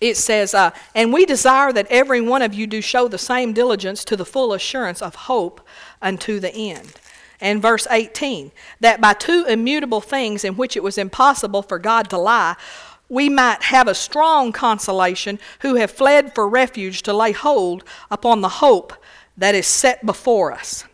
It 0.00 0.16
says, 0.16 0.54
uh, 0.54 0.70
And 0.94 1.12
we 1.12 1.24
desire 1.24 1.72
that 1.72 1.86
every 1.88 2.20
one 2.20 2.42
of 2.42 2.52
you 2.54 2.66
do 2.66 2.80
show 2.80 3.08
the 3.08 3.18
same 3.18 3.52
diligence 3.52 4.04
to 4.04 4.16
the 4.16 4.24
full 4.24 4.52
assurance 4.52 5.00
of 5.00 5.14
hope 5.14 5.60
unto 6.02 6.40
the 6.40 6.54
end 6.54 7.00
and 7.40 7.60
verse 7.60 7.86
18 7.90 8.50
that 8.80 9.00
by 9.00 9.12
two 9.12 9.44
immutable 9.48 10.00
things 10.00 10.44
in 10.44 10.56
which 10.56 10.76
it 10.76 10.82
was 10.82 10.98
impossible 10.98 11.62
for 11.62 11.78
God 11.78 12.08
to 12.10 12.18
lie, 12.18 12.56
we 13.08 13.28
might 13.28 13.62
have 13.64 13.86
a 13.86 13.94
strong 13.94 14.50
consolation 14.50 15.38
who 15.60 15.74
have 15.74 15.90
fled 15.90 16.34
for 16.34 16.48
refuge 16.48 17.02
to 17.02 17.12
lay 17.12 17.32
hold 17.32 17.84
upon 18.10 18.40
the 18.40 18.48
hope 18.48 18.94
that 19.36 19.54
is 19.54 19.66
set 19.66 20.04
before 20.06 20.52
us. 20.52 20.84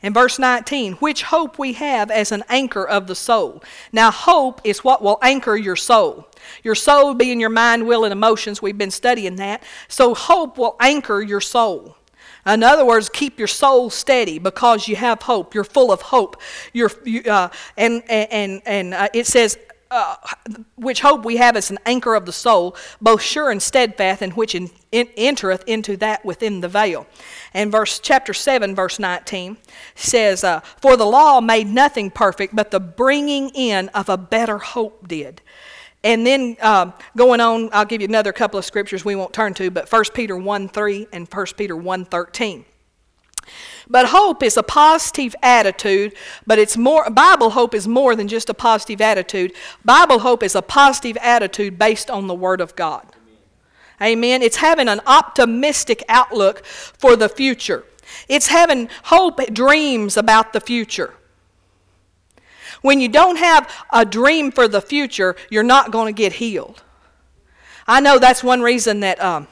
In 0.00 0.12
verse 0.12 0.38
19, 0.38 0.94
which 0.94 1.24
hope 1.24 1.58
we 1.58 1.72
have 1.72 2.08
as 2.10 2.30
an 2.30 2.44
anchor 2.48 2.86
of 2.86 3.08
the 3.08 3.16
soul. 3.16 3.62
Now, 3.90 4.12
hope 4.12 4.60
is 4.62 4.84
what 4.84 5.02
will 5.02 5.18
anchor 5.22 5.56
your 5.56 5.74
soul. 5.74 6.28
Your 6.62 6.76
soul 6.76 7.14
being 7.14 7.40
your 7.40 7.50
mind, 7.50 7.86
will, 7.86 8.04
and 8.04 8.12
emotions. 8.12 8.62
We've 8.62 8.78
been 8.78 8.92
studying 8.92 9.36
that. 9.36 9.64
So, 9.88 10.14
hope 10.14 10.56
will 10.56 10.76
anchor 10.78 11.20
your 11.20 11.40
soul. 11.40 11.96
In 12.46 12.62
other 12.62 12.84
words, 12.84 13.08
keep 13.08 13.38
your 13.38 13.48
soul 13.48 13.90
steady 13.90 14.38
because 14.38 14.86
you 14.86 14.96
have 14.96 15.22
hope. 15.22 15.52
You're 15.52 15.64
full 15.64 15.90
of 15.90 16.00
hope. 16.00 16.40
You're, 16.72 16.90
you, 17.04 17.22
uh, 17.22 17.48
and 17.76 18.02
and, 18.08 18.62
and 18.64 18.94
uh, 18.94 19.08
it 19.12 19.26
says, 19.26 19.58
uh, 19.90 20.16
which 20.76 21.00
hope 21.00 21.24
we 21.24 21.36
have 21.36 21.56
as 21.56 21.70
an 21.70 21.78
anchor 21.86 22.14
of 22.14 22.26
the 22.26 22.32
soul, 22.32 22.76
both 23.00 23.22
sure 23.22 23.50
and 23.50 23.62
steadfast, 23.62 24.22
and 24.22 24.32
which 24.34 24.54
in, 24.54 24.70
in, 24.92 25.08
entereth 25.16 25.64
into 25.66 25.96
that 25.98 26.24
within 26.24 26.60
the 26.60 26.68
veil. 26.68 27.06
And 27.54 27.72
verse 27.72 27.98
chapter 27.98 28.34
seven, 28.34 28.74
verse 28.74 28.98
nineteen 28.98 29.56
says, 29.94 30.44
uh, 30.44 30.60
"For 30.80 30.96
the 30.96 31.06
law 31.06 31.40
made 31.40 31.66
nothing 31.66 32.10
perfect, 32.10 32.54
but 32.54 32.70
the 32.70 32.80
bringing 32.80 33.50
in 33.50 33.88
of 33.90 34.08
a 34.08 34.16
better 34.16 34.58
hope 34.58 35.08
did." 35.08 35.40
And 36.04 36.26
then 36.26 36.56
uh, 36.62 36.92
going 37.16 37.40
on, 37.40 37.70
I'll 37.72 37.84
give 37.84 38.00
you 38.00 38.08
another 38.08 38.32
couple 38.32 38.58
of 38.58 38.64
scriptures 38.64 39.04
we 39.04 39.16
won't 39.16 39.32
turn 39.32 39.54
to, 39.54 39.70
but 39.70 39.90
1 39.90 40.04
Peter 40.14 40.36
1 40.36 40.68
3 40.68 41.08
and 41.12 41.28
1 41.28 41.46
Peter 41.56 41.76
1 41.76 42.04
13. 42.04 42.64
But 43.88 44.06
hope 44.06 44.42
is 44.42 44.56
a 44.56 44.62
positive 44.62 45.34
attitude, 45.42 46.14
but 46.46 46.58
it's 46.58 46.76
more 46.76 47.08
Bible 47.10 47.50
hope 47.50 47.74
is 47.74 47.88
more 47.88 48.14
than 48.14 48.28
just 48.28 48.50
a 48.50 48.54
positive 48.54 49.00
attitude. 49.00 49.52
Bible 49.84 50.20
hope 50.20 50.42
is 50.42 50.54
a 50.54 50.62
positive 50.62 51.16
attitude 51.20 51.78
based 51.78 52.10
on 52.10 52.26
the 52.26 52.34
word 52.34 52.60
of 52.60 52.76
God. 52.76 53.06
Amen. 54.00 54.42
It's 54.42 54.56
having 54.56 54.88
an 54.88 55.00
optimistic 55.06 56.04
outlook 56.08 56.64
for 56.64 57.16
the 57.16 57.28
future. 57.28 57.84
It's 58.28 58.48
having 58.48 58.88
hope 59.04 59.40
dreams 59.52 60.16
about 60.16 60.52
the 60.52 60.60
future. 60.60 61.14
When 62.82 63.00
you 63.00 63.08
don't 63.08 63.36
have 63.36 63.70
a 63.92 64.04
dream 64.04 64.52
for 64.52 64.68
the 64.68 64.80
future, 64.80 65.34
you're 65.50 65.62
not 65.62 65.90
going 65.90 66.14
to 66.14 66.16
get 66.16 66.34
healed. 66.34 66.82
I 67.86 68.00
know 68.00 68.18
that's 68.18 68.44
one 68.44 68.60
reason 68.60 69.00
that 69.00 69.20
um, 69.20 69.48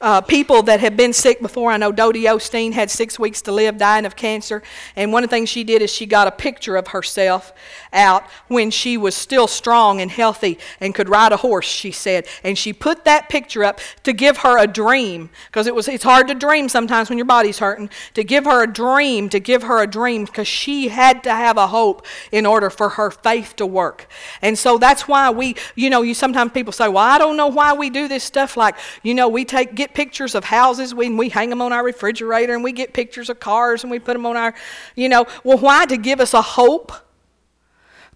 uh, 0.00 0.20
people 0.20 0.62
that 0.62 0.80
have 0.80 0.96
been 0.96 1.12
sick 1.12 1.40
before. 1.40 1.72
I 1.72 1.76
know 1.76 1.90
Dodie 1.90 2.24
Osteen 2.24 2.72
had 2.72 2.90
six 2.90 3.18
weeks 3.18 3.42
to 3.42 3.52
live, 3.52 3.78
dying 3.78 4.06
of 4.06 4.14
cancer. 4.14 4.62
And 4.94 5.12
one 5.12 5.24
of 5.24 5.30
the 5.30 5.36
things 5.36 5.48
she 5.48 5.64
did 5.64 5.82
is 5.82 5.92
she 5.92 6.06
got 6.06 6.28
a 6.28 6.30
picture 6.30 6.76
of 6.76 6.88
herself 6.88 7.52
out 7.92 8.24
when 8.46 8.70
she 8.70 8.96
was 8.96 9.14
still 9.14 9.46
strong 9.46 10.00
and 10.00 10.10
healthy 10.10 10.58
and 10.80 10.94
could 10.94 11.08
ride 11.08 11.32
a 11.32 11.38
horse, 11.38 11.66
she 11.66 11.90
said. 11.90 12.26
And 12.44 12.56
she 12.56 12.72
put 12.72 13.04
that 13.04 13.28
picture 13.28 13.64
up 13.64 13.80
to 14.04 14.12
give 14.12 14.38
her 14.38 14.58
a 14.58 14.66
dream 14.66 15.30
because 15.46 15.66
it 15.66 15.74
was 15.74 15.88
it's 15.88 16.04
hard 16.04 16.28
to 16.28 16.34
dream 16.34 16.68
sometimes 16.68 17.08
when 17.08 17.18
your 17.18 17.24
body's 17.24 17.58
hurting. 17.58 17.90
To 18.14 18.22
give 18.22 18.44
her 18.44 18.62
a 18.62 18.72
dream, 18.72 19.28
to 19.30 19.40
give 19.40 19.64
her 19.64 19.82
a 19.82 19.86
dream 19.86 20.24
because 20.24 20.48
she 20.48 20.88
had 20.88 21.24
to 21.24 21.30
have 21.30 21.56
a 21.56 21.66
hope 21.66 22.06
in 22.30 22.46
order 22.46 22.70
for 22.70 22.90
her 22.90 23.10
faith 23.10 23.56
to 23.56 23.66
work. 23.66 24.08
And 24.42 24.56
so 24.56 24.78
that's 24.78 25.08
why 25.08 25.30
we, 25.30 25.56
you 25.74 25.90
know, 25.90 26.02
you 26.02 26.14
sometimes 26.14 26.52
people 26.52 26.72
say, 26.72 26.88
"Well, 26.88 26.98
I 26.98 27.18
don't 27.18 27.36
know 27.36 27.48
why 27.48 27.72
we 27.72 27.90
do 27.90 28.06
this 28.06 28.22
stuff." 28.22 28.56
Like, 28.56 28.76
you 29.02 29.14
know, 29.14 29.28
we 29.28 29.44
take 29.44 29.74
get 29.74 29.87
get 29.88 29.94
pictures 29.94 30.34
of 30.34 30.44
houses 30.44 30.94
we, 30.94 31.08
we 31.10 31.28
hang 31.28 31.50
them 31.50 31.62
on 31.62 31.72
our 31.72 31.84
refrigerator 31.84 32.54
and 32.54 32.62
we 32.62 32.72
get 32.72 32.92
pictures 32.92 33.30
of 33.30 33.40
cars 33.40 33.84
and 33.84 33.90
we 33.90 33.98
put 33.98 34.12
them 34.12 34.26
on 34.26 34.36
our, 34.36 34.54
you 34.94 35.08
know. 35.08 35.26
Well, 35.44 35.58
why? 35.58 35.86
To 35.86 35.96
give 35.96 36.20
us 36.20 36.34
a 36.34 36.42
hope, 36.42 36.92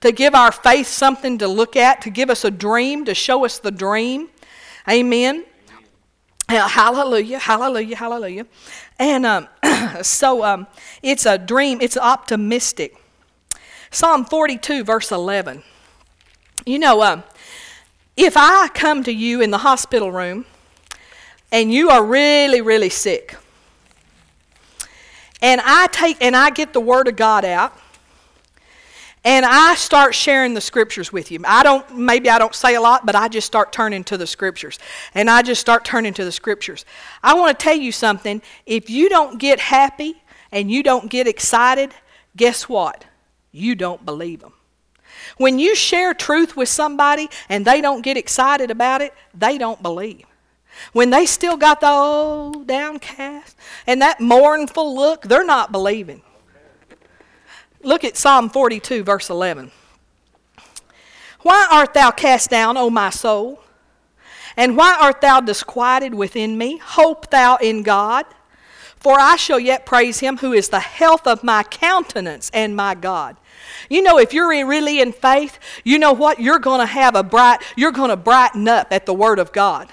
to 0.01 0.13
give 0.13 0.35
our 0.35 0.53
faith 0.53 0.87
something 0.87 1.39
to 1.39 1.49
look 1.49 1.77
at, 1.77 2.03
to 2.03 2.11
give 2.11 2.31
us 2.31 2.45
a 2.45 2.51
dream, 2.51 3.05
to 3.07 3.15
show 3.15 3.45
us 3.45 3.59
the 3.59 3.71
dream. 3.71 4.29
Amen. 4.89 5.45
Hallelujah, 6.49 7.39
hallelujah, 7.39 7.97
hallelujah. 7.97 8.47
And 8.99 9.25
um, 9.25 9.49
so 10.03 10.45
um, 10.45 10.67
it's 11.03 11.25
a 11.25 11.39
dream, 11.39 11.81
it's 11.81 11.97
optimistic. 11.97 12.97
Psalm 13.91 14.25
42, 14.25 14.85
verse 14.85 15.11
11. 15.11 15.63
You 16.67 16.79
know, 16.79 17.01
uh, 17.01 17.23
if 18.17 18.35
I 18.37 18.69
come 18.69 19.03
to 19.05 19.13
you 19.13 19.41
in 19.41 19.51
the 19.51 19.59
hospital 19.59 20.13
room 20.13 20.45
and 21.53 21.73
you 21.73 21.91
are 21.91 22.05
really, 22.05 22.61
really 22.61 22.89
sick, 22.89 23.37
and 25.41 25.61
I 25.65 25.87
take 25.87 26.17
and 26.21 26.35
I 26.35 26.51
get 26.51 26.73
the 26.73 26.81
Word 26.81 27.07
of 27.07 27.15
God 27.15 27.45
out, 27.45 27.79
and 29.25 29.47
I 29.47 29.77
start 29.77 30.17
sharing 30.17 30.55
the 30.55 30.61
scriptures 30.61 31.13
with 31.13 31.31
you. 31.31 31.41
I 31.47 31.63
don't, 31.63 31.97
maybe 31.97 32.29
I 32.29 32.39
don't 32.39 32.55
say 32.55 32.75
a 32.75 32.81
lot, 32.81 33.07
but 33.07 33.15
I 33.15 33.29
just 33.29 33.47
start 33.47 33.73
turning 33.73 34.03
to 34.05 34.17
the 34.17 34.27
scriptures. 34.27 34.81
And 35.15 35.31
I 35.31 35.43
just 35.43 35.61
start 35.61 35.85
turning 35.85 36.13
to 36.15 36.25
the 36.25 36.33
scriptures. 36.33 36.85
I 37.23 37.35
want 37.35 37.57
to 37.57 37.63
tell 37.63 37.77
you 37.77 37.93
something. 37.93 38.43
If 38.67 38.91
you 38.91 39.09
don't 39.09 39.39
get 39.39 39.61
happy 39.61 40.21
and 40.51 40.69
you 40.71 40.83
don't 40.83 41.09
get 41.09 41.29
excited, 41.29 41.95
guess 42.37 42.69
what? 42.69 43.05
You 43.53 43.77
don't 43.77 44.05
believe 44.05 44.41
them. 44.41 44.55
When 45.37 45.61
you 45.61 45.77
share 45.77 46.15
truth 46.15 46.57
with 46.57 46.69
somebody 46.69 47.29
and 47.49 47.65
they 47.65 47.81
don't 47.81 48.03
get 48.03 48.17
excited 48.17 48.73
about 48.73 49.03
it, 49.03 49.15
they 49.35 49.57
don't 49.57 49.81
believe. 49.83 50.27
When 50.93 51.11
they 51.11 51.27
still 51.27 51.57
got 51.57 51.81
the 51.81 51.91
old 51.91 52.67
downcast 52.67 53.57
and 53.87 54.03
that 54.03 54.21
mournful 54.21 54.95
look, 54.95 55.23
they're 55.23 55.45
not 55.45 55.73
believing. 55.73 56.23
Look 57.83 58.05
at 58.05 58.17
Psalm 58.17 58.49
42, 58.49 59.03
verse 59.03 59.31
11. 59.31 59.71
Why 61.41 61.69
art 61.71 61.95
thou 61.95 62.11
cast 62.11 62.51
down, 62.51 62.77
O 62.77 62.91
my 62.91 63.11
soul? 63.11 63.61
And 64.57 64.77
why 64.77 64.97
art 65.01 65.21
thou 65.21 65.41
disquieted 65.41 66.15
within 66.15 66.57
me? 66.59 66.77
Hope 66.79 67.31
thou 67.31 67.57
in 67.57 67.83
God. 67.83 68.27
For 68.99 69.19
I 69.19 69.35
shall 69.35 69.59
yet 69.59 69.85
praise 69.85 70.21
him 70.21 70.39
who 70.39 70.53
is 70.53 70.69
the 70.69 70.79
health 70.79 71.27
of 71.27 71.43
my 71.43 71.65
countenance 71.65 72.51
and 72.55 72.77
my 72.77 72.95
God. 72.95 73.37
You 73.89 74.03
know, 74.03 74.19
if 74.19 74.33
you're 74.33 74.49
really 74.49 75.01
in 75.01 75.13
faith, 75.13 75.59
you 75.83 75.99
know 75.99 76.13
what? 76.13 76.39
You're 76.39 76.61
going 76.61 76.81
to 76.81 76.87
have 76.87 77.17
a 77.17 77.25
bright, 77.25 77.63
you're 77.75 77.91
going 77.91 78.11
to 78.11 78.17
brighten 78.17 78.69
up 78.69 78.93
at 78.93 79.07
the 79.07 79.15
Word 79.15 79.41
of 79.41 79.53
God. 79.53 79.89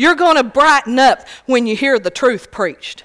You're 0.00 0.14
going 0.14 0.36
to 0.36 0.44
brighten 0.44 0.98
up 0.98 1.28
when 1.44 1.66
you 1.66 1.76
hear 1.76 1.98
the 1.98 2.08
truth 2.08 2.50
preached. 2.50 3.04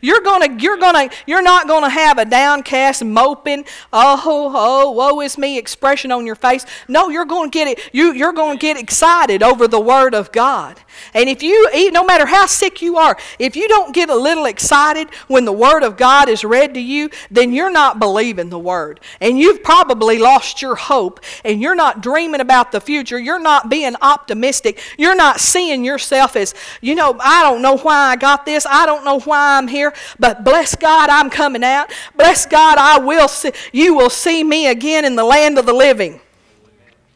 You're 0.00 0.20
gonna, 0.20 0.56
you're 0.58 0.78
gonna, 0.78 1.10
you're 1.26 1.42
not 1.42 1.68
gonna 1.68 1.90
have 1.90 2.18
a 2.18 2.24
downcast, 2.24 3.04
moping, 3.04 3.64
oh, 3.92 4.52
oh, 4.54 4.90
woe 4.90 5.20
is 5.20 5.38
me 5.38 5.58
expression 5.58 6.12
on 6.12 6.26
your 6.26 6.34
face. 6.34 6.66
No, 6.88 7.08
you're 7.08 7.24
gonna 7.24 7.50
get 7.50 7.68
it. 7.68 7.80
You, 7.92 8.12
you're 8.12 8.32
gonna 8.32 8.58
get 8.58 8.76
excited 8.76 9.42
over 9.42 9.68
the 9.68 9.80
Word 9.80 10.14
of 10.14 10.32
God. 10.32 10.78
And 11.14 11.28
if 11.28 11.42
you, 11.42 11.90
no 11.90 12.04
matter 12.04 12.26
how 12.26 12.46
sick 12.46 12.82
you 12.82 12.96
are, 12.96 13.16
if 13.38 13.56
you 13.56 13.68
don't 13.68 13.94
get 13.94 14.10
a 14.10 14.16
little 14.16 14.46
excited 14.46 15.08
when 15.28 15.44
the 15.44 15.52
Word 15.52 15.82
of 15.82 15.96
God 15.96 16.28
is 16.28 16.44
read 16.44 16.74
to 16.74 16.80
you, 16.80 17.10
then 17.30 17.52
you're 17.52 17.70
not 17.70 17.98
believing 17.98 18.50
the 18.50 18.58
Word. 18.58 19.00
And 19.20 19.38
you've 19.38 19.62
probably 19.62 20.18
lost 20.18 20.62
your 20.62 20.74
hope 20.74 21.20
and 21.44 21.60
you're 21.60 21.74
not 21.74 22.02
dreaming 22.02 22.40
about 22.40 22.72
the 22.72 22.80
future. 22.80 23.18
You're 23.18 23.40
not 23.40 23.68
being 23.68 23.94
optimistic. 24.00 24.80
You're 24.98 25.16
not 25.16 25.40
seeing 25.40 25.84
yourself 25.84 26.36
as, 26.36 26.54
you 26.80 26.94
know, 26.94 27.16
I 27.20 27.42
don't 27.42 27.62
know 27.62 27.76
why 27.78 28.10
I 28.10 28.16
got 28.16 28.46
this. 28.46 28.66
I 28.66 28.86
don't 28.86 29.04
know 29.04 29.20
why 29.20 29.58
I'm 29.58 29.68
here, 29.72 29.92
but 30.20 30.44
bless 30.44 30.76
God, 30.76 31.10
I'm 31.10 31.28
coming 31.28 31.64
out. 31.64 31.92
Bless 32.16 32.46
God, 32.46 32.78
I 32.78 32.98
will 32.98 33.26
see, 33.26 33.50
you 33.72 33.94
will 33.94 34.10
see 34.10 34.44
me 34.44 34.68
again 34.68 35.04
in 35.04 35.16
the 35.16 35.24
land 35.24 35.58
of 35.58 35.66
the 35.66 35.72
living. 35.72 36.20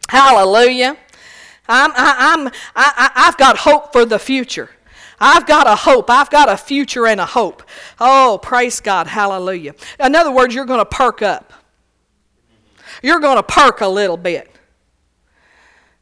Hallelujah. 0.09 0.96
I'm, 1.68 1.92
I, 1.92 2.34
I'm, 2.34 2.48
I, 2.74 3.11
I've 3.14 3.36
got 3.36 3.57
hope 3.59 3.92
for 3.92 4.04
the 4.04 4.18
future. 4.18 4.70
I've 5.18 5.46
got 5.46 5.66
a 5.66 5.74
hope. 5.74 6.11
I've 6.11 6.30
got 6.30 6.48
a 6.48 6.57
future 6.57 7.07
and 7.07 7.20
a 7.20 7.26
hope. 7.26 7.62
Oh, 7.98 8.38
praise 8.42 8.80
God. 8.80 9.07
Hallelujah. 9.07 9.74
In 9.98 10.14
other 10.14 10.32
words, 10.32 10.54
you're 10.54 10.66
going 10.66 10.80
to 10.80 10.84
perk 10.84 11.22
up. 11.22 11.52
You're 13.02 13.20
going 13.20 13.36
to 13.36 13.42
perk 13.42 13.80
a 13.80 13.88
little 13.88 14.16
bit. 14.16 14.50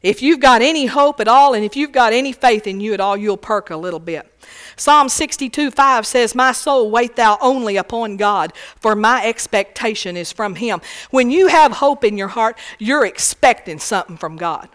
If 0.01 0.21
you've 0.21 0.39
got 0.39 0.61
any 0.61 0.85
hope 0.85 1.19
at 1.19 1.27
all 1.27 1.55
and 1.55 1.65
if 1.65 1.75
you've 1.75 1.91
got 1.91 2.13
any 2.13 2.31
faith 2.31 2.67
in 2.67 2.79
you 2.79 2.93
at 2.93 2.99
all, 2.99 3.17
you'll 3.17 3.37
perk 3.37 3.71
a 3.71 3.77
little 3.77 3.99
bit. 3.99 4.31
Psalm 4.77 5.09
62 5.09 5.71
5 5.71 6.05
says, 6.05 6.35
My 6.35 6.51
soul, 6.51 6.91
wait 6.91 7.15
thou 7.15 7.37
only 7.41 7.77
upon 7.77 8.17
God, 8.17 8.53
for 8.75 8.95
my 8.95 9.25
expectation 9.25 10.17
is 10.17 10.31
from 10.31 10.55
Him. 10.55 10.81
When 11.11 11.31
you 11.31 11.47
have 11.47 11.73
hope 11.73 12.03
in 12.03 12.17
your 12.17 12.27
heart, 12.29 12.57
you're 12.77 13.05
expecting 13.05 13.79
something 13.79 14.17
from 14.17 14.35
God. 14.37 14.69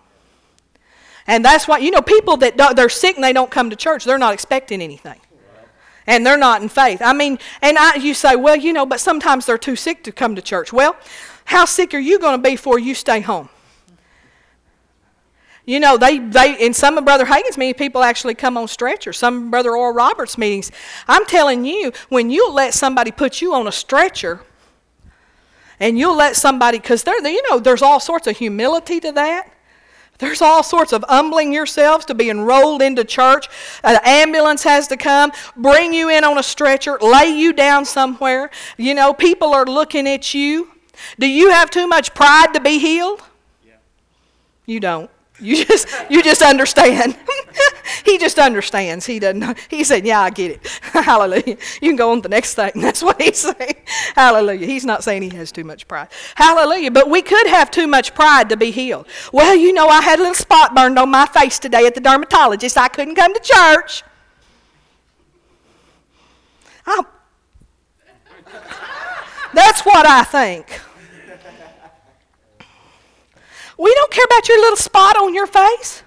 And 1.26 1.44
that's 1.44 1.68
why, 1.68 1.78
you 1.78 1.90
know, 1.90 2.02
people 2.02 2.38
that 2.38 2.56
they're 2.74 2.88
sick 2.88 3.16
and 3.16 3.22
they 3.22 3.32
don't 3.32 3.50
come 3.50 3.70
to 3.70 3.76
church, 3.76 4.04
they're 4.04 4.18
not 4.18 4.34
expecting 4.34 4.80
anything. 4.80 5.20
And 6.06 6.26
they're 6.26 6.38
not 6.38 6.62
in 6.62 6.68
faith. 6.68 7.02
I 7.02 7.12
mean, 7.12 7.38
and 7.62 7.78
I, 7.78 7.96
you 7.96 8.14
say, 8.14 8.34
well, 8.34 8.56
you 8.56 8.72
know, 8.72 8.86
but 8.86 9.00
sometimes 9.00 9.46
they're 9.46 9.58
too 9.58 9.76
sick 9.76 10.02
to 10.04 10.12
come 10.12 10.34
to 10.34 10.42
church. 10.42 10.72
Well, 10.72 10.96
how 11.44 11.66
sick 11.66 11.94
are 11.94 11.98
you 12.00 12.18
going 12.18 12.36
to 12.36 12.42
be 12.42 12.52
before 12.52 12.78
you 12.78 12.94
stay 12.94 13.20
home? 13.20 13.48
You 15.70 15.78
know, 15.78 15.96
they, 15.96 16.18
they 16.18 16.58
in 16.58 16.74
some 16.74 16.98
of 16.98 17.04
Brother 17.04 17.24
Hagin's 17.24 17.56
meetings, 17.56 17.78
people 17.78 18.02
actually 18.02 18.34
come 18.34 18.56
on 18.56 18.66
stretchers. 18.66 19.16
Some 19.16 19.52
Brother 19.52 19.76
Oral 19.76 19.94
Roberts' 19.94 20.36
meetings. 20.36 20.72
I'm 21.06 21.24
telling 21.26 21.64
you, 21.64 21.92
when 22.08 22.28
you 22.28 22.50
let 22.50 22.74
somebody 22.74 23.12
put 23.12 23.40
you 23.40 23.54
on 23.54 23.68
a 23.68 23.70
stretcher, 23.70 24.40
and 25.78 25.96
you'll 25.96 26.16
let 26.16 26.34
somebody, 26.34 26.80
because 26.80 27.04
there, 27.04 27.24
you 27.24 27.40
know, 27.48 27.60
there's 27.60 27.82
all 27.82 28.00
sorts 28.00 28.26
of 28.26 28.36
humility 28.36 28.98
to 28.98 29.12
that. 29.12 29.52
There's 30.18 30.42
all 30.42 30.64
sorts 30.64 30.92
of 30.92 31.04
humbling 31.08 31.52
yourselves 31.52 32.04
to 32.06 32.14
be 32.14 32.30
enrolled 32.30 32.82
into 32.82 33.04
church. 33.04 33.46
An 33.84 34.00
ambulance 34.04 34.64
has 34.64 34.88
to 34.88 34.96
come, 34.96 35.30
bring 35.56 35.94
you 35.94 36.08
in 36.10 36.24
on 36.24 36.36
a 36.36 36.42
stretcher, 36.42 36.98
lay 37.00 37.28
you 37.28 37.52
down 37.52 37.84
somewhere. 37.84 38.50
You 38.76 38.96
know, 38.96 39.14
people 39.14 39.54
are 39.54 39.66
looking 39.66 40.08
at 40.08 40.34
you. 40.34 40.72
Do 41.20 41.28
you 41.28 41.52
have 41.52 41.70
too 41.70 41.86
much 41.86 42.12
pride 42.12 42.54
to 42.54 42.60
be 42.60 42.80
healed? 42.80 43.22
Yeah. 43.64 43.74
You 44.66 44.80
don't. 44.80 45.08
You 45.40 45.64
just 45.64 45.88
you 46.10 46.22
just 46.22 46.42
understand. 46.42 47.16
he 48.04 48.18
just 48.18 48.38
understands. 48.38 49.06
He 49.06 49.18
doesn't. 49.18 49.38
know. 49.38 49.54
He 49.68 49.84
said, 49.84 50.04
"Yeah, 50.04 50.20
I 50.20 50.30
get 50.30 50.52
it." 50.52 50.66
Hallelujah. 50.92 51.56
You 51.80 51.88
can 51.88 51.96
go 51.96 52.12
on 52.12 52.18
to 52.18 52.22
the 52.22 52.28
next 52.28 52.54
thing. 52.54 52.72
That's 52.76 53.02
what 53.02 53.20
he's 53.20 53.38
saying. 53.38 53.76
Hallelujah. 54.14 54.66
He's 54.66 54.84
not 54.84 55.02
saying 55.02 55.22
he 55.22 55.30
has 55.30 55.50
too 55.50 55.64
much 55.64 55.88
pride. 55.88 56.08
Hallelujah. 56.34 56.90
But 56.90 57.08
we 57.08 57.22
could 57.22 57.46
have 57.46 57.70
too 57.70 57.86
much 57.86 58.14
pride 58.14 58.48
to 58.50 58.56
be 58.56 58.70
healed. 58.70 59.06
Well, 59.32 59.56
you 59.56 59.72
know, 59.72 59.88
I 59.88 60.02
had 60.02 60.18
a 60.18 60.22
little 60.22 60.34
spot 60.34 60.74
burned 60.74 60.98
on 60.98 61.10
my 61.10 61.26
face 61.26 61.58
today 61.58 61.86
at 61.86 61.94
the 61.94 62.00
dermatologist. 62.00 62.76
I 62.76 62.88
couldn't 62.88 63.14
come 63.14 63.34
to 63.34 63.40
church. 63.40 64.02
I'm, 66.86 67.04
that's 69.54 69.84
what 69.84 70.06
I 70.06 70.24
think. 70.24 70.80
We 73.80 73.94
don't 73.94 74.12
care 74.12 74.24
about 74.26 74.46
your 74.46 74.60
little 74.60 74.76
spot 74.76 75.16
on 75.16 75.34
your 75.34 75.46
face. 75.46 76.02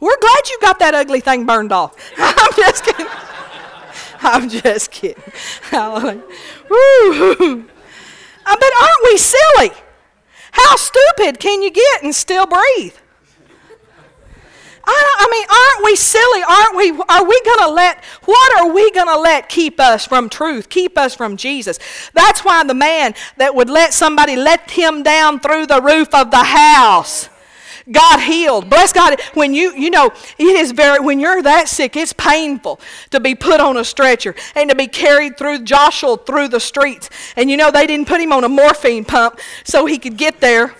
We're 0.00 0.18
glad 0.18 0.48
you 0.48 0.58
got 0.62 0.78
that 0.78 0.94
ugly 0.94 1.20
thing 1.20 1.44
burned 1.44 1.72
off. 1.72 1.94
I'm 2.16 2.52
just 2.56 2.84
kidding. 2.84 3.06
I'm 4.22 4.48
just 4.48 4.90
kidding. 4.90 5.22
Hallelujah. 5.64 6.22
But 8.44 8.72
aren't 8.80 9.04
we 9.04 9.18
silly? 9.18 9.72
How 10.52 10.76
stupid 10.76 11.38
can 11.38 11.60
you 11.60 11.70
get 11.70 12.02
and 12.02 12.14
still 12.14 12.46
breathe? 12.46 12.96
I, 14.84 15.16
I 15.18 15.28
mean, 15.30 15.46
aren't 15.48 15.84
we 15.84 15.96
silly? 15.96 16.42
Aren't 16.42 16.76
we? 16.76 16.90
Are 17.08 17.24
we 17.24 17.42
going 17.44 17.58
to 17.60 17.70
let, 17.70 18.04
what 18.24 18.60
are 18.60 18.72
we 18.72 18.90
going 18.90 19.06
to 19.06 19.18
let 19.18 19.48
keep 19.48 19.78
us 19.78 20.06
from 20.06 20.28
truth, 20.28 20.68
keep 20.68 20.98
us 20.98 21.14
from 21.14 21.36
Jesus? 21.36 21.78
That's 22.14 22.44
why 22.44 22.64
the 22.64 22.74
man 22.74 23.14
that 23.36 23.54
would 23.54 23.70
let 23.70 23.94
somebody 23.94 24.36
let 24.36 24.70
him 24.70 25.02
down 25.02 25.40
through 25.40 25.66
the 25.66 25.80
roof 25.80 26.14
of 26.14 26.30
the 26.30 26.42
house. 26.44 27.28
God 27.90 28.20
healed. 28.20 28.70
Bless 28.70 28.92
God. 28.92 29.20
When 29.34 29.54
you, 29.54 29.74
you 29.74 29.90
know, 29.90 30.12
it 30.38 30.56
is 30.56 30.70
very, 30.72 31.00
when 31.00 31.18
you're 31.18 31.42
that 31.42 31.68
sick, 31.68 31.96
it's 31.96 32.12
painful 32.12 32.80
to 33.10 33.18
be 33.18 33.34
put 33.34 33.60
on 33.60 33.76
a 33.76 33.84
stretcher 33.84 34.34
and 34.54 34.70
to 34.70 34.76
be 34.76 34.86
carried 34.86 35.36
through, 35.36 35.64
jostled 35.64 36.26
through 36.26 36.48
the 36.48 36.60
streets. 36.60 37.10
And 37.36 37.50
you 37.50 37.56
know, 37.56 37.70
they 37.70 37.86
didn't 37.86 38.06
put 38.06 38.20
him 38.20 38.32
on 38.32 38.44
a 38.44 38.48
morphine 38.48 39.04
pump 39.04 39.40
so 39.64 39.86
he 39.86 39.98
could 39.98 40.16
get 40.16 40.40
there 40.40 40.74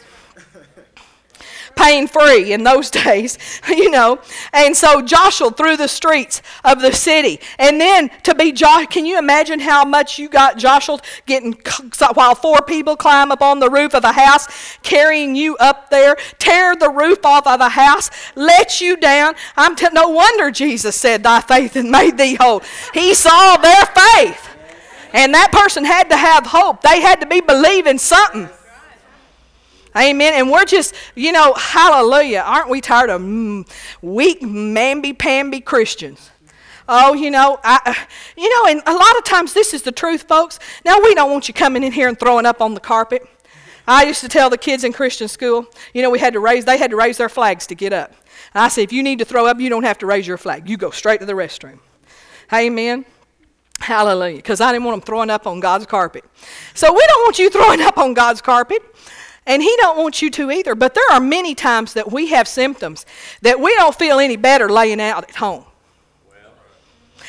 pain 1.75 2.07
free 2.07 2.53
in 2.53 2.65
those 2.65 2.91
days, 3.05 3.39
you 3.69 3.91
know. 3.91 4.21
And 4.53 4.77
so 4.77 5.03
jostled 5.03 5.57
through 5.57 5.77
the 5.77 5.89
streets 5.89 6.43
of 6.65 6.81
the 6.81 6.93
city. 6.93 7.41
And 7.59 7.81
then 7.81 8.11
to 8.25 8.35
be 8.35 8.53
jostled, 8.53 8.91
can 8.91 9.07
you 9.07 9.19
imagine 9.19 9.61
how 9.61 9.85
much 9.85 10.19
you 10.19 10.29
got 10.29 10.59
jostled 10.59 11.03
getting 11.27 11.59
while 12.15 12.35
four 12.35 12.61
people 12.63 12.97
climb 12.97 13.33
up 13.33 13.43
on 13.43 13.61
the 13.61 13.71
roof 13.71 13.95
of 13.95 14.05
a 14.05 14.13
house, 14.13 14.79
carrying 14.83 15.35
you 15.35 15.57
up 15.57 15.91
there, 15.91 16.17
tear 16.39 16.77
the 16.77 16.91
roof 16.91 17.25
off 17.25 17.47
of 17.47 17.61
a 17.61 17.69
house, 17.69 18.11
let 18.35 18.81
you 18.81 18.97
down. 18.97 19.35
I'm 19.57 19.77
t- 19.77 19.87
no 19.93 20.09
wonder 20.09 20.51
Jesus 20.51 20.97
said, 20.97 21.23
Thy 21.23 21.41
faith 21.41 21.75
has 21.75 21.85
made 21.99 22.19
thee 22.19 22.35
whole. 22.35 22.63
He 22.95 23.15
saw 23.15 23.57
their 23.57 23.87
faith. 23.87 24.49
And 25.13 25.35
that 25.35 25.53
person 25.53 25.85
had 25.85 26.09
to 26.09 26.17
have 26.17 26.47
hope. 26.47 26.81
They 26.81 27.01
had 27.01 27.21
to 27.21 27.27
be 27.27 27.41
believing 27.41 27.99
something. 27.99 28.49
Amen. 29.97 30.33
And 30.35 30.51
we're 30.51 30.65
just, 30.65 30.95
you 31.15 31.33
know, 31.33 31.53
hallelujah. 31.55 32.43
Aren't 32.47 32.71
we 32.71 32.81
tired 32.81 33.11
of 33.11 33.21
mm, 33.21 33.69
weak, 34.01 34.41
mamby-pamby 34.41 35.61
Christians? 35.61 36.31
Oh, 36.89 37.15
you 37.15 37.31
know, 37.31 37.59
I, 37.63 38.07
you 38.37 38.49
know, 38.49 38.71
and 38.71 38.83
a 38.87 38.93
lot 38.93 39.17
of 39.19 39.25
times 39.25 39.53
this 39.53 39.73
is 39.73 39.83
the 39.83 39.93
truth, 39.93 40.23
folks. 40.23 40.59
Now, 40.85 41.01
we 41.01 41.15
don't 41.15 41.31
want 41.31 41.47
you 41.47 41.55
coming 41.55 41.85
in 41.85 41.93
here 41.93 42.09
and 42.09 42.19
throwing 42.19 42.47
up 42.47 42.61
on 42.61 42.75
the 42.75 42.81
carpet. 42.81 43.27
I 43.87 44.05
used 44.05 44.21
to 44.21 44.29
tell 44.29 44.49
the 44.49 44.59
kids 44.59 44.85
in 44.85 44.93
Christian 44.93 45.29
school, 45.29 45.67
you 45.93 46.03
know, 46.03 46.11
we 46.11 46.19
had 46.19 46.33
to 46.35 46.41
raise, 46.41 46.65
they 46.65 46.79
had 46.79 46.91
to 46.91 46.97
raise 46.97 47.19
their 47.19 47.29
flags 47.29 47.67
to 47.69 47.75
get 47.75 47.93
up. 47.93 48.11
And 48.55 48.63
I 48.63 48.69
said, 48.69 48.83
if 48.83 48.93
you 48.93 49.03
need 49.03 49.19
to 49.19 49.25
throw 49.25 49.47
up, 49.47 49.61
you 49.61 49.69
don't 49.69 49.83
have 49.83 49.99
to 49.99 50.07
raise 50.07 50.27
your 50.27 50.39
flag. 50.39 50.69
You 50.69 50.77
go 50.77 50.91
straight 50.91 51.21
to 51.21 51.27
the 51.27 51.33
restroom. 51.33 51.79
Amen. 52.53 53.05
Hallelujah. 53.81 54.37
Because 54.37 54.61
I 54.61 54.73
didn't 54.73 54.85
want 54.85 55.01
them 55.01 55.07
throwing 55.07 55.31
up 55.31 55.47
on 55.47 55.59
God's 55.59 55.87
carpet. 55.87 56.25
So 56.75 56.93
we 56.93 57.05
don't 57.07 57.23
want 57.23 57.39
you 57.39 57.51
throwing 57.51 57.81
up 57.81 57.99
on 57.99 58.15
God's 58.15 58.41
carpet. 58.41 58.83
And 59.47 59.63
he 59.63 59.75
don't 59.79 59.99
want 59.99 60.23
you 60.23 60.31
to 60.31 60.51
either. 60.51 60.75
But 60.75 60.95
there 60.95 61.11
are 61.11 61.21
many 61.21 61.55
times 61.55 61.95
that 61.95 62.13
we 62.13 62.29
have 62.29 62.47
symptoms 62.47 63.05
that 63.43 63.61
we 63.61 63.75
don't 63.75 63.95
feel 63.95 64.19
any 64.19 64.37
better 64.37 64.69
laying 64.69 65.01
out 65.01 65.25
at 65.25 65.37
home. 65.37 65.65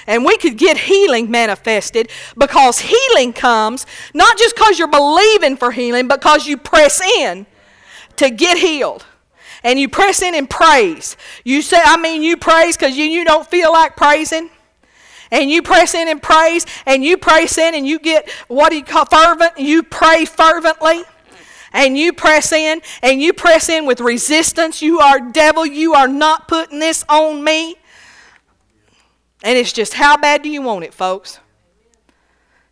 And 0.05 0.25
we 0.25 0.37
could 0.37 0.57
get 0.57 0.77
healing 0.77 1.31
manifested 1.31 2.09
because 2.37 2.79
healing 2.79 3.31
comes 3.31 3.85
not 4.13 4.37
just 4.37 4.53
because 4.53 4.77
you're 4.77 4.89
believing 4.89 5.55
for 5.55 5.71
healing, 5.71 6.09
but 6.09 6.19
because 6.19 6.45
you 6.45 6.57
press 6.57 7.01
in 7.19 7.45
to 8.17 8.29
get 8.29 8.57
healed. 8.57 9.05
And 9.63 9.79
you 9.79 9.87
press 9.87 10.21
in 10.21 10.35
and 10.35 10.49
praise. 10.49 11.15
You 11.45 11.61
say, 11.61 11.79
I 11.81 11.95
mean, 11.95 12.21
you 12.21 12.35
praise 12.35 12.75
because 12.75 12.97
you, 12.97 13.05
you 13.05 13.23
don't 13.23 13.47
feel 13.47 13.71
like 13.71 13.95
praising 13.95 14.49
and 15.31 15.49
you 15.49 15.63
press 15.63 15.95
in 15.95 16.07
and 16.07 16.21
praise, 16.21 16.67
and 16.85 17.03
you 17.03 17.17
press 17.17 17.57
in 17.57 17.73
and 17.73 17.87
you 17.87 17.97
get 17.97 18.29
what 18.47 18.69
do 18.69 18.77
you 18.77 18.83
call 18.83 19.05
fervent, 19.05 19.57
you 19.57 19.81
pray 19.81 20.25
fervently 20.25 21.01
and 21.73 21.97
you 21.97 22.13
press 22.13 22.51
in 22.51 22.81
and 23.01 23.21
you 23.21 23.33
press 23.33 23.67
in 23.67 23.85
with 23.85 23.99
resistance. 23.99 24.81
You 24.81 24.99
are 24.99 25.19
devil, 25.19 25.65
you 25.65 25.95
are 25.95 26.07
not 26.07 26.47
putting 26.47 26.79
this 26.79 27.03
on 27.09 27.43
me. 27.43 27.75
And 29.43 29.57
it's 29.57 29.73
just 29.73 29.95
how 29.95 30.15
bad 30.15 30.43
do 30.43 30.49
you 30.49 30.61
want 30.61 30.85
it, 30.85 30.93
folks? 30.93 31.39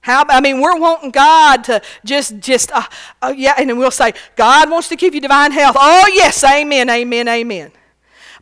How 0.02 0.26
I 0.30 0.42
mean, 0.42 0.62
we're 0.62 0.80
wanting 0.80 1.12
God 1.12 1.64
to 1.66 1.82
just 2.06 2.40
just 2.40 2.72
uh, 2.72 2.84
uh, 3.22 3.34
yeah, 3.36 3.54
and 3.58 3.70
then 3.70 3.78
we'll 3.78 3.92
say 3.92 4.14
God 4.36 4.70
wants 4.70 4.90
to 4.90 4.96
give 4.96 5.14
you 5.14 5.22
divine 5.22 5.52
health. 5.52 5.76
Oh 5.80 6.10
yes, 6.12 6.44
amen, 6.44 6.90
amen, 6.90 7.28
amen. 7.28 7.72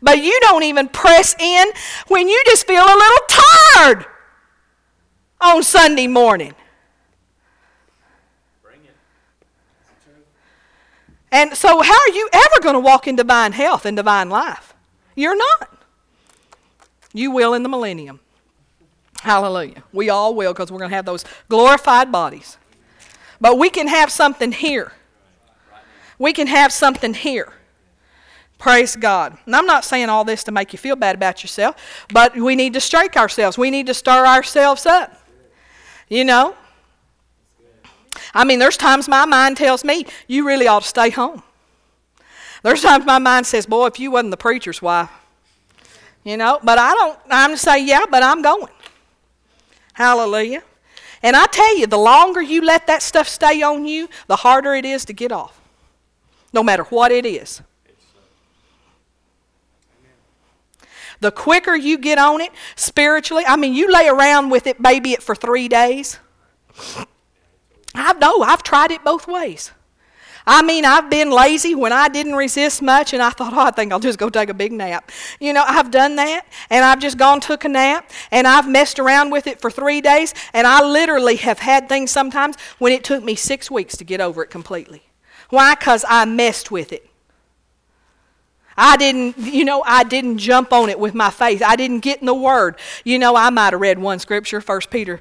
But 0.00 0.22
you 0.22 0.38
don't 0.40 0.62
even 0.62 0.88
press 0.88 1.34
in 1.38 1.66
when 2.08 2.28
you 2.28 2.42
just 2.46 2.66
feel 2.66 2.82
a 2.82 2.86
little 2.86 3.26
tired 3.28 4.06
on 5.40 5.62
Sunday 5.62 6.06
morning. 6.06 6.54
And 11.32 11.56
so, 11.56 11.80
how 11.80 11.94
are 11.94 12.10
you 12.10 12.28
ever 12.32 12.60
going 12.60 12.74
to 12.74 12.80
walk 12.80 13.06
in 13.06 13.16
divine 13.16 13.52
health 13.52 13.86
and 13.86 13.96
divine 13.96 14.30
life? 14.30 14.74
You're 15.14 15.36
not. 15.36 15.76
You 17.12 17.30
will 17.30 17.54
in 17.54 17.62
the 17.62 17.68
millennium. 17.68 18.20
Hallelujah. 19.20 19.84
We 19.92 20.08
all 20.08 20.34
will 20.34 20.52
because 20.52 20.72
we're 20.72 20.78
going 20.78 20.90
to 20.90 20.96
have 20.96 21.04
those 21.04 21.24
glorified 21.48 22.10
bodies. 22.10 22.56
But 23.40 23.58
we 23.58 23.70
can 23.70 23.86
have 23.86 24.10
something 24.10 24.52
here. 24.52 24.92
We 26.18 26.32
can 26.32 26.46
have 26.46 26.72
something 26.72 27.14
here. 27.14 27.52
Praise 28.58 28.94
God. 28.94 29.38
And 29.46 29.56
I'm 29.56 29.66
not 29.66 29.84
saying 29.84 30.10
all 30.10 30.24
this 30.24 30.44
to 30.44 30.52
make 30.52 30.72
you 30.72 30.78
feel 30.78 30.96
bad 30.96 31.14
about 31.14 31.42
yourself, 31.42 31.76
but 32.12 32.36
we 32.36 32.54
need 32.54 32.74
to 32.74 32.80
strike 32.80 33.16
ourselves. 33.16 33.56
We 33.56 33.70
need 33.70 33.86
to 33.86 33.94
stir 33.94 34.26
ourselves 34.26 34.84
up. 34.84 35.16
You 36.08 36.24
know? 36.24 36.54
I 38.34 38.44
mean, 38.44 38.58
there's 38.58 38.76
times 38.76 39.08
my 39.08 39.24
mind 39.24 39.56
tells 39.56 39.84
me, 39.84 40.06
you 40.28 40.46
really 40.46 40.66
ought 40.66 40.82
to 40.82 40.88
stay 40.88 41.10
home. 41.10 41.42
There's 42.62 42.82
times 42.82 43.04
my 43.06 43.18
mind 43.18 43.46
says, 43.46 43.66
boy, 43.66 43.86
if 43.86 43.98
you 43.98 44.10
wasn't 44.10 44.30
the 44.30 44.36
preacher's 44.36 44.82
wife. 44.82 45.10
You 46.24 46.36
know? 46.36 46.60
But 46.62 46.78
I 46.78 46.92
don't, 46.94 47.18
I'm 47.30 47.52
to 47.52 47.56
say, 47.56 47.84
yeah, 47.84 48.04
but 48.10 48.22
I'm 48.22 48.42
going. 48.42 48.72
Hallelujah. 49.94 50.62
And 51.22 51.36
I 51.36 51.46
tell 51.46 51.76
you, 51.76 51.86
the 51.86 51.98
longer 51.98 52.40
you 52.40 52.62
let 52.62 52.86
that 52.86 53.02
stuff 53.02 53.28
stay 53.28 53.62
on 53.62 53.84
you, 53.84 54.08
the 54.26 54.36
harder 54.36 54.74
it 54.74 54.84
is 54.84 55.04
to 55.06 55.12
get 55.12 55.32
off. 55.32 55.60
No 56.52 56.62
matter 56.62 56.84
what 56.84 57.12
it 57.12 57.26
is. 57.26 57.62
The 61.20 61.30
quicker 61.30 61.76
you 61.76 61.98
get 61.98 62.18
on 62.18 62.40
it 62.40 62.50
spiritually, 62.76 63.44
I 63.46 63.56
mean, 63.56 63.74
you 63.74 63.92
lay 63.92 64.08
around 64.08 64.48
with 64.48 64.66
it, 64.66 64.80
baby 64.80 65.12
it 65.12 65.22
for 65.22 65.34
three 65.34 65.68
days. 65.68 66.18
I 67.94 68.12
know, 68.14 68.42
I've 68.42 68.62
tried 68.62 68.90
it 68.90 69.04
both 69.04 69.26
ways. 69.26 69.72
I 70.46 70.62
mean, 70.62 70.84
I've 70.84 71.10
been 71.10 71.30
lazy 71.30 71.74
when 71.74 71.92
I 71.92 72.08
didn't 72.08 72.34
resist 72.34 72.82
much, 72.82 73.12
and 73.12 73.22
I 73.22 73.30
thought, 73.30 73.52
oh, 73.56 73.60
I 73.60 73.70
think 73.70 73.92
I'll 73.92 74.00
just 74.00 74.18
go 74.18 74.30
take 74.30 74.48
a 74.48 74.54
big 74.54 74.72
nap. 74.72 75.10
You 75.38 75.52
know, 75.52 75.64
I've 75.66 75.90
done 75.90 76.16
that, 76.16 76.46
and 76.70 76.84
I've 76.84 76.98
just 76.98 77.18
gone 77.18 77.40
took 77.40 77.64
a 77.64 77.68
nap, 77.68 78.10
and 78.30 78.46
I've 78.46 78.68
messed 78.68 78.98
around 78.98 79.30
with 79.30 79.46
it 79.46 79.60
for 79.60 79.70
three 79.70 80.00
days, 80.00 80.34
and 80.52 80.66
I 80.66 80.84
literally 80.84 81.36
have 81.36 81.58
had 81.58 81.88
things 81.88 82.10
sometimes 82.10 82.56
when 82.78 82.92
it 82.92 83.04
took 83.04 83.22
me 83.22 83.34
six 83.34 83.70
weeks 83.70 83.96
to 83.98 84.04
get 84.04 84.20
over 84.20 84.42
it 84.42 84.50
completely. 84.50 85.02
Why? 85.50 85.74
Because 85.74 86.04
I 86.08 86.24
messed 86.24 86.70
with 86.70 86.92
it. 86.92 87.06
I 88.76 88.96
didn't, 88.96 89.36
you 89.36 89.64
know, 89.64 89.82
I 89.84 90.04
didn't 90.04 90.38
jump 90.38 90.72
on 90.72 90.88
it 90.88 90.98
with 90.98 91.14
my 91.14 91.28
faith. 91.28 91.62
I 91.62 91.76
didn't 91.76 92.00
get 92.00 92.20
in 92.20 92.26
the 92.26 92.34
Word. 92.34 92.76
You 93.04 93.18
know, 93.18 93.36
I 93.36 93.50
might 93.50 93.72
have 93.72 93.80
read 93.80 93.98
one 93.98 94.18
scripture, 94.20 94.60
1 94.60 94.80
Peter 94.90 95.20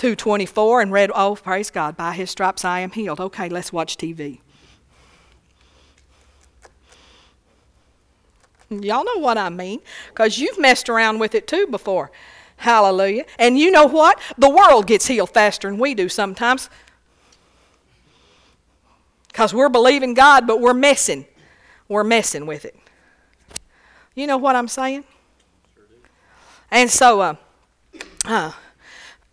2.24, 0.00 0.82
and 0.82 0.92
read, 0.92 1.10
oh, 1.14 1.36
praise 1.36 1.70
God, 1.70 1.94
by 1.94 2.14
His 2.14 2.30
stripes 2.30 2.64
I 2.64 2.80
am 2.80 2.90
healed. 2.90 3.20
Okay, 3.20 3.50
let's 3.50 3.70
watch 3.70 3.98
TV. 3.98 4.40
Y'all 8.70 9.04
know 9.04 9.18
what 9.18 9.36
I 9.36 9.50
mean, 9.50 9.80
because 10.08 10.38
you've 10.38 10.58
messed 10.58 10.88
around 10.88 11.18
with 11.18 11.34
it 11.34 11.46
too 11.46 11.66
before. 11.66 12.10
Hallelujah. 12.56 13.26
And 13.38 13.58
you 13.58 13.70
know 13.70 13.84
what? 13.84 14.18
The 14.38 14.48
world 14.48 14.86
gets 14.86 15.06
healed 15.06 15.30
faster 15.30 15.68
than 15.68 15.78
we 15.78 15.94
do 15.94 16.08
sometimes. 16.08 16.70
Because 19.28 19.52
we're 19.52 19.68
believing 19.68 20.14
God, 20.14 20.46
but 20.46 20.60
we're 20.60 20.72
messing. 20.72 21.26
We're 21.88 22.04
messing 22.04 22.46
with 22.46 22.64
it. 22.64 22.76
You 24.14 24.26
know 24.26 24.38
what 24.38 24.56
I'm 24.56 24.68
saying? 24.68 25.04
Sure 25.74 25.84
and 26.70 26.90
so, 26.90 27.20
uh, 27.20 27.34
uh, 28.24 28.52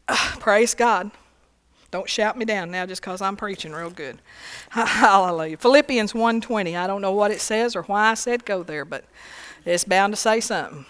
praise 0.40 0.74
God. 0.74 1.12
Don't 1.90 2.10
shout 2.10 2.38
me 2.38 2.44
down 2.44 2.70
now 2.70 2.86
just 2.86 3.02
because 3.02 3.22
I'm 3.22 3.38
preaching 3.38 3.72
real 3.72 3.90
good. 3.90 4.20
Hallelujah. 4.70 5.58
Philippians 5.58 6.14
1.20. 6.14 6.78
I 6.78 6.86
don't 6.86 7.02
know 7.02 7.14
what 7.14 7.32
it 7.32 7.40
says 7.40 7.76
or 7.76 7.84
why 7.84 8.12
I 8.12 8.14
said 8.14 8.46
go 8.46 8.62
there, 8.62 8.84
but 8.84 9.06
it's 9.66 9.86
bound 9.86 10.14
to 10.14 10.18
say 10.18 10.40
something. 10.42 10.86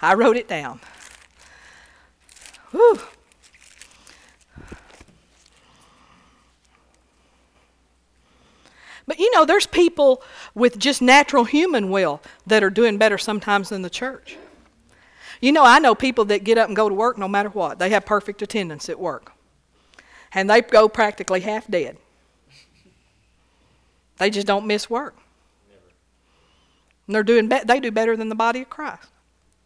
I 0.00 0.14
wrote 0.14 0.36
it 0.36 0.48
down. 0.48 0.80
Whew. 2.72 3.00
But 9.06 9.18
you 9.18 9.30
know, 9.32 9.44
there's 9.44 9.66
people 9.66 10.22
with 10.54 10.78
just 10.78 11.02
natural 11.02 11.44
human 11.44 11.90
will 11.90 12.20
that 12.46 12.64
are 12.64 12.70
doing 12.70 12.98
better 12.98 13.18
sometimes 13.18 13.68
than 13.68 13.82
the 13.82 13.90
church. 13.90 14.36
You 15.40 15.52
know, 15.52 15.64
I 15.64 15.78
know 15.78 15.94
people 15.94 16.24
that 16.26 16.44
get 16.44 16.58
up 16.58 16.68
and 16.68 16.76
go 16.76 16.88
to 16.88 16.94
work 16.94 17.18
no 17.18 17.28
matter 17.28 17.48
what. 17.48 17.78
They 17.78 17.90
have 17.90 18.04
perfect 18.04 18.42
attendance 18.42 18.88
at 18.88 18.98
work. 18.98 19.32
And 20.34 20.48
they 20.48 20.60
go 20.62 20.88
practically 20.88 21.40
half 21.40 21.68
dead. 21.68 21.98
They 24.18 24.30
just 24.30 24.46
don't 24.46 24.66
miss 24.66 24.88
work. 24.88 25.16
And 27.06 27.14
they're 27.14 27.22
doing 27.22 27.48
be- 27.48 27.64
they 27.64 27.80
do 27.80 27.90
better 27.90 28.16
than 28.16 28.28
the 28.28 28.34
body 28.34 28.62
of 28.62 28.70
Christ 28.70 29.08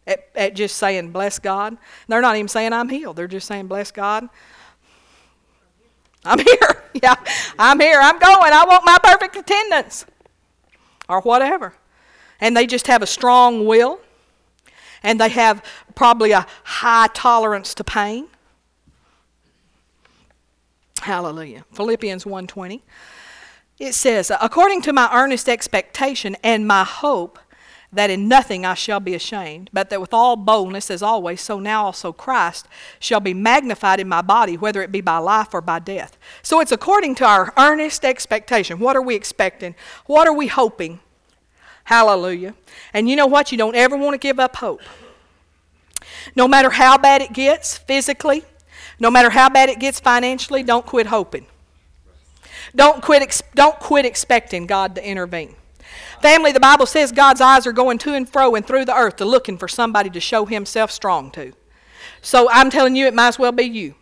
at, 0.07 0.27
at 0.35 0.53
just 0.55 0.77
saying 0.77 1.11
bless 1.11 1.37
God. 1.37 1.77
They're 2.07 2.21
not 2.21 2.35
even 2.35 2.47
saying 2.47 2.73
I'm 2.73 2.89
healed. 2.89 3.17
They're 3.17 3.27
just 3.27 3.47
saying 3.47 3.67
bless 3.67 3.91
God. 3.91 4.27
I'm 6.25 6.39
here. 6.45 6.83
yeah, 7.03 7.15
I'm 7.59 7.79
here. 7.79 7.99
I'm 8.01 8.17
going. 8.17 8.53
I 8.53 8.65
want 8.65 8.85
my 8.85 8.97
perfect 9.03 9.35
attendance. 9.35 10.05
Or 11.09 11.21
whatever. 11.21 11.73
And 12.41 12.55
they 12.55 12.67
just 12.67 12.87
have 12.87 13.01
a 13.01 13.07
strong 13.07 13.65
will. 13.65 13.99
And 15.03 15.19
they 15.19 15.29
have 15.29 15.63
probably 15.95 16.31
a 16.31 16.45
high 16.63 17.07
tolerance 17.13 17.73
to 17.75 17.83
pain. 17.83 18.27
Hallelujah. 21.01 21.65
Philippians 21.73 22.25
1:20. 22.25 22.81
It 23.79 23.93
says, 23.93 24.31
"According 24.41 24.81
to 24.83 24.93
my 24.93 25.09
earnest 25.13 25.47
expectation 25.47 26.35
and 26.43 26.67
my 26.67 26.83
hope 26.83 27.39
that 27.93 28.09
in 28.09 28.27
nothing 28.27 28.65
I 28.65 28.73
shall 28.73 28.99
be 28.99 29.15
ashamed, 29.15 29.69
but 29.71 29.89
that 29.89 30.01
with 30.01 30.13
all 30.13 30.35
boldness, 30.35 30.91
as 30.91 31.01
always, 31.01 31.39
so 31.39 31.59
now 31.59 31.85
also 31.85 32.11
Christ 32.11 32.67
shall 32.99 33.19
be 33.19 33.33
magnified 33.33 33.99
in 33.99 34.09
my 34.09 34.21
body, 34.21 34.57
whether 34.57 34.81
it 34.81 34.91
be 34.91 35.01
by 35.01 35.17
life 35.17 35.53
or 35.53 35.61
by 35.61 35.79
death. 35.79 36.17
So 36.41 36.59
it's 36.59 36.71
according 36.71 37.15
to 37.15 37.25
our 37.25 37.53
earnest 37.57 38.03
expectation. 38.03 38.79
What 38.79 38.95
are 38.95 39.01
we 39.01 39.15
expecting? 39.15 39.75
What 40.05 40.27
are 40.27 40.33
we 40.33 40.47
hoping? 40.47 40.99
Hallelujah. 41.87 42.53
And 42.93 43.09
you 43.09 43.15
know 43.15 43.27
what? 43.27 43.49
You 43.53 43.57
don't 43.57 43.73
ever 43.73 43.95
want 43.95 44.13
to 44.13 44.17
give 44.17 44.41
up 44.41 44.57
hope. 44.57 44.81
No 46.35 46.45
matter 46.45 46.69
how 46.69 46.97
bad 46.97 47.21
it 47.21 47.31
gets 47.31 47.77
physically, 47.77 48.43
no 48.99 49.09
matter 49.09 49.29
how 49.29 49.47
bad 49.47 49.69
it 49.69 49.79
gets 49.79 49.97
financially, 49.97 50.63
don't 50.63 50.85
quit 50.85 51.07
hoping. 51.07 51.45
Don't 52.75 53.01
quit, 53.01 53.41
don't 53.55 53.79
quit 53.79 54.05
expecting 54.05 54.67
God 54.67 54.95
to 54.95 55.09
intervene. 55.09 55.55
Family, 56.21 56.51
the 56.51 56.59
Bible 56.59 56.87
says 56.87 57.13
God's 57.13 57.39
eyes 57.39 57.65
are 57.65 57.71
going 57.71 57.99
to 57.99 58.13
and 58.13 58.27
fro 58.27 58.55
and 58.55 58.67
through 58.67 58.83
the 58.83 58.93
earth 58.93 59.15
to 59.15 59.25
looking 59.25 59.57
for 59.57 59.69
somebody 59.69 60.09
to 60.09 60.19
show 60.19 60.45
himself 60.45 60.91
strong 60.91 61.31
to. 61.31 61.53
So 62.21 62.49
I'm 62.51 62.69
telling 62.69 62.97
you, 62.97 63.05
it 63.05 63.13
might 63.13 63.29
as 63.29 63.39
well 63.39 63.53
be 63.53 63.63
you. 63.63 63.95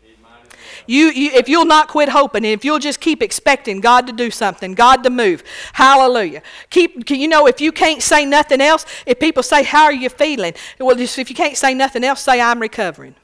You, 0.88 1.08
you, 1.08 1.32
if 1.32 1.50
you'll 1.50 1.66
not 1.66 1.88
quit 1.88 2.10
hoping, 2.10 2.46
and 2.46 2.54
if 2.54 2.64
you'll 2.64 2.80
just 2.80 3.00
keep 3.00 3.22
expecting 3.22 3.80
God 3.80 4.08
to 4.08 4.14
do 4.14 4.30
something, 4.32 4.74
God 4.74 5.04
to 5.04 5.10
move, 5.10 5.44
hallelujah. 5.74 6.42
Keep, 6.70 7.10
you 7.10 7.28
know, 7.28 7.48
if 7.48 7.60
you 7.62 7.72
can't 7.72 8.02
say 8.02 8.26
nothing 8.26 8.62
else, 8.62 8.86
if 9.06 9.20
people 9.20 9.44
say, 9.44 9.64
"How 9.64 9.86
are 9.86 9.94
you 9.94 10.10
feeling?" 10.10 10.54
Well, 10.80 10.96
just, 10.96 11.18
if 11.18 11.30
you 11.30 11.36
can't 11.36 11.58
say 11.58 11.74
nothing 11.74 12.04
else, 12.04 12.22
say, 12.22 12.40
"I'm 12.42 12.60
recovering." 12.60 13.16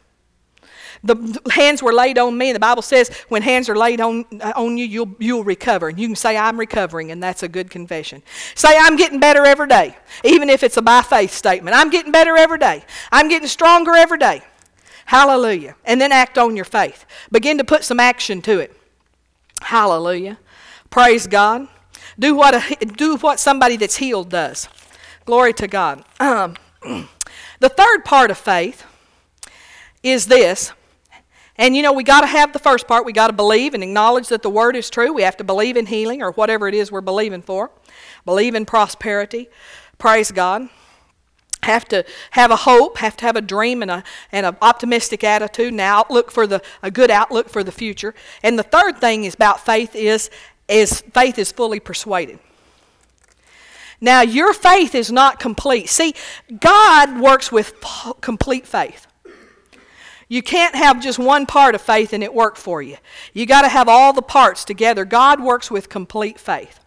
The 1.03 1.39
hands 1.49 1.82
were 1.82 1.93
laid 1.93 2.20
on 2.20 2.38
me, 2.38 2.49
and 2.49 2.55
the 2.55 2.59
Bible 2.59 2.84
says 2.84 3.09
when 3.28 3.41
hands 3.41 3.70
are 3.70 3.76
laid 3.76 4.01
on, 4.01 4.26
uh, 4.39 4.53
on 4.55 4.78
you, 4.78 4.86
you'll, 4.86 5.16
you'll 5.18 5.43
recover. 5.43 5.89
And 5.89 5.99
you 5.99 6.07
can 6.07 6.16
say, 6.16 6.38
I'm 6.38 6.59
recovering, 6.59 7.12
and 7.12 7.24
that's 7.24 7.41
a 7.41 7.47
good 7.47 7.72
confession. 7.72 8.22
Say, 8.53 8.78
I'm 8.78 8.97
getting 8.97 9.20
better 9.20 9.43
every 9.43 9.68
day, 9.68 9.97
even 10.24 10.47
if 10.47 10.62
it's 10.62 10.78
a 10.78 10.82
by 10.82 11.01
faith 11.01 11.32
statement. 11.32 11.76
I'm 11.76 11.89
getting 11.89 12.12
better 12.12 12.38
every 12.38 12.59
day. 12.59 12.84
I'm 13.12 13.30
getting 13.30 13.47
stronger 13.47 13.95
every 13.95 14.20
day. 14.20 14.43
Hallelujah. 15.12 15.76
And 15.84 15.99
then 15.99 16.14
act 16.14 16.38
on 16.38 16.55
your 16.55 16.64
faith. 16.64 17.05
Begin 17.30 17.57
to 17.57 17.66
put 17.66 17.84
some 17.84 17.99
action 17.99 18.41
to 18.43 18.59
it. 18.59 18.74
Hallelujah. 19.62 20.39
Praise 20.89 21.28
God. 21.28 21.68
Do 22.18 22.34
what, 22.34 22.55
a, 22.55 22.86
do 22.86 23.18
what 23.18 23.38
somebody 23.38 23.76
that's 23.76 23.97
healed 23.97 24.30
does. 24.30 24.70
Glory 25.26 25.51
to 25.55 25.68
God. 25.68 26.05
Um, 26.22 26.55
the 27.59 27.68
third 27.68 28.05
part 28.05 28.32
of 28.32 28.38
faith 28.38 28.86
is 30.01 30.28
this 30.28 30.72
and 31.57 31.76
you 31.76 31.84
know, 31.84 31.91
we 31.91 32.05
got 32.05 32.22
to 32.22 32.28
have 32.28 32.53
the 32.53 32.59
first 32.59 32.88
part. 32.88 33.05
We 33.05 33.12
got 33.12 33.28
to 33.28 33.34
believe 33.34 33.74
and 33.74 33.84
acknowledge 33.84 34.30
that 34.30 34.43
the 34.43 34.49
word 34.49 34.78
is 34.78 34.89
true. 34.89 35.12
We 35.12 35.24
have 35.24 35.36
to 35.38 35.43
believe 35.43 35.76
in 35.76 35.88
healing 35.88 36.24
or 36.24 36.32
whatever 36.32 36.70
it 36.70 36.74
is 36.74 36.89
we're 36.89 37.01
believing 37.01 37.41
for. 37.41 37.70
Believe 38.24 38.55
in 38.55 38.66
prosperity. 38.66 39.49
Praise 39.97 40.32
God. 40.32 40.70
Have 41.64 41.86
to 41.89 42.03
have 42.32 42.49
a 42.49 42.55
hope, 42.55 42.97
have 42.97 43.16
to 43.18 43.26
have 43.26 43.36
a 43.36 43.41
dream 43.41 43.82
and 43.82 43.91
a 43.91 44.03
and 44.32 44.45
an 44.45 44.57
optimistic 44.62 45.24
attitude 45.24 45.72
and 45.72 45.82
outlook 45.82 46.32
for 46.32 46.47
the 46.47 46.62
a 46.82 46.89
good 46.89 47.12
outlook 47.12 47.49
for 47.49 47.64
the 47.64 47.72
future. 47.72 48.16
And 48.41 48.57
the 48.57 48.64
third 48.64 48.97
thing 48.97 49.26
is 49.26 49.36
about 49.36 49.64
faith 49.64 49.95
is 49.95 50.30
is 50.68 51.01
faith 51.14 51.38
is 51.38 51.51
fully 51.51 51.80
persuaded. 51.80 52.39
Now, 54.03 54.22
your 54.22 54.51
faith 54.53 54.95
is 54.95 55.12
not 55.12 55.39
complete. 55.39 55.88
See, 55.88 56.16
God 56.59 57.20
works 57.20 57.51
with 57.51 57.76
complete 58.20 58.66
faith. 58.66 59.05
You 60.28 60.41
can't 60.41 60.76
have 60.76 61.01
just 61.01 61.20
one 61.20 61.45
part 61.45 61.76
of 61.76 61.82
faith 61.82 62.14
and 62.14 62.24
it 62.24 62.34
work 62.34 62.55
for 62.55 62.82
you. 62.82 62.97
You 63.34 63.45
got 63.45 63.62
to 63.62 63.68
have 63.68 63.88
all 63.88 64.14
the 64.14 64.22
parts 64.22 64.66
together. 64.66 65.05
God 65.05 65.39
works 65.39 65.70
with 65.70 65.89
complete 65.89 66.39
faith. 66.39 66.80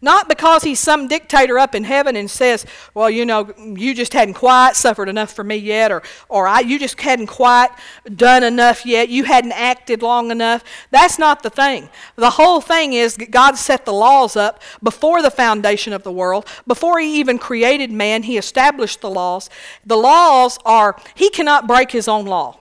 Not 0.00 0.28
because 0.28 0.62
he's 0.62 0.80
some 0.80 1.08
dictator 1.08 1.58
up 1.58 1.74
in 1.74 1.84
heaven 1.84 2.16
and 2.16 2.30
says, 2.30 2.66
well, 2.94 3.08
you 3.08 3.24
know, 3.24 3.52
you 3.58 3.94
just 3.94 4.12
hadn't 4.12 4.34
quite 4.34 4.76
suffered 4.76 5.08
enough 5.08 5.32
for 5.32 5.44
me 5.44 5.56
yet, 5.56 5.90
or, 5.90 6.02
or 6.28 6.46
I, 6.46 6.60
you 6.60 6.78
just 6.78 7.00
hadn't 7.00 7.28
quite 7.28 7.70
done 8.14 8.42
enough 8.42 8.84
yet, 8.84 9.08
you 9.08 9.24
hadn't 9.24 9.52
acted 9.52 10.02
long 10.02 10.30
enough. 10.30 10.62
That's 10.90 11.18
not 11.18 11.42
the 11.42 11.50
thing. 11.50 11.88
The 12.16 12.30
whole 12.30 12.60
thing 12.60 12.92
is 12.92 13.16
God 13.30 13.56
set 13.56 13.84
the 13.84 13.92
laws 13.92 14.36
up 14.36 14.62
before 14.82 15.22
the 15.22 15.30
foundation 15.30 15.92
of 15.92 16.02
the 16.02 16.12
world. 16.12 16.46
Before 16.66 16.98
he 17.00 17.18
even 17.18 17.38
created 17.38 17.90
man, 17.90 18.24
he 18.24 18.36
established 18.36 19.00
the 19.00 19.10
laws. 19.10 19.48
The 19.84 19.96
laws 19.96 20.58
are, 20.64 20.96
he 21.14 21.30
cannot 21.30 21.66
break 21.66 21.90
his 21.90 22.08
own 22.08 22.26
law. 22.26 22.58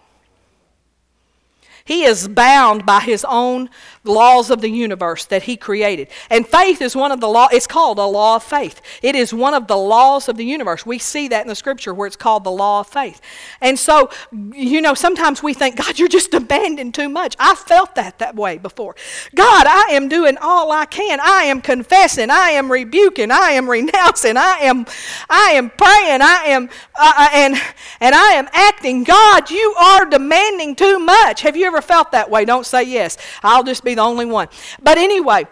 He 1.85 2.03
is 2.03 2.27
bound 2.27 2.83
by 2.83 3.01
his 3.01 3.23
own 3.29 3.69
laws 4.03 4.49
of 4.49 4.61
the 4.61 4.69
universe 4.69 5.25
that 5.25 5.43
he 5.43 5.55
created. 5.55 6.07
And 6.31 6.47
faith 6.47 6.81
is 6.81 6.95
one 6.95 7.11
of 7.11 7.19
the 7.19 7.27
law 7.27 7.47
it's 7.51 7.67
called 7.67 7.99
a 7.99 8.05
law 8.05 8.37
of 8.37 8.43
faith. 8.43 8.81
It 9.03 9.15
is 9.15 9.31
one 9.31 9.53
of 9.53 9.67
the 9.67 9.77
laws 9.77 10.27
of 10.27 10.35
the 10.35 10.45
universe. 10.45 10.83
We 10.83 10.97
see 10.97 11.27
that 11.27 11.43
in 11.43 11.47
the 11.47 11.55
scripture 11.55 11.93
where 11.93 12.07
it's 12.07 12.15
called 12.15 12.43
the 12.43 12.51
law 12.51 12.79
of 12.79 12.87
faith. 12.87 13.21
And 13.61 13.77
so, 13.77 14.09
you 14.51 14.81
know, 14.81 14.95
sometimes 14.95 15.43
we 15.43 15.53
think, 15.53 15.75
God, 15.75 15.99
you're 15.99 16.07
just 16.07 16.31
demanding 16.31 16.91
too 16.91 17.07
much. 17.07 17.35
I 17.37 17.53
felt 17.53 17.93
that 17.95 18.17
that 18.17 18.35
way 18.35 18.57
before. 18.57 18.95
God, 19.35 19.67
I 19.67 19.89
am 19.91 20.09
doing 20.09 20.37
all 20.41 20.71
I 20.71 20.85
can. 20.85 21.19
I 21.19 21.43
am 21.43 21.61
confessing, 21.61 22.31
I 22.31 22.49
am 22.49 22.71
rebuking, 22.71 23.29
I 23.29 23.51
am 23.51 23.69
renouncing, 23.69 24.37
I 24.37 24.57
am 24.61 24.87
I 25.29 25.51
am 25.51 25.69
praying, 25.69 26.21
I 26.21 26.43
am 26.47 26.69
uh, 26.99 27.13
uh 27.15 27.29
and 27.31 27.55
and 27.99 28.15
I 28.15 28.33
am 28.33 28.47
acting. 28.53 29.03
God, 29.03 29.51
you 29.51 29.75
are 29.79 30.05
demanding 30.05 30.75
too 30.75 30.97
much. 30.97 31.41
Have 31.41 31.55
you 31.55 31.67
ever 31.67 31.74
ever 31.75 31.81
felt 31.85 32.11
that 32.11 32.29
way, 32.29 32.45
don't 32.45 32.65
say 32.65 32.83
yes. 32.83 33.17
I'll 33.43 33.63
just 33.63 33.83
be 33.83 33.95
the 33.95 34.01
only 34.01 34.25
one. 34.25 34.47
But 34.81 34.97
anyway, 34.97 35.45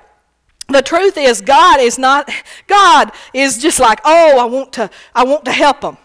the 0.70 0.82
truth 0.82 1.18
is 1.18 1.42
God 1.42 1.80
is 1.82 1.98
not 1.98 2.30
God 2.68 3.12
is 3.34 3.58
just 3.58 3.80
like, 3.80 4.00
"Oh, 4.06 4.40
I 4.40 4.46
want 4.46 4.72
to 4.74 4.90
I 5.14 5.26
want 5.26 5.46
to 5.46 5.52
help 5.52 5.82
them." 5.82 5.98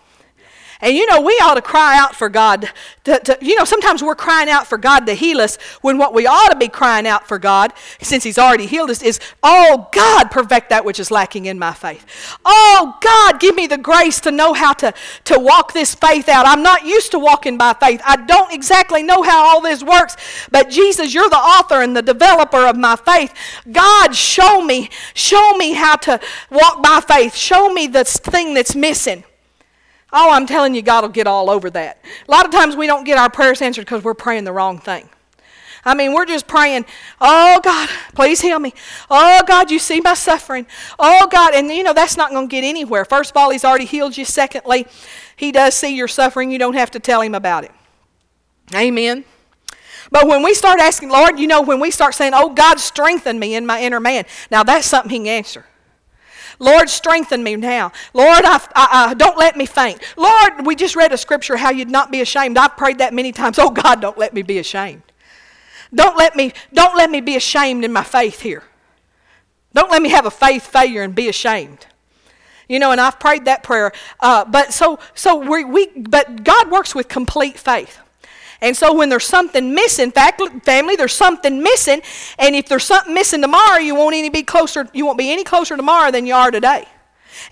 And 0.81 0.97
you 0.97 1.07
know, 1.07 1.21
we 1.21 1.33
ought 1.43 1.55
to 1.55 1.63
cry 1.63 1.99
out 1.99 2.15
for 2.15 2.29
God. 2.29 2.71
To, 3.05 3.19
to, 3.19 3.39
you 3.41 3.57
know, 3.57 3.65
sometimes 3.65 4.03
we're 4.03 4.15
crying 4.15 4.49
out 4.49 4.67
for 4.67 4.79
God 4.79 5.07
to 5.07 5.15
heal 5.15 5.41
us 5.41 5.57
when 5.81 5.99
what 5.99 6.15
we 6.15 6.27
ought 6.27 6.51
to 6.51 6.57
be 6.57 6.69
crying 6.69 7.07
out 7.07 7.27
for 7.27 7.39
God, 7.39 7.73
since 8.01 8.23
He's 8.23 8.39
already 8.39 8.67
healed 8.67 8.91
us, 8.91 9.03
is, 9.03 9.19
Oh, 9.43 9.89
God, 9.93 10.31
perfect 10.31 10.71
that 10.71 10.85
which 10.85 11.01
is 11.01 11.11
lacking 11.11 11.47
in 11.47 11.59
my 11.59 11.73
faith. 11.73 12.07
Oh, 12.45 12.97
God, 13.01 13.41
give 13.41 13.57
me 13.57 13.67
the 13.67 13.79
grace 13.79 14.21
to 14.21 14.31
know 14.31 14.53
how 14.53 14.73
to, 14.75 14.95
to 15.25 15.39
walk 15.39 15.73
this 15.73 15.95
faith 15.95 16.29
out. 16.29 16.47
I'm 16.47 16.63
not 16.63 16.85
used 16.85 17.11
to 17.11 17.19
walking 17.19 17.59
by 17.59 17.73
faith. 17.75 18.01
I 18.05 18.17
don't 18.17 18.53
exactly 18.53 19.03
know 19.03 19.23
how 19.23 19.47
all 19.47 19.61
this 19.61 19.83
works, 19.83 20.17
but 20.53 20.71
Jesus, 20.71 21.13
you're 21.13 21.31
the 21.31 21.37
author 21.37 21.83
and 21.83 21.97
the 21.97 22.03
developer 22.03 22.67
of 22.67 22.77
my 22.77 22.95
faith. 22.95 23.35
God, 23.73 24.15
show 24.15 24.63
me, 24.63 24.91
show 25.15 25.57
me 25.57 25.73
how 25.73 25.97
to 25.97 26.21
walk 26.51 26.83
by 26.83 27.01
faith. 27.01 27.35
Show 27.35 27.73
me 27.73 27.89
the 27.89 28.05
thing 28.05 28.55
that's 28.55 28.77
missing. 28.77 29.25
Oh, 30.13 30.31
I'm 30.33 30.47
telling 30.47 30.75
you, 30.75 30.83
God 30.83 31.05
will 31.05 31.11
get 31.11 31.27
all 31.27 31.51
over 31.51 31.69
that. 31.71 31.99
A 32.27 32.31
lot 32.31 32.47
of 32.47 32.51
times 32.51 32.77
we 32.77 32.87
don't 32.87 33.05
get 33.05 33.19
our 33.19 33.29
prayers 33.29 33.61
answered 33.61 33.83
because 33.83 34.03
we're 34.03 34.15
praying 34.15 34.45
the 34.45 34.53
wrong 34.53 34.79
thing. 34.79 35.09
I 35.85 35.95
mean, 35.95 36.13
we're 36.13 36.27
just 36.27 36.47
praying, 36.47 36.87
oh 37.21 37.61
God, 37.63 37.89
please 38.15 38.41
heal 38.41 38.59
me. 38.59 38.75
Oh 39.11 39.43
God, 39.47 39.71
you 39.71 39.79
see 39.79 40.01
my 40.01 40.15
suffering. 40.15 40.67
Oh 40.99 41.29
God, 41.31 41.55
and 41.55 41.71
you 41.71 41.83
know, 41.83 41.93
that's 41.93 42.17
not 42.17 42.31
going 42.31 42.49
to 42.49 42.51
get 42.51 42.65
anywhere. 42.65 43.05
First 43.05 43.31
of 43.31 43.37
all, 43.37 43.51
He's 43.51 43.65
already 43.65 43.85
healed 43.85 44.17
you. 44.17 44.25
Secondly, 44.25 44.87
He 45.37 45.53
does 45.53 45.75
see 45.75 45.95
your 45.95 46.09
suffering. 46.09 46.51
You 46.51 46.59
don't 46.59 46.75
have 46.75 46.91
to 46.93 47.01
tell 47.01 47.21
Him 47.21 47.35
about 47.35 47.65
it. 47.65 47.73
Amen. 48.75 49.25
But 50.11 50.27
when 50.27 50.43
we 50.43 50.55
start 50.55 50.81
asking, 50.81 51.11
Lord, 51.11 51.39
you 51.39 51.47
know, 51.47 51.63
when 51.63 51.81
we 51.81 51.91
start 51.91 52.15
saying, 52.15 52.33
oh 52.35 52.51
God, 52.51 52.81
strengthen 52.81 53.39
me 53.39 53.55
in 53.55 53.67
my 53.67 53.81
inner 53.81 54.01
man, 54.01 54.25
now 54.51 54.63
that's 54.63 54.87
something 54.87 55.11
He 55.11 55.19
can 55.19 55.27
answer. 55.27 55.65
Lord, 56.59 56.89
strengthen 56.89 57.43
me 57.43 57.57
now. 57.57 57.93
Lord, 58.13 58.45
I, 58.45 58.57
I, 58.75 58.89
I, 59.11 59.15
don't 59.15 59.39
let 59.39 59.57
me 59.57 59.65
faint. 59.65 60.03
Lord, 60.17 60.67
we 60.67 60.75
just 60.75 60.97
read 60.97 61.13
a 61.13 61.19
scripture 61.19 61.57
how 61.57 61.71
you'd 61.71 61.91
not 61.91 62.11
be 62.11 62.21
ashamed. 62.21 62.59
I've 62.59 62.77
prayed 62.77 62.99
that 62.99 63.15
many 63.15 63.33
times. 63.33 63.59
Oh 63.59 63.71
God, 63.71 64.01
don't 64.01 64.19
let 64.19 64.35
me 64.35 64.43
be 64.43 64.59
ashamed. 64.59 65.03
Don't 65.95 66.17
let 66.17 66.37
me, 66.37 66.53
don't 66.73 66.97
let 66.97 67.11
me 67.11 67.21
be 67.21 67.37
ashamed 67.37 67.85
in 67.85 67.93
my 67.93 68.03
faith 68.03 68.41
here. 68.41 68.65
Don't 69.73 69.91
let 69.91 70.03
me 70.03 70.09
have 70.11 70.27
a 70.27 70.31
faith 70.31 70.67
failure 70.67 71.03
and 71.03 71.15
be 71.15 71.29
ashamed. 71.29 71.87
You 72.69 72.79
know, 72.79 72.91
and 72.91 73.01
I've 73.01 73.19
prayed 73.19 73.47
that 73.47 73.63
prayer. 73.63 73.93
Uh, 74.21 74.45
but 74.45 74.73
so, 74.75 74.99
so 75.15 75.37
we, 75.37 75.65
we, 75.65 75.87
but 75.97 76.45
God 76.45 76.71
works 76.71 76.95
with 76.95 77.09
complete 77.09 77.59
faith. 77.59 77.99
And 78.61 78.77
so 78.77 78.93
when 78.93 79.09
there's 79.09 79.27
something 79.27 79.73
missing, 79.73 80.11
family, 80.11 80.97
there's 80.97 81.13
something 81.13 81.63
missing, 81.63 82.03
and 82.39 82.57
if 82.57 82.69
there's 82.69 82.85
something 82.85 83.15
missing 83.15 83.41
tomorrow, 83.41 83.79
you 83.79 83.95
won't 83.95 84.17
any 84.17 84.31
be 84.31 84.43
closer, 84.43 84.89
you 84.93 85.07
won't 85.07 85.19
be 85.19 85.31
any 85.31 85.45
closer 85.45 85.77
tomorrow 85.77 86.11
than 86.11 86.27
you 86.27 86.35
are 86.35 86.51
today. 86.51 86.87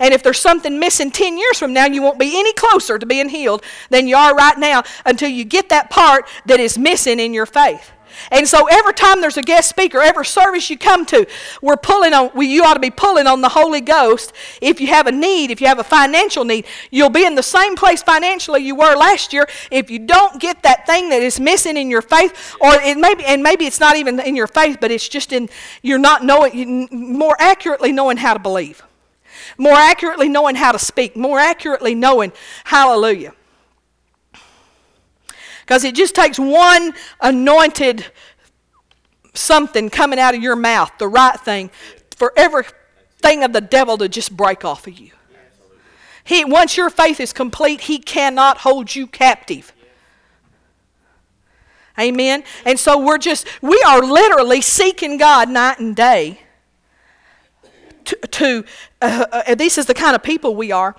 And 0.00 0.12
if 0.12 0.22
there's 0.22 0.40
something 0.40 0.80
missing 0.80 1.12
10 1.12 1.38
years 1.38 1.58
from 1.58 1.72
now, 1.72 1.86
you 1.86 2.02
won't 2.02 2.18
be 2.18 2.38
any 2.38 2.52
closer 2.54 2.98
to 2.98 3.06
being 3.06 3.28
healed 3.28 3.62
than 3.88 4.08
you 4.08 4.16
are 4.16 4.34
right 4.34 4.58
now 4.58 4.82
until 5.04 5.28
you 5.28 5.44
get 5.44 5.68
that 5.68 5.90
part 5.90 6.26
that 6.46 6.58
is 6.58 6.76
missing 6.76 7.20
in 7.20 7.32
your 7.32 7.46
faith. 7.46 7.92
And 8.30 8.46
so 8.46 8.66
every 8.70 8.94
time 8.94 9.20
there's 9.20 9.36
a 9.36 9.42
guest 9.42 9.68
speaker, 9.68 10.00
every 10.00 10.26
service 10.26 10.68
you 10.70 10.78
come 10.78 11.06
to, 11.06 11.26
we're 11.62 11.76
pulling 11.76 12.12
on, 12.12 12.30
we, 12.34 12.46
you 12.46 12.64
ought 12.64 12.74
to 12.74 12.80
be 12.80 12.90
pulling 12.90 13.26
on 13.26 13.40
the 13.40 13.48
Holy 13.48 13.80
Ghost. 13.80 14.32
If 14.60 14.80
you 14.80 14.88
have 14.88 15.06
a 15.06 15.12
need, 15.12 15.50
if 15.50 15.60
you 15.60 15.66
have 15.66 15.78
a 15.78 15.84
financial 15.84 16.44
need, 16.44 16.66
you'll 16.90 17.10
be 17.10 17.24
in 17.24 17.34
the 17.34 17.42
same 17.42 17.76
place 17.76 18.02
financially 18.02 18.62
you 18.62 18.74
were 18.74 18.94
last 18.96 19.32
year. 19.32 19.46
If 19.70 19.90
you 19.90 19.98
don't 19.98 20.40
get 20.40 20.62
that 20.62 20.86
thing 20.86 21.08
that 21.10 21.22
is 21.22 21.38
missing 21.40 21.76
in 21.76 21.90
your 21.90 22.02
faith, 22.02 22.56
or 22.60 22.74
it 22.74 22.96
may 22.98 23.14
be, 23.14 23.24
and 23.24 23.42
maybe 23.42 23.66
it's 23.66 23.80
not 23.80 23.96
even 23.96 24.18
in 24.20 24.36
your 24.36 24.46
faith, 24.46 24.78
but 24.80 24.90
it's 24.90 25.08
just 25.08 25.32
in, 25.32 25.48
you're 25.82 25.98
not 25.98 26.24
knowing, 26.24 26.88
more 26.90 27.36
accurately 27.38 27.92
knowing 27.92 28.16
how 28.16 28.34
to 28.34 28.40
believe, 28.40 28.82
more 29.58 29.74
accurately 29.74 30.28
knowing 30.28 30.56
how 30.56 30.72
to 30.72 30.78
speak, 30.78 31.16
more 31.16 31.38
accurately 31.38 31.94
knowing, 31.94 32.32
hallelujah. 32.64 33.32
Because 35.66 35.82
it 35.82 35.96
just 35.96 36.14
takes 36.14 36.38
one 36.38 36.94
anointed 37.20 38.06
something 39.34 39.90
coming 39.90 40.20
out 40.20 40.32
of 40.32 40.40
your 40.40 40.54
mouth, 40.54 40.92
the 40.98 41.08
right 41.08 41.38
thing, 41.40 41.72
for 42.16 42.32
everything 42.36 43.42
of 43.42 43.52
the 43.52 43.60
devil 43.60 43.98
to 43.98 44.08
just 44.08 44.36
break 44.36 44.64
off 44.64 44.86
of 44.86 44.96
you. 44.96 45.10
He, 46.22 46.44
once 46.44 46.76
your 46.76 46.88
faith 46.88 47.18
is 47.18 47.32
complete, 47.32 47.82
he 47.82 47.98
cannot 47.98 48.58
hold 48.58 48.94
you 48.94 49.08
captive. 49.08 49.72
Amen. 51.98 52.44
And 52.64 52.78
so 52.78 52.98
we're 52.98 53.18
just, 53.18 53.48
we 53.60 53.82
are 53.86 54.02
literally 54.02 54.60
seeking 54.60 55.18
God 55.18 55.48
night 55.48 55.80
and 55.80 55.96
day 55.96 56.40
to, 58.04 58.16
to 58.16 58.64
uh, 59.02 59.26
uh, 59.32 59.54
this 59.56 59.78
is 59.78 59.86
the 59.86 59.94
kind 59.94 60.14
of 60.14 60.22
people 60.22 60.54
we 60.54 60.70
are 60.70 60.94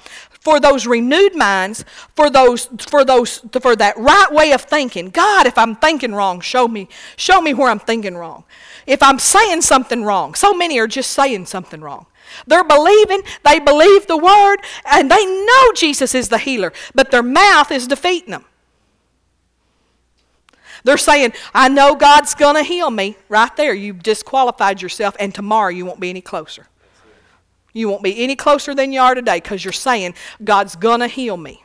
for 0.48 0.62
those 0.62 0.88
renewed 0.88 1.36
minds, 1.36 1.84
for 2.16 2.30
those, 2.30 2.68
for 2.88 3.04
those, 3.04 3.40
for 3.60 3.76
that 3.76 3.98
right 3.98 4.32
way 4.32 4.54
of 4.54 4.62
thinking. 4.62 5.10
God, 5.10 5.46
if 5.46 5.58
I'm 5.58 5.76
thinking 5.76 6.16
wrong, 6.16 6.40
show 6.40 6.70
me, 6.70 6.88
show 7.18 7.42
me 7.42 7.54
where 7.54 7.70
I'm 7.70 7.80
thinking 7.80 8.16
wrong. 8.16 8.46
If 8.86 9.04
I'm 9.04 9.20
saying 9.20 9.64
something 9.64 10.06
wrong, 10.06 10.36
so 10.36 10.54
many 10.54 10.80
are 10.80 10.88
just 10.88 11.12
saying 11.12 11.48
something 11.48 11.82
wrong. 11.82 12.06
They're 12.46 12.64
believing, 12.64 13.24
they 13.44 13.60
believe 13.60 14.08
the 14.08 14.16
word, 14.16 14.60
and 14.90 15.12
they 15.12 15.26
know 15.26 15.74
Jesus 15.76 16.16
is 16.16 16.30
the 16.30 16.38
healer, 16.38 16.72
but 16.96 17.12
their 17.12 17.24
mouth 17.24 17.70
is 17.70 17.86
defeating 17.86 18.32
them. 18.32 18.46
They're 20.86 20.96
saying, 20.96 21.34
I 21.54 21.68
know 21.68 21.94
God's 21.94 22.36
going 22.36 22.56
to 22.56 22.64
heal 22.64 22.90
me. 22.90 23.18
Right 23.28 23.54
there, 23.58 23.74
you've 23.74 24.02
disqualified 24.02 24.82
yourself, 24.82 25.14
and 25.20 25.36
tomorrow 25.36 25.72
you 25.72 25.86
won't 25.86 26.00
be 26.00 26.10
any 26.10 26.22
closer. 26.22 26.68
You 27.78 27.90
won't 27.90 28.02
be 28.02 28.24
any 28.24 28.36
closer 28.36 28.74
than 28.74 28.92
you 28.92 29.00
are 29.00 29.14
today 29.14 29.38
because 29.38 29.64
you're 29.64 29.72
saying, 29.72 30.16
God's 30.44 30.76
going 30.76 31.02
to 31.02 31.08
heal 31.08 31.38
me. 31.38 31.64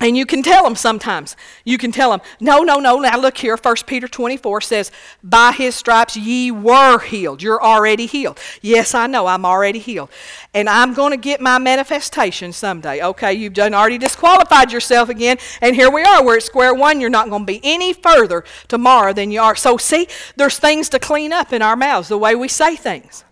And 0.00 0.16
you 0.16 0.26
can 0.26 0.44
tell 0.44 0.62
them 0.62 0.76
sometimes. 0.76 1.34
You 1.64 1.76
can 1.76 1.90
tell 1.90 2.12
them, 2.12 2.20
no, 2.38 2.62
no, 2.62 2.78
no. 2.78 3.00
Now 3.00 3.18
look 3.18 3.36
here. 3.36 3.56
1 3.56 3.76
Peter 3.84 4.06
24 4.06 4.60
says, 4.60 4.92
By 5.24 5.50
his 5.50 5.74
stripes 5.74 6.16
ye 6.16 6.52
were 6.52 7.00
healed. 7.00 7.42
You're 7.42 7.60
already 7.60 8.06
healed. 8.06 8.38
Yes, 8.62 8.94
I 8.94 9.08
know. 9.08 9.26
I'm 9.26 9.44
already 9.44 9.80
healed. 9.80 10.10
And 10.54 10.68
I'm 10.68 10.94
going 10.94 11.10
to 11.10 11.16
get 11.16 11.40
my 11.40 11.58
manifestation 11.58 12.52
someday. 12.52 13.02
Okay, 13.02 13.34
you've 13.34 13.54
done 13.54 13.74
already 13.74 13.98
disqualified 13.98 14.70
yourself 14.70 15.08
again. 15.08 15.38
And 15.60 15.74
here 15.74 15.90
we 15.90 16.02
are. 16.02 16.24
We're 16.24 16.36
at 16.36 16.44
square 16.44 16.74
one. 16.74 17.00
You're 17.00 17.10
not 17.10 17.28
going 17.28 17.42
to 17.42 17.52
be 17.52 17.60
any 17.64 17.92
further 17.92 18.44
tomorrow 18.68 19.12
than 19.12 19.32
you 19.32 19.40
are. 19.40 19.56
So, 19.56 19.78
see, 19.78 20.06
there's 20.36 20.58
things 20.58 20.88
to 20.90 21.00
clean 21.00 21.32
up 21.32 21.52
in 21.52 21.60
our 21.60 21.74
mouths, 21.74 22.08
the 22.08 22.18
way 22.18 22.36
we 22.36 22.46
say 22.46 22.76
things. 22.76 23.24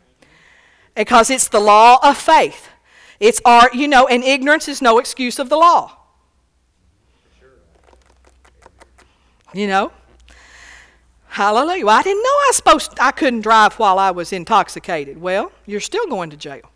Because 0.97 1.31
it's 1.31 1.47
the 1.47 1.61
law 1.61 2.01
of 2.03 2.19
faith. 2.19 2.71
It's 3.21 3.41
our, 3.45 3.71
you 3.73 3.87
know, 3.87 4.09
and 4.09 4.25
ignorance 4.25 4.67
is 4.67 4.83
no 4.83 4.99
excuse 4.99 5.39
of 5.39 5.49
the 5.49 5.57
law. 5.57 5.96
You 9.57 9.67
know? 9.67 9.93
Hallelujah. 11.29 11.87
I 11.87 12.03
didn't 12.03 12.23
know 12.23 12.29
I 12.29 12.47
was 12.49 12.57
supposed 12.57 12.99
I 13.01 13.11
couldn't 13.11 13.41
drive 13.41 13.75
while 13.75 13.99
I 13.99 14.11
was 14.11 14.33
intoxicated. 14.33 15.19
Well, 15.19 15.51
you're 15.65 15.81
still 15.81 16.07
going 16.09 16.29
to 16.31 16.37
jail. 16.37 16.71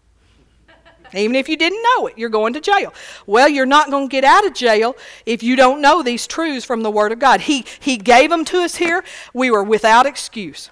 Even 1.12 1.36
if 1.36 1.48
you 1.48 1.56
didn't 1.56 1.82
know 1.82 2.06
it, 2.06 2.16
you're 2.16 2.30
going 2.30 2.54
to 2.54 2.60
jail. 2.60 2.94
Well, 3.26 3.48
you're 3.48 3.66
not 3.66 3.90
going 3.90 4.08
to 4.08 4.10
get 4.10 4.24
out 4.24 4.46
of 4.46 4.54
jail 4.54 4.96
if 5.26 5.42
you 5.42 5.56
don't 5.56 5.82
know 5.82 6.02
these 6.02 6.26
truths 6.26 6.64
from 6.64 6.82
the 6.82 6.90
Word 6.90 7.12
of 7.12 7.18
God. 7.18 7.42
He, 7.42 7.66
he 7.80 7.96
gave 7.96 8.30
them 8.30 8.44
to 8.46 8.62
us 8.62 8.76
here. 8.76 9.04
We 9.34 9.50
were 9.50 9.64
without 9.64 10.06
excuse. 10.06 10.70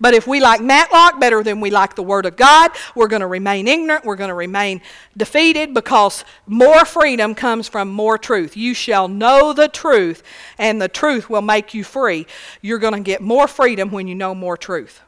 But 0.00 0.14
if 0.14 0.26
we 0.26 0.40
like 0.40 0.60
Matlock 0.60 1.20
better 1.20 1.42
than 1.42 1.60
we 1.60 1.70
like 1.70 1.94
the 1.94 2.02
Word 2.02 2.26
of 2.26 2.36
God, 2.36 2.70
we're 2.94 3.08
going 3.08 3.20
to 3.20 3.26
remain 3.26 3.68
ignorant. 3.68 4.04
We're 4.04 4.16
going 4.16 4.28
to 4.28 4.34
remain 4.34 4.80
defeated 5.16 5.74
because 5.74 6.24
more 6.46 6.84
freedom 6.84 7.34
comes 7.34 7.68
from 7.68 7.88
more 7.88 8.18
truth. 8.18 8.56
You 8.56 8.74
shall 8.74 9.08
know 9.08 9.52
the 9.52 9.68
truth, 9.68 10.22
and 10.58 10.80
the 10.80 10.88
truth 10.88 11.30
will 11.30 11.42
make 11.42 11.74
you 11.74 11.84
free. 11.84 12.26
You're 12.60 12.78
going 12.78 12.94
to 12.94 13.00
get 13.00 13.20
more 13.20 13.48
freedom 13.48 13.90
when 13.90 14.08
you 14.08 14.14
know 14.14 14.34
more 14.34 14.56
truth. 14.56 15.00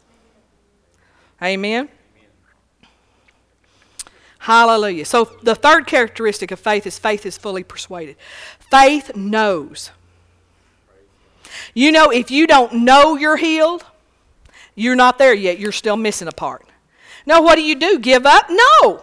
Amen. 1.42 1.88
Hallelujah. 4.38 5.04
So 5.04 5.24
the 5.42 5.56
third 5.56 5.88
characteristic 5.88 6.52
of 6.52 6.60
faith 6.60 6.86
is 6.86 6.98
faith 7.00 7.26
is 7.26 7.36
fully 7.36 7.64
persuaded. 7.64 8.16
Faith 8.70 9.16
knows. 9.16 9.90
You 11.74 11.90
know, 11.90 12.10
if 12.10 12.30
you 12.30 12.46
don't 12.46 12.84
know 12.84 13.16
you're 13.16 13.36
healed, 13.36 13.84
you're 14.76 14.94
not 14.94 15.18
there 15.18 15.34
yet. 15.34 15.58
You're 15.58 15.72
still 15.72 15.96
missing 15.96 16.28
a 16.28 16.32
part. 16.32 16.64
Now, 17.26 17.42
what 17.42 17.56
do 17.56 17.62
you 17.62 17.74
do? 17.74 17.98
Give 17.98 18.24
up? 18.24 18.46
No. 18.48 19.02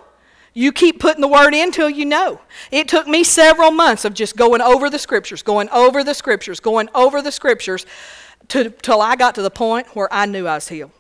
You 0.54 0.72
keep 0.72 1.00
putting 1.00 1.20
the 1.20 1.28
word 1.28 1.54
in 1.54 1.72
till 1.72 1.90
you 1.90 2.06
know. 2.06 2.40
It 2.72 2.88
took 2.88 3.08
me 3.08 3.24
several 3.24 3.72
months 3.72 4.06
of 4.06 4.14
just 4.14 4.38
going 4.38 4.62
over 4.62 4.90
the 4.90 5.00
scriptures, 5.00 5.42
going 5.42 5.68
over 5.70 6.04
the 6.04 6.14
scriptures, 6.14 6.60
going 6.60 6.90
over 6.94 7.22
the 7.22 7.32
scriptures 7.32 7.88
to, 8.50 8.70
till 8.70 9.02
I 9.02 9.16
got 9.16 9.36
to 9.36 9.42
the 9.42 9.50
point 9.50 9.88
where 9.96 10.08
I 10.14 10.28
knew 10.28 10.48
I 10.48 10.56
was 10.56 10.70
healed. 10.70 10.92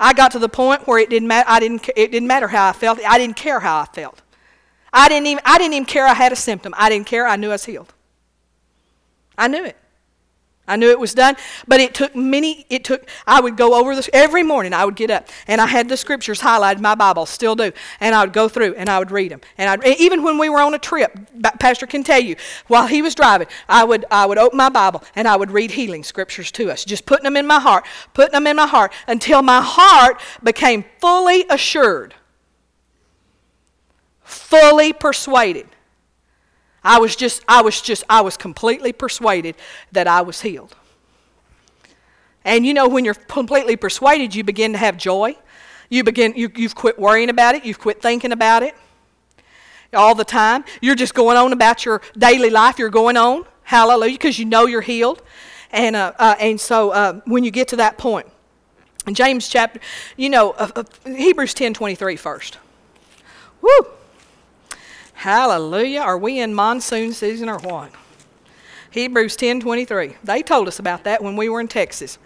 I 0.00 0.12
got 0.12 0.32
to 0.32 0.38
the 0.38 0.48
point 0.48 0.86
where 0.86 0.98
it 0.98 1.10
didn't 1.10 1.28
matter. 1.28 1.48
I 1.48 1.60
didn't. 1.60 1.88
It 1.96 2.10
didn't 2.10 2.28
matter 2.28 2.48
how 2.48 2.68
I 2.68 2.72
felt. 2.72 2.98
I 3.04 3.18
didn't 3.18 3.36
care 3.36 3.60
how 3.60 3.80
I 3.80 3.84
felt. 3.86 4.20
I 4.92 5.08
didn't 5.08 5.26
even. 5.26 5.42
I 5.44 5.58
didn't 5.58 5.74
even 5.74 5.86
care 5.86 6.06
I 6.06 6.14
had 6.14 6.32
a 6.32 6.36
symptom. 6.36 6.74
I 6.76 6.88
didn't 6.88 7.06
care. 7.06 7.26
I 7.26 7.36
knew 7.36 7.48
I 7.48 7.52
was 7.52 7.64
healed. 7.64 7.92
I 9.36 9.48
knew 9.48 9.64
it. 9.64 9.76
I 10.72 10.76
knew 10.76 10.88
it 10.88 10.98
was 10.98 11.12
done, 11.12 11.36
but 11.68 11.80
it 11.80 11.92
took 11.92 12.16
many, 12.16 12.64
it 12.70 12.82
took, 12.82 13.06
I 13.26 13.42
would 13.42 13.58
go 13.58 13.74
over 13.74 13.94
this 13.94 14.08
every 14.14 14.42
morning. 14.42 14.72
I 14.72 14.86
would 14.86 14.96
get 14.96 15.10
up 15.10 15.28
and 15.46 15.60
I 15.60 15.66
had 15.66 15.86
the 15.86 15.98
scriptures 15.98 16.40
highlighted 16.40 16.76
in 16.76 16.82
my 16.82 16.94
Bible, 16.94 17.26
still 17.26 17.54
do. 17.54 17.72
And 18.00 18.14
I 18.14 18.24
would 18.24 18.32
go 18.32 18.48
through 18.48 18.76
and 18.76 18.88
I 18.88 18.98
would 18.98 19.10
read 19.10 19.32
them. 19.32 19.42
And 19.58 19.68
I'd, 19.68 19.86
even 20.00 20.22
when 20.22 20.38
we 20.38 20.48
were 20.48 20.60
on 20.60 20.72
a 20.72 20.78
trip, 20.78 21.14
Pastor 21.60 21.86
can 21.86 22.02
tell 22.02 22.20
you, 22.20 22.36
while 22.68 22.86
he 22.86 23.02
was 23.02 23.14
driving, 23.14 23.48
I 23.68 23.84
would, 23.84 24.06
I 24.10 24.24
would 24.24 24.38
open 24.38 24.56
my 24.56 24.70
Bible 24.70 25.04
and 25.14 25.28
I 25.28 25.36
would 25.36 25.50
read 25.50 25.72
healing 25.72 26.04
scriptures 26.04 26.50
to 26.52 26.70
us, 26.70 26.86
just 26.86 27.04
putting 27.04 27.24
them 27.24 27.36
in 27.36 27.46
my 27.46 27.60
heart, 27.60 27.84
putting 28.14 28.32
them 28.32 28.46
in 28.46 28.56
my 28.56 28.66
heart 28.66 28.94
until 29.06 29.42
my 29.42 29.60
heart 29.60 30.22
became 30.42 30.86
fully 31.02 31.44
assured, 31.50 32.14
fully 34.22 34.94
persuaded 34.94 35.68
I 36.84 36.98
was 36.98 37.16
just, 37.16 37.42
I 37.46 37.62
was 37.62 37.80
just, 37.80 38.04
I 38.08 38.20
was 38.22 38.36
completely 38.36 38.92
persuaded 38.92 39.56
that 39.92 40.06
I 40.06 40.22
was 40.22 40.40
healed. 40.40 40.74
And 42.44 42.66
you 42.66 42.74
know, 42.74 42.88
when 42.88 43.04
you're 43.04 43.14
completely 43.14 43.76
persuaded, 43.76 44.34
you 44.34 44.42
begin 44.42 44.72
to 44.72 44.78
have 44.78 44.96
joy. 44.96 45.36
You 45.88 46.02
begin, 46.04 46.34
you, 46.34 46.50
you've 46.56 46.74
quit 46.74 46.98
worrying 46.98 47.28
about 47.28 47.54
it. 47.54 47.64
You've 47.64 47.78
quit 47.78 48.02
thinking 48.02 48.32
about 48.32 48.62
it 48.62 48.74
all 49.94 50.14
the 50.14 50.24
time. 50.24 50.64
You're 50.80 50.94
just 50.94 51.14
going 51.14 51.36
on 51.36 51.52
about 51.52 51.84
your 51.84 52.00
daily 52.16 52.50
life. 52.50 52.78
You're 52.78 52.90
going 52.90 53.16
on, 53.16 53.44
hallelujah, 53.62 54.14
because 54.14 54.38
you 54.38 54.44
know 54.44 54.66
you're 54.66 54.80
healed. 54.80 55.22
And, 55.70 55.94
uh, 55.96 56.12
uh, 56.18 56.34
and 56.40 56.60
so 56.60 56.90
uh, 56.90 57.20
when 57.26 57.44
you 57.44 57.50
get 57.50 57.68
to 57.68 57.76
that 57.76 57.98
point, 57.98 58.26
James 59.12 59.48
chapter, 59.48 59.80
you 60.16 60.30
know, 60.30 60.52
uh, 60.52 60.70
uh, 60.76 60.84
Hebrews 61.04 61.54
10 61.54 61.74
23 61.74 62.16
first. 62.16 62.58
Woo! 63.60 63.86
Hallelujah. 65.22 66.00
Are 66.00 66.18
we 66.18 66.40
in 66.40 66.52
monsoon 66.52 67.12
season 67.12 67.48
or 67.48 67.56
what? 67.58 67.92
Hebrews 68.90 69.36
10:23. 69.36 70.16
They 70.24 70.42
told 70.42 70.66
us 70.66 70.80
about 70.80 71.04
that 71.04 71.22
when 71.22 71.36
we 71.36 71.48
were 71.48 71.60
in 71.60 71.68
Texas. 71.68 72.18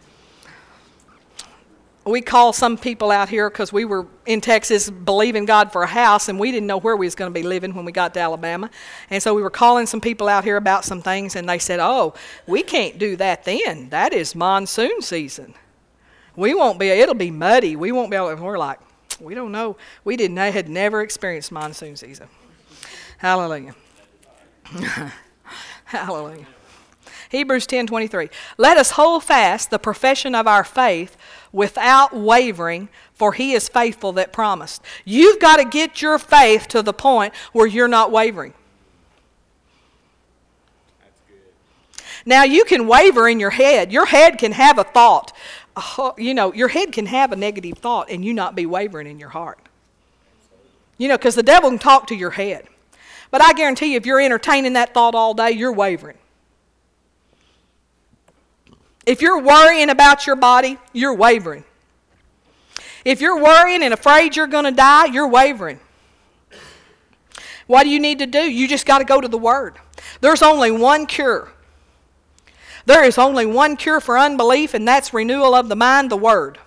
We 2.07 2.23
called 2.23 2.55
some 2.55 2.79
people 2.79 3.11
out 3.11 3.29
here 3.29 3.51
because 3.51 3.71
we 3.71 3.85
were 3.85 4.07
in 4.25 4.41
Texas 4.41 4.89
believing 4.89 5.45
God 5.45 5.73
for 5.73 5.83
a 5.83 5.87
house 5.87 6.31
and 6.31 6.41
we 6.41 6.51
didn't 6.51 6.69
know 6.69 6.79
where 6.79 6.97
we 6.97 7.05
was 7.07 7.15
going 7.15 7.31
to 7.31 7.39
be 7.39 7.43
living 7.43 7.75
when 7.75 7.85
we 7.85 7.93
got 7.93 8.15
to 8.15 8.21
Alabama. 8.21 8.71
And 9.11 9.23
so 9.23 9.35
we 9.35 9.43
were 9.43 9.51
calling 9.51 9.85
some 9.85 10.01
people 10.01 10.27
out 10.27 10.45
here 10.45 10.57
about 10.57 10.83
some 10.87 11.03
things 11.03 11.37
and 11.37 11.47
they 11.47 11.59
said, 11.59 11.81
"Oh, 11.81 12.15
we 12.47 12.63
can't 12.63 12.97
do 12.97 13.15
that 13.17 13.45
then. 13.45 13.91
That 13.91 14.15
is 14.15 14.35
monsoon 14.35 15.03
season. 15.03 15.53
We 16.35 16.55
won't 16.55 16.79
be 16.79 16.89
it'll 16.89 17.15
be 17.15 17.31
muddy. 17.31 17.77
We 17.77 17.93
won't 17.93 18.11
be 18.11 18.17
able 18.17 18.35
to, 18.35 18.43
we're 18.43 18.57
like, 18.57 18.79
we 19.21 19.35
don't 19.35 19.53
know. 19.53 19.77
We 20.03 20.17
didn't 20.17 20.39
had 20.39 20.71
never 20.71 21.03
experienced 21.03 21.53
monsoon 21.53 21.97
season. 21.97 22.29
Hallelujah. 23.19 23.75
Hallelujah. 25.85 26.47
Hebrews 27.31 27.67
10:23. 27.67 28.31
Let 28.57 28.77
us 28.77 28.93
hold 28.93 29.25
fast 29.25 29.71
the 29.71 29.79
profession 29.79 30.35
of 30.35 30.47
our 30.47 30.65
faith 30.65 31.17
without 31.53 32.15
wavering, 32.15 32.89
for 33.15 33.33
he 33.33 33.53
is 33.53 33.69
faithful 33.69 34.13
that 34.13 34.33
promised. 34.33 34.83
You've 35.05 35.41
got 35.41 35.57
to 35.57 35.65
get 35.65 36.03
your 36.03 36.19
faith 36.19 36.69
to 36.69 36.83
the 36.83 36.93
point 36.93 37.35
where 37.53 37.67
you're 37.67 37.89
not 37.89 38.13
wavering. 38.13 38.55
Now 42.25 42.43
you 42.43 42.65
can 42.65 42.89
waver 42.89 43.29
in 43.29 43.39
your 43.39 43.51
head. 43.51 43.93
Your 43.93 44.07
head 44.07 44.39
can 44.39 44.53
have 44.53 44.79
a 44.79 44.85
thought. 44.85 45.33
You 46.19 46.35
know, 46.35 46.53
your 46.53 46.69
head 46.69 46.93
can 46.93 47.07
have 47.07 47.33
a 47.33 47.37
negative 47.37 47.79
thought 47.79 48.11
and 48.11 48.25
you 48.25 48.35
not 48.35 48.55
be 48.55 48.67
wavering 48.67 49.07
in 49.07 49.19
your 49.19 49.29
heart. 49.29 49.61
You 50.99 51.09
know, 51.09 51.17
because 51.17 51.35
the 51.35 51.43
devil 51.43 51.71
can 51.71 51.79
talk 51.79 52.07
to 52.09 52.15
your 52.15 52.31
head. 52.31 52.67
But 53.31 53.43
I 53.43 53.53
guarantee 53.53 53.93
you, 53.93 53.97
if 53.97 54.07
you're 54.07 54.21
entertaining 54.21 54.75
that 54.75 54.95
thought 54.95 55.15
all 55.15 55.35
day, 55.35 55.51
you're 55.53 55.73
wavering. 55.73 56.17
If 59.05 59.23
you're 59.23 59.41
worrying 59.41 59.91
about 59.91 60.27
your 60.27 60.37
body, 60.37 60.79
you're 60.93 61.15
wavering. 61.15 61.65
If 63.05 63.21
you're 63.21 63.41
worrying 63.41 63.83
and 63.85 63.95
afraid 63.95 64.35
you're 64.35 64.49
going 64.49 64.65
to 64.65 64.73
die, 64.73 65.07
you're 65.07 65.29
wavering. 65.29 65.79
What 67.69 67.85
do 67.85 67.91
you 67.91 68.01
need 68.01 68.19
to 68.19 68.27
do? 68.27 68.41
You 68.41 68.67
just 68.67 68.87
got 68.87 68.99
to 68.99 69.05
go 69.05 69.21
to 69.21 69.29
the 69.29 69.39
Word. 69.39 69.77
There's 70.21 70.43
only 70.43 70.71
one 70.71 71.07
cure. 71.07 71.53
There 72.85 73.05
is 73.05 73.19
only 73.19 73.47
one 73.47 73.77
cure 73.77 74.01
for 74.01 74.19
unbelief, 74.19 74.75
and 74.75 74.87
that's 74.87 75.13
renewal 75.13 75.55
of 75.55 75.69
the 75.69 75.77
mind, 75.77 76.11
the 76.11 76.17
Word. 76.17 76.59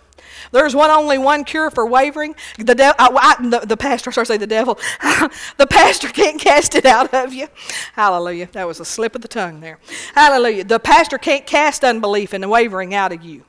There's 0.51 0.75
one 0.75 0.89
only 0.89 1.17
one 1.17 1.43
cure 1.43 1.69
for 1.69 1.85
wavering. 1.85 2.35
The, 2.57 2.75
de- 2.75 3.01
I, 3.01 3.35
I, 3.39 3.49
the, 3.49 3.59
the 3.59 3.77
pastor, 3.77 4.11
sorry, 4.11 4.25
say 4.25 4.37
the 4.37 4.47
devil. 4.47 4.79
the 5.57 5.67
pastor 5.67 6.07
can't 6.07 6.39
cast 6.39 6.75
it 6.75 6.85
out 6.85 7.13
of 7.13 7.33
you. 7.33 7.47
Hallelujah. 7.93 8.49
That 8.53 8.67
was 8.67 8.79
a 8.79 8.85
slip 8.85 9.15
of 9.15 9.21
the 9.21 9.27
tongue 9.27 9.59
there. 9.59 9.79
Hallelujah. 10.15 10.63
The 10.63 10.79
pastor 10.79 11.17
can't 11.17 11.45
cast 11.45 11.83
unbelief 11.83 12.33
and 12.33 12.49
wavering 12.49 12.95
out 12.95 13.11
of 13.11 13.23
you. 13.23 13.43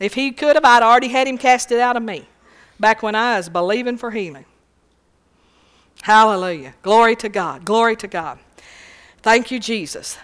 If 0.00 0.14
he 0.14 0.32
could 0.32 0.56
have, 0.56 0.64
I'd 0.64 0.82
already 0.82 1.08
had 1.08 1.28
him 1.28 1.38
cast 1.38 1.70
it 1.70 1.78
out 1.78 1.96
of 1.96 2.02
me 2.02 2.26
back 2.80 3.02
when 3.02 3.14
I 3.14 3.36
was 3.36 3.48
believing 3.48 3.98
for 3.98 4.10
healing. 4.10 4.46
Hallelujah. 6.02 6.74
Glory 6.82 7.14
to 7.16 7.28
God. 7.28 7.64
Glory 7.64 7.94
to 7.96 8.08
God. 8.08 8.38
Thank 9.22 9.50
you, 9.50 9.60
Jesus. 9.60 10.16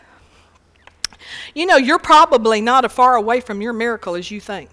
You 1.55 1.67
know, 1.67 1.77
you're 1.77 1.99
probably 1.99 2.61
not 2.61 2.85
as 2.85 2.93
far 2.93 3.17
away 3.17 3.41
from 3.41 3.61
your 3.61 3.75
miracle 3.75 4.15
as 4.15 4.31
you 4.31 4.41
think. 4.41 4.71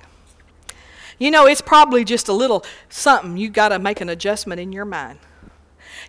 You 1.23 1.31
know, 1.31 1.45
it's 1.45 1.61
probably 1.61 2.03
just 2.03 2.27
a 2.27 2.33
little 2.33 2.65
something 2.89 3.37
You've 3.37 3.53
got 3.53 3.69
to 3.69 3.79
make 3.79 4.01
an 4.01 4.09
adjustment 4.09 4.59
in 4.59 4.73
your 4.73 4.83
mind. 4.83 5.19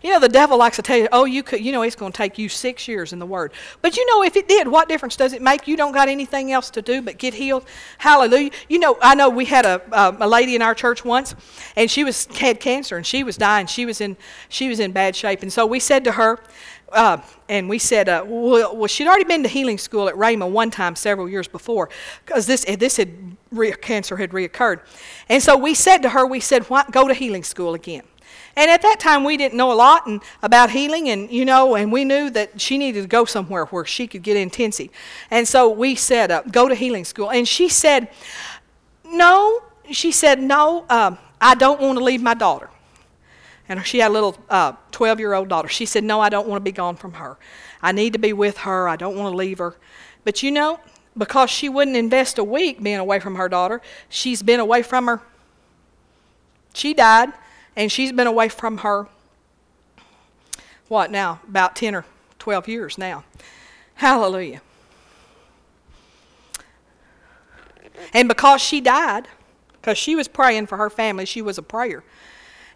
You 0.02 0.10
know, 0.10 0.18
the 0.18 0.28
devil 0.28 0.58
likes 0.58 0.74
to 0.74 0.82
tell 0.82 0.96
you, 0.96 1.06
oh, 1.12 1.24
you 1.24 1.44
could, 1.44 1.64
you 1.64 1.70
know, 1.70 1.82
it's 1.82 1.94
going 1.94 2.10
to 2.10 2.16
take 2.16 2.36
you 2.36 2.48
six 2.48 2.88
years 2.88 3.12
in 3.12 3.20
the 3.20 3.26
Word. 3.26 3.52
But 3.80 3.96
you 3.96 4.04
know, 4.06 4.24
if 4.24 4.34
it 4.34 4.48
did, 4.48 4.66
what 4.66 4.88
difference 4.88 5.14
does 5.14 5.32
it 5.32 5.40
make? 5.40 5.68
You 5.68 5.76
don't 5.76 5.92
got 5.92 6.08
anything 6.08 6.50
else 6.50 6.68
to 6.70 6.82
do 6.82 7.00
but 7.00 7.18
get 7.18 7.32
healed. 7.32 7.64
Hallelujah. 7.98 8.50
You 8.68 8.80
know, 8.80 8.98
I 9.00 9.14
know 9.14 9.30
we 9.30 9.44
had 9.44 9.64
a, 9.64 9.80
uh, 9.92 10.16
a 10.18 10.26
lady 10.26 10.56
in 10.56 10.62
our 10.62 10.74
church 10.74 11.04
once, 11.04 11.36
and 11.76 11.88
she 11.88 12.02
was 12.02 12.26
had 12.36 12.58
cancer, 12.58 12.96
and 12.96 13.06
she 13.06 13.22
was 13.22 13.36
dying. 13.36 13.68
She 13.68 13.86
was 13.86 14.00
in 14.00 14.16
she 14.48 14.68
was 14.68 14.80
in 14.80 14.90
bad 14.90 15.14
shape, 15.14 15.42
and 15.42 15.52
so 15.52 15.64
we 15.64 15.78
said 15.78 16.02
to 16.04 16.12
her, 16.12 16.40
uh, 16.92 17.18
and 17.48 17.68
we 17.68 17.78
said, 17.78 18.08
uh, 18.08 18.24
well, 18.26 18.76
well, 18.76 18.86
she'd 18.86 19.06
already 19.06 19.24
been 19.24 19.42
to 19.42 19.48
healing 19.48 19.78
school 19.78 20.08
at 20.08 20.14
Rhema 20.14 20.48
one 20.48 20.70
time 20.70 20.96
several 20.96 21.28
years 21.28 21.48
before, 21.48 21.88
because 22.24 22.46
this 22.46 22.64
this 22.64 22.96
had 22.96 23.36
re- 23.50 23.72
cancer 23.72 24.16
had 24.16 24.30
reoccurred, 24.30 24.80
and 25.28 25.42
so 25.42 25.56
we 25.56 25.74
said 25.74 25.98
to 26.02 26.10
her, 26.10 26.26
we 26.26 26.40
said, 26.40 26.64
why 26.64 26.84
go 26.90 27.08
to 27.08 27.14
healing 27.14 27.44
school 27.44 27.74
again? 27.74 28.02
And 28.56 28.70
at 28.70 28.82
that 28.82 29.00
time, 29.00 29.24
we 29.24 29.36
didn't 29.36 29.56
know 29.56 29.72
a 29.72 29.74
lot 29.74 30.06
and, 30.06 30.22
about 30.42 30.70
healing, 30.70 31.08
and 31.08 31.30
you 31.30 31.44
know, 31.44 31.74
and 31.74 31.90
we 31.90 32.04
knew 32.04 32.30
that 32.30 32.60
she 32.60 32.78
needed 32.78 33.02
to 33.02 33.08
go 33.08 33.24
somewhere 33.24 33.64
where 33.66 33.84
she 33.84 34.06
could 34.06 34.22
get 34.22 34.36
intensive, 34.36 34.88
and 35.30 35.46
so 35.48 35.68
we 35.68 35.94
said, 35.94 36.30
uh, 36.30 36.42
go 36.50 36.68
to 36.68 36.74
healing 36.74 37.04
school, 37.04 37.30
and 37.30 37.48
she 37.48 37.68
said, 37.68 38.08
no, 39.04 39.62
she 39.90 40.12
said, 40.12 40.40
no, 40.40 40.84
uh, 40.88 41.16
I 41.40 41.54
don't 41.54 41.80
want 41.80 41.98
to 41.98 42.04
leave 42.04 42.22
my 42.22 42.34
daughter 42.34 42.70
and 43.68 43.84
she 43.86 43.98
had 43.98 44.10
a 44.10 44.14
little 44.14 44.32
12 44.32 45.18
uh, 45.18 45.18
year 45.18 45.32
old 45.34 45.48
daughter. 45.48 45.68
She 45.68 45.86
said, 45.86 46.04
No, 46.04 46.20
I 46.20 46.28
don't 46.28 46.48
want 46.48 46.60
to 46.60 46.64
be 46.64 46.72
gone 46.72 46.96
from 46.96 47.14
her. 47.14 47.36
I 47.82 47.92
need 47.92 48.12
to 48.12 48.18
be 48.18 48.32
with 48.32 48.58
her. 48.58 48.88
I 48.88 48.96
don't 48.96 49.16
want 49.16 49.32
to 49.32 49.36
leave 49.36 49.58
her. 49.58 49.76
But 50.24 50.42
you 50.42 50.50
know, 50.50 50.80
because 51.16 51.50
she 51.50 51.68
wouldn't 51.68 51.96
invest 51.96 52.38
a 52.38 52.44
week 52.44 52.82
being 52.82 52.98
away 52.98 53.20
from 53.20 53.36
her 53.36 53.48
daughter, 53.48 53.80
she's 54.08 54.42
been 54.42 54.60
away 54.60 54.82
from 54.82 55.06
her. 55.06 55.20
She 56.74 56.92
died, 56.92 57.32
and 57.76 57.90
she's 57.90 58.10
been 58.10 58.26
away 58.26 58.48
from 58.48 58.78
her, 58.78 59.06
what 60.88 61.10
now? 61.10 61.40
About 61.48 61.76
10 61.76 61.94
or 61.94 62.04
12 62.38 62.68
years 62.68 62.98
now. 62.98 63.24
Hallelujah. 63.94 64.60
And 68.12 68.28
because 68.28 68.60
she 68.60 68.80
died, 68.80 69.28
because 69.72 69.96
she 69.96 70.16
was 70.16 70.26
praying 70.28 70.66
for 70.66 70.76
her 70.78 70.90
family, 70.90 71.24
she 71.26 71.42
was 71.42 71.58
a 71.58 71.62
prayer. 71.62 72.02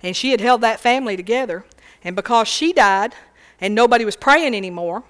And 0.03 0.17
she 0.17 0.31
had 0.31 0.41
held 0.41 0.61
that 0.61 0.81
family 0.81 1.17
together. 1.17 1.65
And 2.05 2.15
because 2.15 2.49
she 2.49 2.73
died 2.73 3.15
and 3.61 3.75
nobody 3.75 4.05
was 4.05 4.17
praying 4.17 4.55
anymore, 4.55 5.05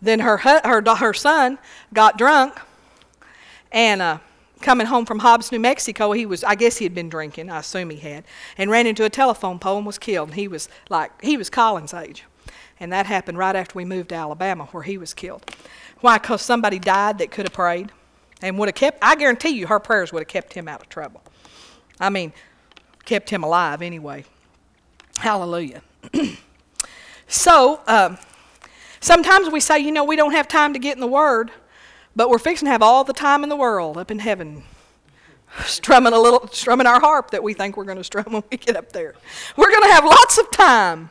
then 0.00 0.20
her, 0.20 0.38
her, 0.38 0.82
her 0.96 1.14
son 1.14 1.58
got 1.92 2.18
drunk 2.18 2.58
and 3.70 4.02
uh, 4.02 4.18
coming 4.60 4.86
home 4.86 5.06
from 5.06 5.20
Hobbs, 5.20 5.50
New 5.50 5.58
Mexico, 5.58 6.12
he 6.12 6.26
was, 6.26 6.44
I 6.44 6.54
guess 6.54 6.76
he 6.76 6.84
had 6.84 6.94
been 6.94 7.08
drinking, 7.08 7.50
I 7.50 7.60
assume 7.60 7.90
he 7.90 7.96
had, 7.96 8.24
and 8.58 8.70
ran 8.70 8.86
into 8.86 9.04
a 9.04 9.10
telephone 9.10 9.58
pole 9.58 9.78
and 9.78 9.86
was 9.86 9.98
killed. 9.98 10.30
And 10.30 10.38
he 10.38 10.48
was 10.48 10.68
like, 10.90 11.22
he 11.22 11.36
was 11.36 11.50
Colin's 11.50 11.94
age. 11.94 12.24
And 12.78 12.92
that 12.92 13.06
happened 13.06 13.38
right 13.38 13.54
after 13.54 13.76
we 13.76 13.84
moved 13.84 14.10
to 14.10 14.14
Alabama 14.14 14.66
where 14.66 14.82
he 14.82 14.98
was 14.98 15.14
killed. 15.14 15.50
Why? 16.00 16.18
Because 16.18 16.42
somebody 16.42 16.78
died 16.78 17.18
that 17.18 17.30
could 17.30 17.46
have 17.46 17.52
prayed 17.52 17.92
and 18.42 18.58
would 18.58 18.68
have 18.68 18.74
kept, 18.74 18.98
I 19.02 19.14
guarantee 19.14 19.50
you, 19.50 19.68
her 19.68 19.78
prayers 19.78 20.12
would 20.12 20.20
have 20.20 20.28
kept 20.28 20.52
him 20.52 20.68
out 20.68 20.82
of 20.82 20.88
trouble. 20.88 21.22
I 22.00 22.10
mean, 22.10 22.32
kept 23.04 23.30
him 23.30 23.42
alive 23.44 23.82
anyway. 23.82 24.24
Hallelujah. 25.18 25.82
so, 27.28 27.80
um, 27.86 28.18
Sometimes 29.02 29.50
we 29.50 29.58
say, 29.58 29.80
you 29.80 29.90
know, 29.90 30.04
we 30.04 30.14
don't 30.14 30.30
have 30.30 30.46
time 30.46 30.74
to 30.74 30.78
get 30.78 30.94
in 30.94 31.00
the 31.00 31.08
Word, 31.08 31.50
but 32.14 32.30
we're 32.30 32.38
fixing 32.38 32.66
to 32.66 32.70
have 32.70 32.82
all 32.82 33.02
the 33.02 33.12
time 33.12 33.42
in 33.42 33.48
the 33.48 33.56
world 33.56 33.98
up 33.98 34.12
in 34.12 34.20
heaven, 34.20 34.62
strumming 35.64 36.12
a 36.12 36.20
little, 36.20 36.46
strumming 36.52 36.86
our 36.86 37.00
harp 37.00 37.32
that 37.32 37.42
we 37.42 37.52
think 37.52 37.76
we're 37.76 37.84
going 37.84 37.98
to 37.98 38.04
strum 38.04 38.26
when 38.28 38.44
we 38.48 38.58
get 38.58 38.76
up 38.76 38.92
there. 38.92 39.16
We're 39.56 39.70
going 39.70 39.82
to 39.82 39.92
have 39.92 40.04
lots 40.04 40.38
of 40.38 40.48
time, 40.52 41.10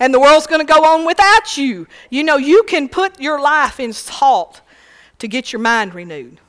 and 0.00 0.12
the 0.12 0.18
world's 0.18 0.46
going 0.46 0.66
to 0.66 0.72
go 0.72 0.82
on 0.82 1.04
without 1.04 1.58
you. 1.58 1.86
You 2.08 2.24
know, 2.24 2.38
you 2.38 2.62
can 2.62 2.88
put 2.88 3.20
your 3.20 3.38
life 3.38 3.78
in 3.78 3.92
salt 3.92 4.62
to 5.18 5.28
get 5.28 5.52
your 5.52 5.60
mind 5.60 5.94
renewed. 5.94 6.40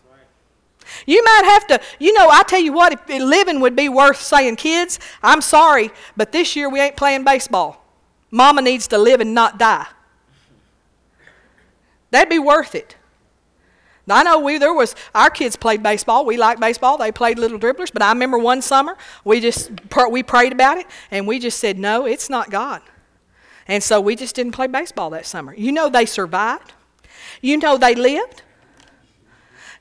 You 1.05 1.23
might 1.23 1.43
have 1.45 1.67
to, 1.67 1.81
you 1.99 2.13
know, 2.13 2.29
I 2.29 2.43
tell 2.43 2.59
you 2.59 2.73
what, 2.73 2.93
if 2.93 3.07
living 3.07 3.59
would 3.61 3.75
be 3.75 3.89
worth 3.89 4.21
saying, 4.21 4.55
kids, 4.57 4.99
I'm 5.21 5.41
sorry, 5.41 5.91
but 6.17 6.31
this 6.31 6.55
year 6.55 6.69
we 6.69 6.79
ain't 6.79 6.95
playing 6.95 7.23
baseball. 7.23 7.85
Mama 8.31 8.61
needs 8.61 8.87
to 8.89 8.97
live 8.97 9.21
and 9.21 9.33
not 9.33 9.57
die. 9.57 9.87
That'd 12.11 12.29
be 12.29 12.39
worth 12.39 12.75
it. 12.75 12.95
I 14.11 14.23
know 14.23 14.39
we 14.39 14.57
there 14.57 14.73
was 14.73 14.95
our 15.13 15.29
kids 15.29 15.55
played 15.55 15.83
baseball. 15.83 16.25
We 16.25 16.37
liked 16.37 16.59
baseball. 16.59 16.97
They 16.97 17.11
played 17.11 17.37
little 17.37 17.59
dribblers. 17.59 17.93
But 17.93 18.01
I 18.01 18.09
remember 18.11 18.37
one 18.37 18.61
summer 18.61 18.97
we 19.23 19.39
just 19.39 19.71
we 20.09 20.23
prayed 20.23 20.51
about 20.51 20.77
it 20.77 20.87
and 21.11 21.27
we 21.27 21.39
just 21.39 21.59
said 21.59 21.77
no, 21.77 22.05
it's 22.05 22.29
not 22.29 22.49
God. 22.49 22.81
And 23.67 23.83
so 23.83 24.01
we 24.01 24.15
just 24.15 24.35
didn't 24.35 24.53
play 24.53 24.67
baseball 24.67 25.11
that 25.11 25.25
summer. 25.25 25.53
You 25.53 25.71
know 25.71 25.89
they 25.89 26.05
survived. 26.05 26.73
You 27.41 27.57
know 27.57 27.77
they 27.77 27.93
lived. 27.93 28.41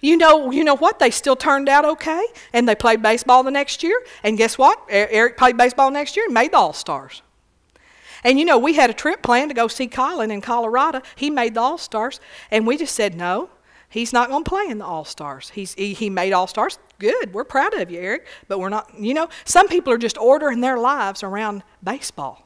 You 0.00 0.16
know, 0.16 0.50
you 0.50 0.62
know 0.62 0.76
what? 0.76 0.98
They 0.98 1.10
still 1.10 1.36
turned 1.36 1.68
out 1.68 1.84
okay, 1.84 2.24
and 2.52 2.68
they 2.68 2.74
played 2.74 3.02
baseball 3.02 3.42
the 3.42 3.50
next 3.50 3.82
year. 3.82 4.00
And 4.22 4.38
guess 4.38 4.56
what? 4.56 4.80
Eric 4.88 5.36
played 5.36 5.56
baseball 5.56 5.90
next 5.90 6.16
year 6.16 6.26
and 6.26 6.34
made 6.34 6.52
the 6.52 6.58
All 6.58 6.72
Stars. 6.72 7.22
And 8.24 8.38
you 8.38 8.44
know, 8.44 8.58
we 8.58 8.74
had 8.74 8.90
a 8.90 8.94
trip 8.94 9.22
planned 9.22 9.50
to 9.50 9.54
go 9.54 9.68
see 9.68 9.86
Colin 9.86 10.30
in 10.30 10.40
Colorado. 10.40 11.02
He 11.16 11.30
made 11.30 11.54
the 11.54 11.60
All 11.60 11.78
Stars, 11.78 12.20
and 12.50 12.66
we 12.66 12.76
just 12.76 12.94
said 12.94 13.16
no. 13.16 13.50
He's 13.88 14.12
not 14.12 14.28
going 14.28 14.44
to 14.44 14.48
play 14.48 14.66
in 14.68 14.78
the 14.78 14.84
All 14.84 15.04
Stars. 15.04 15.50
He's 15.50 15.74
he, 15.74 15.94
he 15.94 16.10
made 16.10 16.32
All 16.32 16.46
Stars. 16.46 16.78
Good. 16.98 17.32
We're 17.32 17.44
proud 17.44 17.74
of 17.74 17.90
you, 17.90 17.98
Eric. 17.98 18.26
But 18.46 18.60
we're 18.60 18.68
not. 18.68 18.92
You 18.98 19.14
know, 19.14 19.28
some 19.44 19.66
people 19.66 19.92
are 19.92 19.98
just 19.98 20.18
ordering 20.18 20.60
their 20.60 20.78
lives 20.78 21.22
around 21.22 21.62
baseball. 21.82 22.44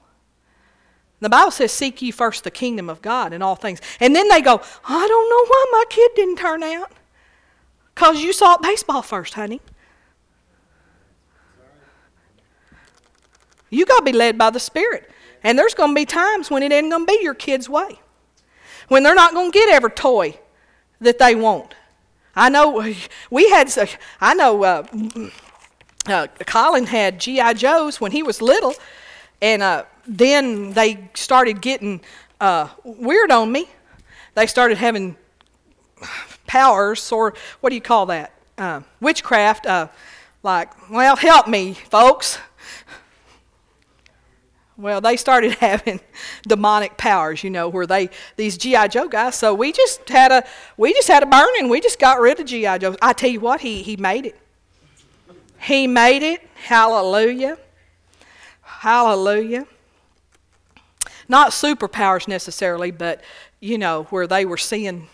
The 1.20 1.28
Bible 1.28 1.50
says, 1.50 1.72
"Seek 1.72 2.00
ye 2.00 2.10
first 2.10 2.44
the 2.44 2.50
kingdom 2.50 2.88
of 2.88 3.02
God 3.02 3.32
and 3.32 3.42
all 3.42 3.56
things," 3.56 3.80
and 4.00 4.14
then 4.14 4.28
they 4.28 4.40
go, 4.40 4.60
"I 4.84 5.06
don't 5.06 5.30
know 5.30 5.44
why 5.46 5.64
my 5.72 5.84
kid 5.90 6.10
didn't 6.14 6.36
turn 6.36 6.62
out." 6.62 6.92
Cause 8.02 8.20
you 8.20 8.32
saw 8.32 8.56
baseball 8.56 9.00
first, 9.00 9.34
honey. 9.34 9.60
You 13.70 13.86
got 13.86 13.98
to 13.98 14.04
be 14.04 14.10
led 14.10 14.36
by 14.36 14.50
the 14.50 14.58
Spirit. 14.58 15.08
And 15.44 15.56
there's 15.56 15.74
going 15.74 15.90
to 15.90 15.94
be 15.94 16.04
times 16.04 16.50
when 16.50 16.64
it 16.64 16.72
ain't 16.72 16.90
going 16.90 17.06
to 17.06 17.12
be 17.12 17.20
your 17.22 17.34
kid's 17.34 17.68
way. 17.68 18.00
When 18.88 19.04
they're 19.04 19.14
not 19.14 19.34
going 19.34 19.52
to 19.52 19.56
get 19.56 19.72
every 19.72 19.92
toy 19.92 20.36
that 21.00 21.20
they 21.20 21.36
want. 21.36 21.76
I 22.34 22.48
know 22.48 22.92
we 23.30 23.48
had, 23.50 23.72
I 24.20 24.34
know 24.34 24.64
uh, 24.64 24.84
uh, 26.08 26.26
Colin 26.44 26.86
had 26.86 27.20
G.I. 27.20 27.54
Joes 27.54 28.00
when 28.00 28.10
he 28.10 28.24
was 28.24 28.42
little, 28.42 28.74
and 29.40 29.62
uh, 29.62 29.84
then 30.08 30.72
they 30.72 31.08
started 31.14 31.60
getting 31.60 32.00
uh, 32.40 32.68
weird 32.82 33.30
on 33.30 33.52
me. 33.52 33.68
They 34.34 34.48
started 34.48 34.78
having 34.78 35.16
powers, 36.52 37.10
or 37.10 37.32
what 37.60 37.70
do 37.70 37.74
you 37.74 37.80
call 37.80 38.04
that? 38.04 38.30
Uh, 38.58 38.82
witchcraft. 39.00 39.64
Uh, 39.64 39.88
like, 40.42 40.90
well, 40.90 41.16
help 41.16 41.48
me, 41.48 41.72
folks. 41.72 42.38
Well, 44.76 45.00
they 45.00 45.16
started 45.16 45.52
having 45.60 46.00
demonic 46.42 46.98
powers, 46.98 47.42
you 47.42 47.48
know, 47.48 47.70
where 47.70 47.86
they 47.86 48.10
these 48.36 48.58
GI 48.58 48.88
Joe 48.88 49.08
guys. 49.08 49.34
So 49.34 49.54
we 49.54 49.72
just 49.72 50.06
had 50.10 50.30
a 50.30 50.44
we 50.76 50.92
just 50.92 51.08
had 51.08 51.22
a 51.22 51.26
burning. 51.26 51.70
We 51.70 51.80
just 51.80 51.98
got 51.98 52.20
rid 52.20 52.38
of 52.38 52.44
GI 52.44 52.78
Joe. 52.80 52.96
I 53.00 53.14
tell 53.14 53.30
you 53.30 53.40
what, 53.40 53.62
he 53.62 53.82
he 53.82 53.96
made 53.96 54.26
it. 54.26 54.38
He 55.58 55.86
made 55.86 56.22
it. 56.22 56.46
Hallelujah. 56.66 57.56
Hallelujah. 58.60 59.66
Not 61.28 61.52
superpowers 61.52 62.28
necessarily, 62.28 62.90
but 62.90 63.22
you 63.58 63.78
know 63.78 64.02
where 64.10 64.26
they 64.26 64.44
were 64.44 64.58
seeing. 64.58 65.08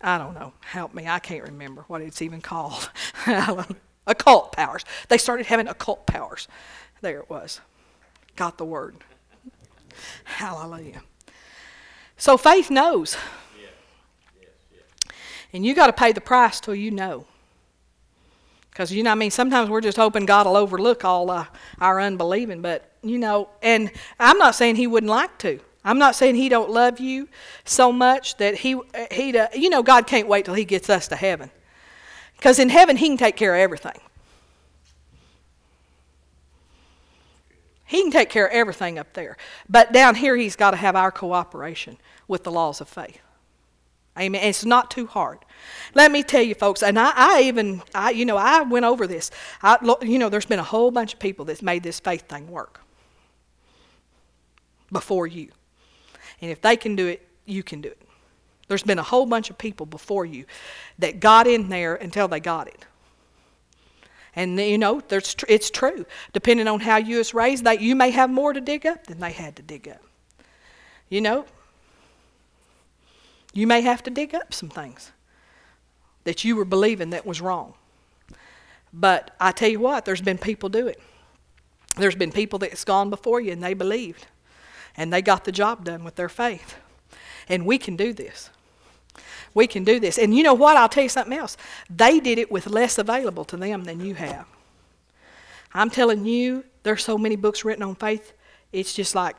I 0.00 0.18
don't 0.18 0.34
know. 0.34 0.52
Help 0.60 0.94
me. 0.94 1.08
I 1.08 1.18
can't 1.18 1.44
remember 1.44 1.84
what 1.88 2.02
it's 2.02 2.22
even 2.22 2.40
called. 2.40 2.90
occult 4.06 4.52
powers. 4.52 4.84
They 5.08 5.18
started 5.18 5.46
having 5.46 5.68
occult 5.68 6.06
powers. 6.06 6.48
There 7.00 7.20
it 7.20 7.30
was 7.30 7.60
got 8.38 8.56
the 8.56 8.64
word. 8.64 8.96
Hallelujah. 10.24 11.02
So 12.16 12.36
faith 12.36 12.70
knows. 12.70 13.16
And 15.52 15.66
you 15.66 15.74
got 15.74 15.88
to 15.88 15.92
pay 15.92 16.12
the 16.12 16.20
price 16.20 16.60
till 16.60 16.74
you 16.74 16.90
know. 16.90 17.26
Because, 18.70 18.92
you 18.92 19.02
know, 19.02 19.10
I 19.10 19.16
mean, 19.16 19.32
sometimes 19.32 19.68
we're 19.68 19.80
just 19.80 19.96
hoping 19.96 20.24
God 20.24 20.46
will 20.46 20.56
overlook 20.56 21.04
all 21.04 21.30
uh, 21.30 21.46
our 21.80 22.00
unbelieving. 22.00 22.62
But, 22.62 22.92
you 23.02 23.18
know, 23.18 23.48
and 23.60 23.90
I'm 24.20 24.38
not 24.38 24.54
saying 24.54 24.76
He 24.76 24.86
wouldn't 24.86 25.10
like 25.10 25.36
to. 25.38 25.58
I'm 25.88 25.98
not 25.98 26.14
saying 26.14 26.34
He 26.34 26.48
don't 26.48 26.70
love 26.70 27.00
you 27.00 27.28
so 27.64 27.90
much 27.90 28.36
that 28.36 28.56
He, 28.56 28.78
he 29.10 29.36
uh, 29.36 29.48
you 29.54 29.70
know, 29.70 29.82
God 29.82 30.06
can't 30.06 30.28
wait 30.28 30.44
till 30.44 30.54
He 30.54 30.64
gets 30.64 30.90
us 30.90 31.08
to 31.08 31.16
heaven. 31.16 31.50
Because 32.36 32.58
in 32.58 32.68
heaven, 32.68 32.96
He 32.96 33.08
can 33.08 33.16
take 33.16 33.36
care 33.36 33.54
of 33.54 33.60
everything. 33.60 33.98
He 37.86 38.02
can 38.02 38.10
take 38.10 38.28
care 38.28 38.46
of 38.46 38.52
everything 38.52 38.98
up 38.98 39.14
there. 39.14 39.38
But 39.66 39.94
down 39.94 40.14
here, 40.14 40.36
he's 40.36 40.56
got 40.56 40.72
to 40.72 40.76
have 40.76 40.94
our 40.94 41.10
cooperation 41.10 41.96
with 42.28 42.44
the 42.44 42.50
laws 42.50 42.82
of 42.82 42.88
faith. 42.88 43.18
Amen. 44.18 44.42
it's 44.44 44.64
not 44.64 44.90
too 44.90 45.06
hard. 45.06 45.38
Let 45.94 46.12
me 46.12 46.22
tell 46.22 46.42
you, 46.42 46.54
folks, 46.54 46.82
and 46.82 46.98
I, 46.98 47.12
I 47.14 47.42
even, 47.44 47.80
I, 47.94 48.10
you 48.10 48.26
know, 48.26 48.36
I 48.36 48.60
went 48.60 48.84
over 48.84 49.06
this. 49.06 49.30
I, 49.62 49.78
you 50.02 50.18
know, 50.18 50.28
there's 50.28 50.44
been 50.44 50.58
a 50.58 50.64
whole 50.64 50.90
bunch 50.90 51.14
of 51.14 51.18
people 51.18 51.46
that's 51.46 51.62
made 51.62 51.82
this 51.82 51.98
faith 51.98 52.28
thing 52.28 52.50
work 52.50 52.80
before 54.92 55.26
you. 55.26 55.48
And 56.40 56.50
if 56.50 56.60
they 56.60 56.76
can 56.76 56.96
do 56.96 57.06
it, 57.06 57.26
you 57.46 57.62
can 57.62 57.80
do 57.80 57.88
it. 57.88 58.00
There's 58.68 58.82
been 58.82 58.98
a 58.98 59.02
whole 59.02 59.26
bunch 59.26 59.50
of 59.50 59.58
people 59.58 59.86
before 59.86 60.26
you 60.26 60.44
that 60.98 61.20
got 61.20 61.46
in 61.46 61.68
there 61.68 61.94
until 61.94 62.28
they 62.28 62.40
got 62.40 62.68
it. 62.68 62.84
And 64.36 64.58
you 64.60 64.78
know, 64.78 65.00
there's 65.08 65.34
it's 65.48 65.70
true. 65.70 66.06
Depending 66.32 66.68
on 66.68 66.80
how 66.80 66.98
you 66.98 67.18
was 67.18 67.34
raised, 67.34 67.64
that 67.64 67.80
you 67.80 67.96
may 67.96 68.10
have 68.10 68.30
more 68.30 68.52
to 68.52 68.60
dig 68.60 68.86
up 68.86 69.06
than 69.06 69.18
they 69.18 69.32
had 69.32 69.56
to 69.56 69.62
dig 69.62 69.88
up. 69.88 70.02
You 71.08 71.22
know, 71.22 71.46
you 73.54 73.66
may 73.66 73.80
have 73.80 74.02
to 74.04 74.10
dig 74.10 74.34
up 74.34 74.52
some 74.52 74.68
things 74.68 75.10
that 76.24 76.44
you 76.44 76.54
were 76.54 76.66
believing 76.66 77.10
that 77.10 77.24
was 77.24 77.40
wrong. 77.40 77.74
But 78.92 79.34
I 79.40 79.52
tell 79.52 79.70
you 79.70 79.80
what, 79.80 80.04
there's 80.04 80.20
been 80.20 80.38
people 80.38 80.68
do 80.68 80.86
it. 80.86 81.00
There's 81.96 82.14
been 82.14 82.30
people 82.30 82.58
that's 82.58 82.84
gone 82.84 83.10
before 83.10 83.40
you 83.40 83.52
and 83.52 83.62
they 83.62 83.74
believed. 83.74 84.26
And 84.98 85.10
they 85.10 85.22
got 85.22 85.46
the 85.46 85.52
job 85.52 85.86
done 85.86 86.04
with 86.04 86.16
their 86.16 86.28
faith. 86.28 86.76
And 87.48 87.64
we 87.64 87.78
can 87.78 87.96
do 87.96 88.12
this. 88.12 88.50
We 89.54 89.66
can 89.66 89.82
do 89.82 89.98
this. 89.98 90.18
And 90.18 90.36
you 90.36 90.42
know 90.42 90.52
what? 90.52 90.76
I'll 90.76 90.90
tell 90.90 91.04
you 91.04 91.08
something 91.08 91.38
else. 91.38 91.56
They 91.88 92.20
did 92.20 92.38
it 92.38 92.52
with 92.52 92.66
less 92.66 92.98
available 92.98 93.46
to 93.46 93.56
them 93.56 93.84
than 93.84 94.00
you 94.00 94.14
have. 94.14 94.46
I'm 95.72 95.88
telling 95.88 96.26
you, 96.26 96.64
there's 96.82 97.02
so 97.02 97.16
many 97.16 97.36
books 97.36 97.64
written 97.64 97.82
on 97.82 97.94
faith. 97.94 98.34
It's 98.72 98.92
just 98.92 99.14
like 99.14 99.36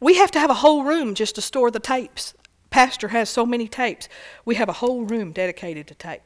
we 0.00 0.16
have 0.16 0.32
to 0.32 0.40
have 0.40 0.50
a 0.50 0.54
whole 0.54 0.82
room 0.82 1.14
just 1.14 1.36
to 1.36 1.40
store 1.40 1.70
the 1.70 1.78
tapes 1.78 2.34
Pastor 2.70 3.08
has 3.08 3.28
so 3.28 3.44
many 3.44 3.68
tapes. 3.68 4.08
We 4.44 4.54
have 4.54 4.68
a 4.68 4.74
whole 4.74 5.02
room 5.02 5.32
dedicated 5.32 5.88
to 5.88 5.94
tape. 5.94 6.22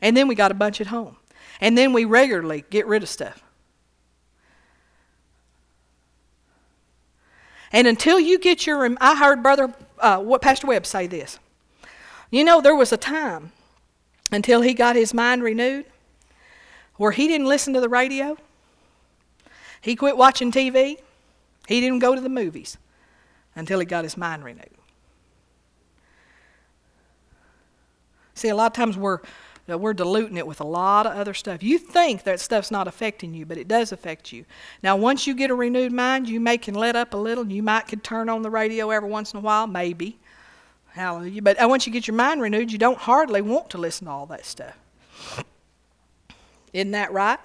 And 0.00 0.16
then 0.16 0.28
we 0.28 0.34
got 0.34 0.50
a 0.50 0.54
bunch 0.54 0.80
at 0.80 0.88
home. 0.88 1.16
And 1.60 1.76
then 1.76 1.92
we 1.92 2.04
regularly 2.04 2.64
get 2.68 2.86
rid 2.86 3.02
of 3.02 3.08
stuff. 3.08 3.42
And 7.74 7.88
until 7.88 8.20
you 8.20 8.38
get 8.38 8.68
your, 8.68 8.88
I 9.00 9.16
heard 9.16 9.42
Brother, 9.42 9.74
uh, 9.98 10.20
what 10.20 10.40
Pastor 10.40 10.68
Webb 10.68 10.86
say 10.86 11.08
this. 11.08 11.40
You 12.30 12.44
know, 12.44 12.60
there 12.60 12.76
was 12.76 12.92
a 12.92 12.96
time 12.96 13.50
until 14.30 14.60
he 14.60 14.74
got 14.74 14.94
his 14.94 15.12
mind 15.12 15.42
renewed 15.42 15.84
where 16.98 17.10
he 17.10 17.26
didn't 17.26 17.48
listen 17.48 17.74
to 17.74 17.80
the 17.80 17.88
radio. 17.88 18.36
He 19.80 19.96
quit 19.96 20.16
watching 20.16 20.52
TV. 20.52 20.98
He 21.66 21.80
didn't 21.80 21.98
go 21.98 22.14
to 22.14 22.20
the 22.20 22.28
movies 22.28 22.78
until 23.56 23.80
he 23.80 23.86
got 23.86 24.04
his 24.04 24.16
mind 24.16 24.44
renewed. 24.44 24.70
See, 28.34 28.50
a 28.50 28.54
lot 28.54 28.66
of 28.66 28.72
times 28.72 28.96
we're 28.96 29.18
we're 29.66 29.94
diluting 29.94 30.36
it 30.36 30.46
with 30.46 30.60
a 30.60 30.64
lot 30.64 31.06
of 31.06 31.12
other 31.12 31.32
stuff. 31.32 31.62
You 31.62 31.78
think 31.78 32.24
that 32.24 32.38
stuff's 32.38 32.70
not 32.70 32.86
affecting 32.86 33.32
you, 33.32 33.46
but 33.46 33.56
it 33.56 33.66
does 33.66 33.92
affect 33.92 34.32
you. 34.32 34.44
Now, 34.82 34.96
once 34.96 35.26
you 35.26 35.34
get 35.34 35.50
a 35.50 35.54
renewed 35.54 35.92
mind, 35.92 36.28
you 36.28 36.38
may 36.38 36.58
can 36.58 36.74
let 36.74 36.96
up 36.96 37.14
a 37.14 37.16
little. 37.16 37.46
You 37.46 37.62
might 37.62 37.88
could 37.88 38.04
turn 38.04 38.28
on 38.28 38.42
the 38.42 38.50
radio 38.50 38.90
every 38.90 39.08
once 39.08 39.32
in 39.32 39.38
a 39.38 39.42
while, 39.42 39.66
maybe. 39.66 40.18
Hallelujah. 40.88 41.42
But 41.42 41.62
uh, 41.62 41.66
once 41.68 41.86
you 41.86 41.92
get 41.92 42.06
your 42.06 42.14
mind 42.14 42.42
renewed, 42.42 42.70
you 42.70 42.78
don't 42.78 42.98
hardly 42.98 43.40
want 43.40 43.70
to 43.70 43.78
listen 43.78 44.06
to 44.06 44.10
all 44.12 44.26
that 44.26 44.44
stuff. 44.44 44.76
Isn't 46.72 46.92
that 46.92 47.12
right? 47.12 47.38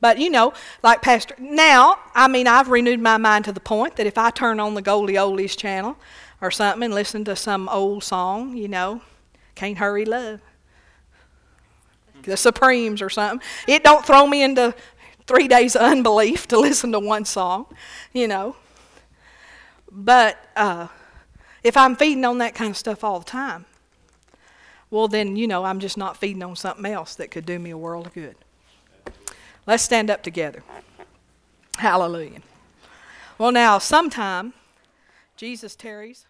But 0.00 0.18
you 0.18 0.30
know, 0.30 0.52
like 0.82 1.00
Pastor, 1.00 1.34
now, 1.38 1.98
I 2.14 2.28
mean, 2.28 2.46
I've 2.46 2.68
renewed 2.68 3.00
my 3.00 3.16
mind 3.16 3.44
to 3.46 3.52
the 3.52 3.60
point 3.60 3.96
that 3.96 4.06
if 4.06 4.18
I 4.18 4.30
turn 4.30 4.60
on 4.60 4.74
the 4.74 4.82
Goldie 4.82 5.14
Oldies 5.14 5.56
channel 5.56 5.96
or 6.40 6.50
something 6.50 6.82
and 6.82 6.94
listen 6.94 7.24
to 7.24 7.36
some 7.36 7.68
old 7.68 8.04
song, 8.04 8.56
you 8.56 8.68
know, 8.68 9.00
Can't 9.56 9.78
Hurry 9.78 10.04
Love, 10.04 10.40
the 12.22 12.36
Supremes 12.36 13.02
or 13.02 13.10
something, 13.10 13.44
it 13.66 13.82
don't 13.82 14.06
throw 14.06 14.26
me 14.26 14.42
into 14.42 14.74
three 15.26 15.48
days 15.48 15.74
of 15.74 15.82
unbelief 15.82 16.46
to 16.48 16.58
listen 16.58 16.92
to 16.92 17.00
one 17.00 17.24
song, 17.24 17.66
you 18.12 18.28
know. 18.28 18.54
But 19.90 20.38
uh, 20.54 20.88
if 21.64 21.76
I'm 21.76 21.96
feeding 21.96 22.24
on 22.24 22.38
that 22.38 22.54
kind 22.54 22.70
of 22.70 22.76
stuff 22.76 23.02
all 23.02 23.18
the 23.18 23.24
time, 23.24 23.64
well, 24.90 25.08
then, 25.08 25.34
you 25.36 25.48
know, 25.48 25.64
I'm 25.64 25.80
just 25.80 25.96
not 25.96 26.16
feeding 26.16 26.42
on 26.42 26.54
something 26.54 26.86
else 26.86 27.16
that 27.16 27.30
could 27.30 27.44
do 27.44 27.58
me 27.58 27.70
a 27.70 27.78
world 27.78 28.06
of 28.06 28.14
good. 28.14 28.36
Let's 29.66 29.82
stand 29.82 30.10
up 30.10 30.22
together. 30.22 30.62
Hallelujah. 31.78 32.40
Well, 33.38 33.52
now, 33.52 33.78
sometime 33.78 34.52
Jesus 35.36 35.74
tarries, 35.74 36.25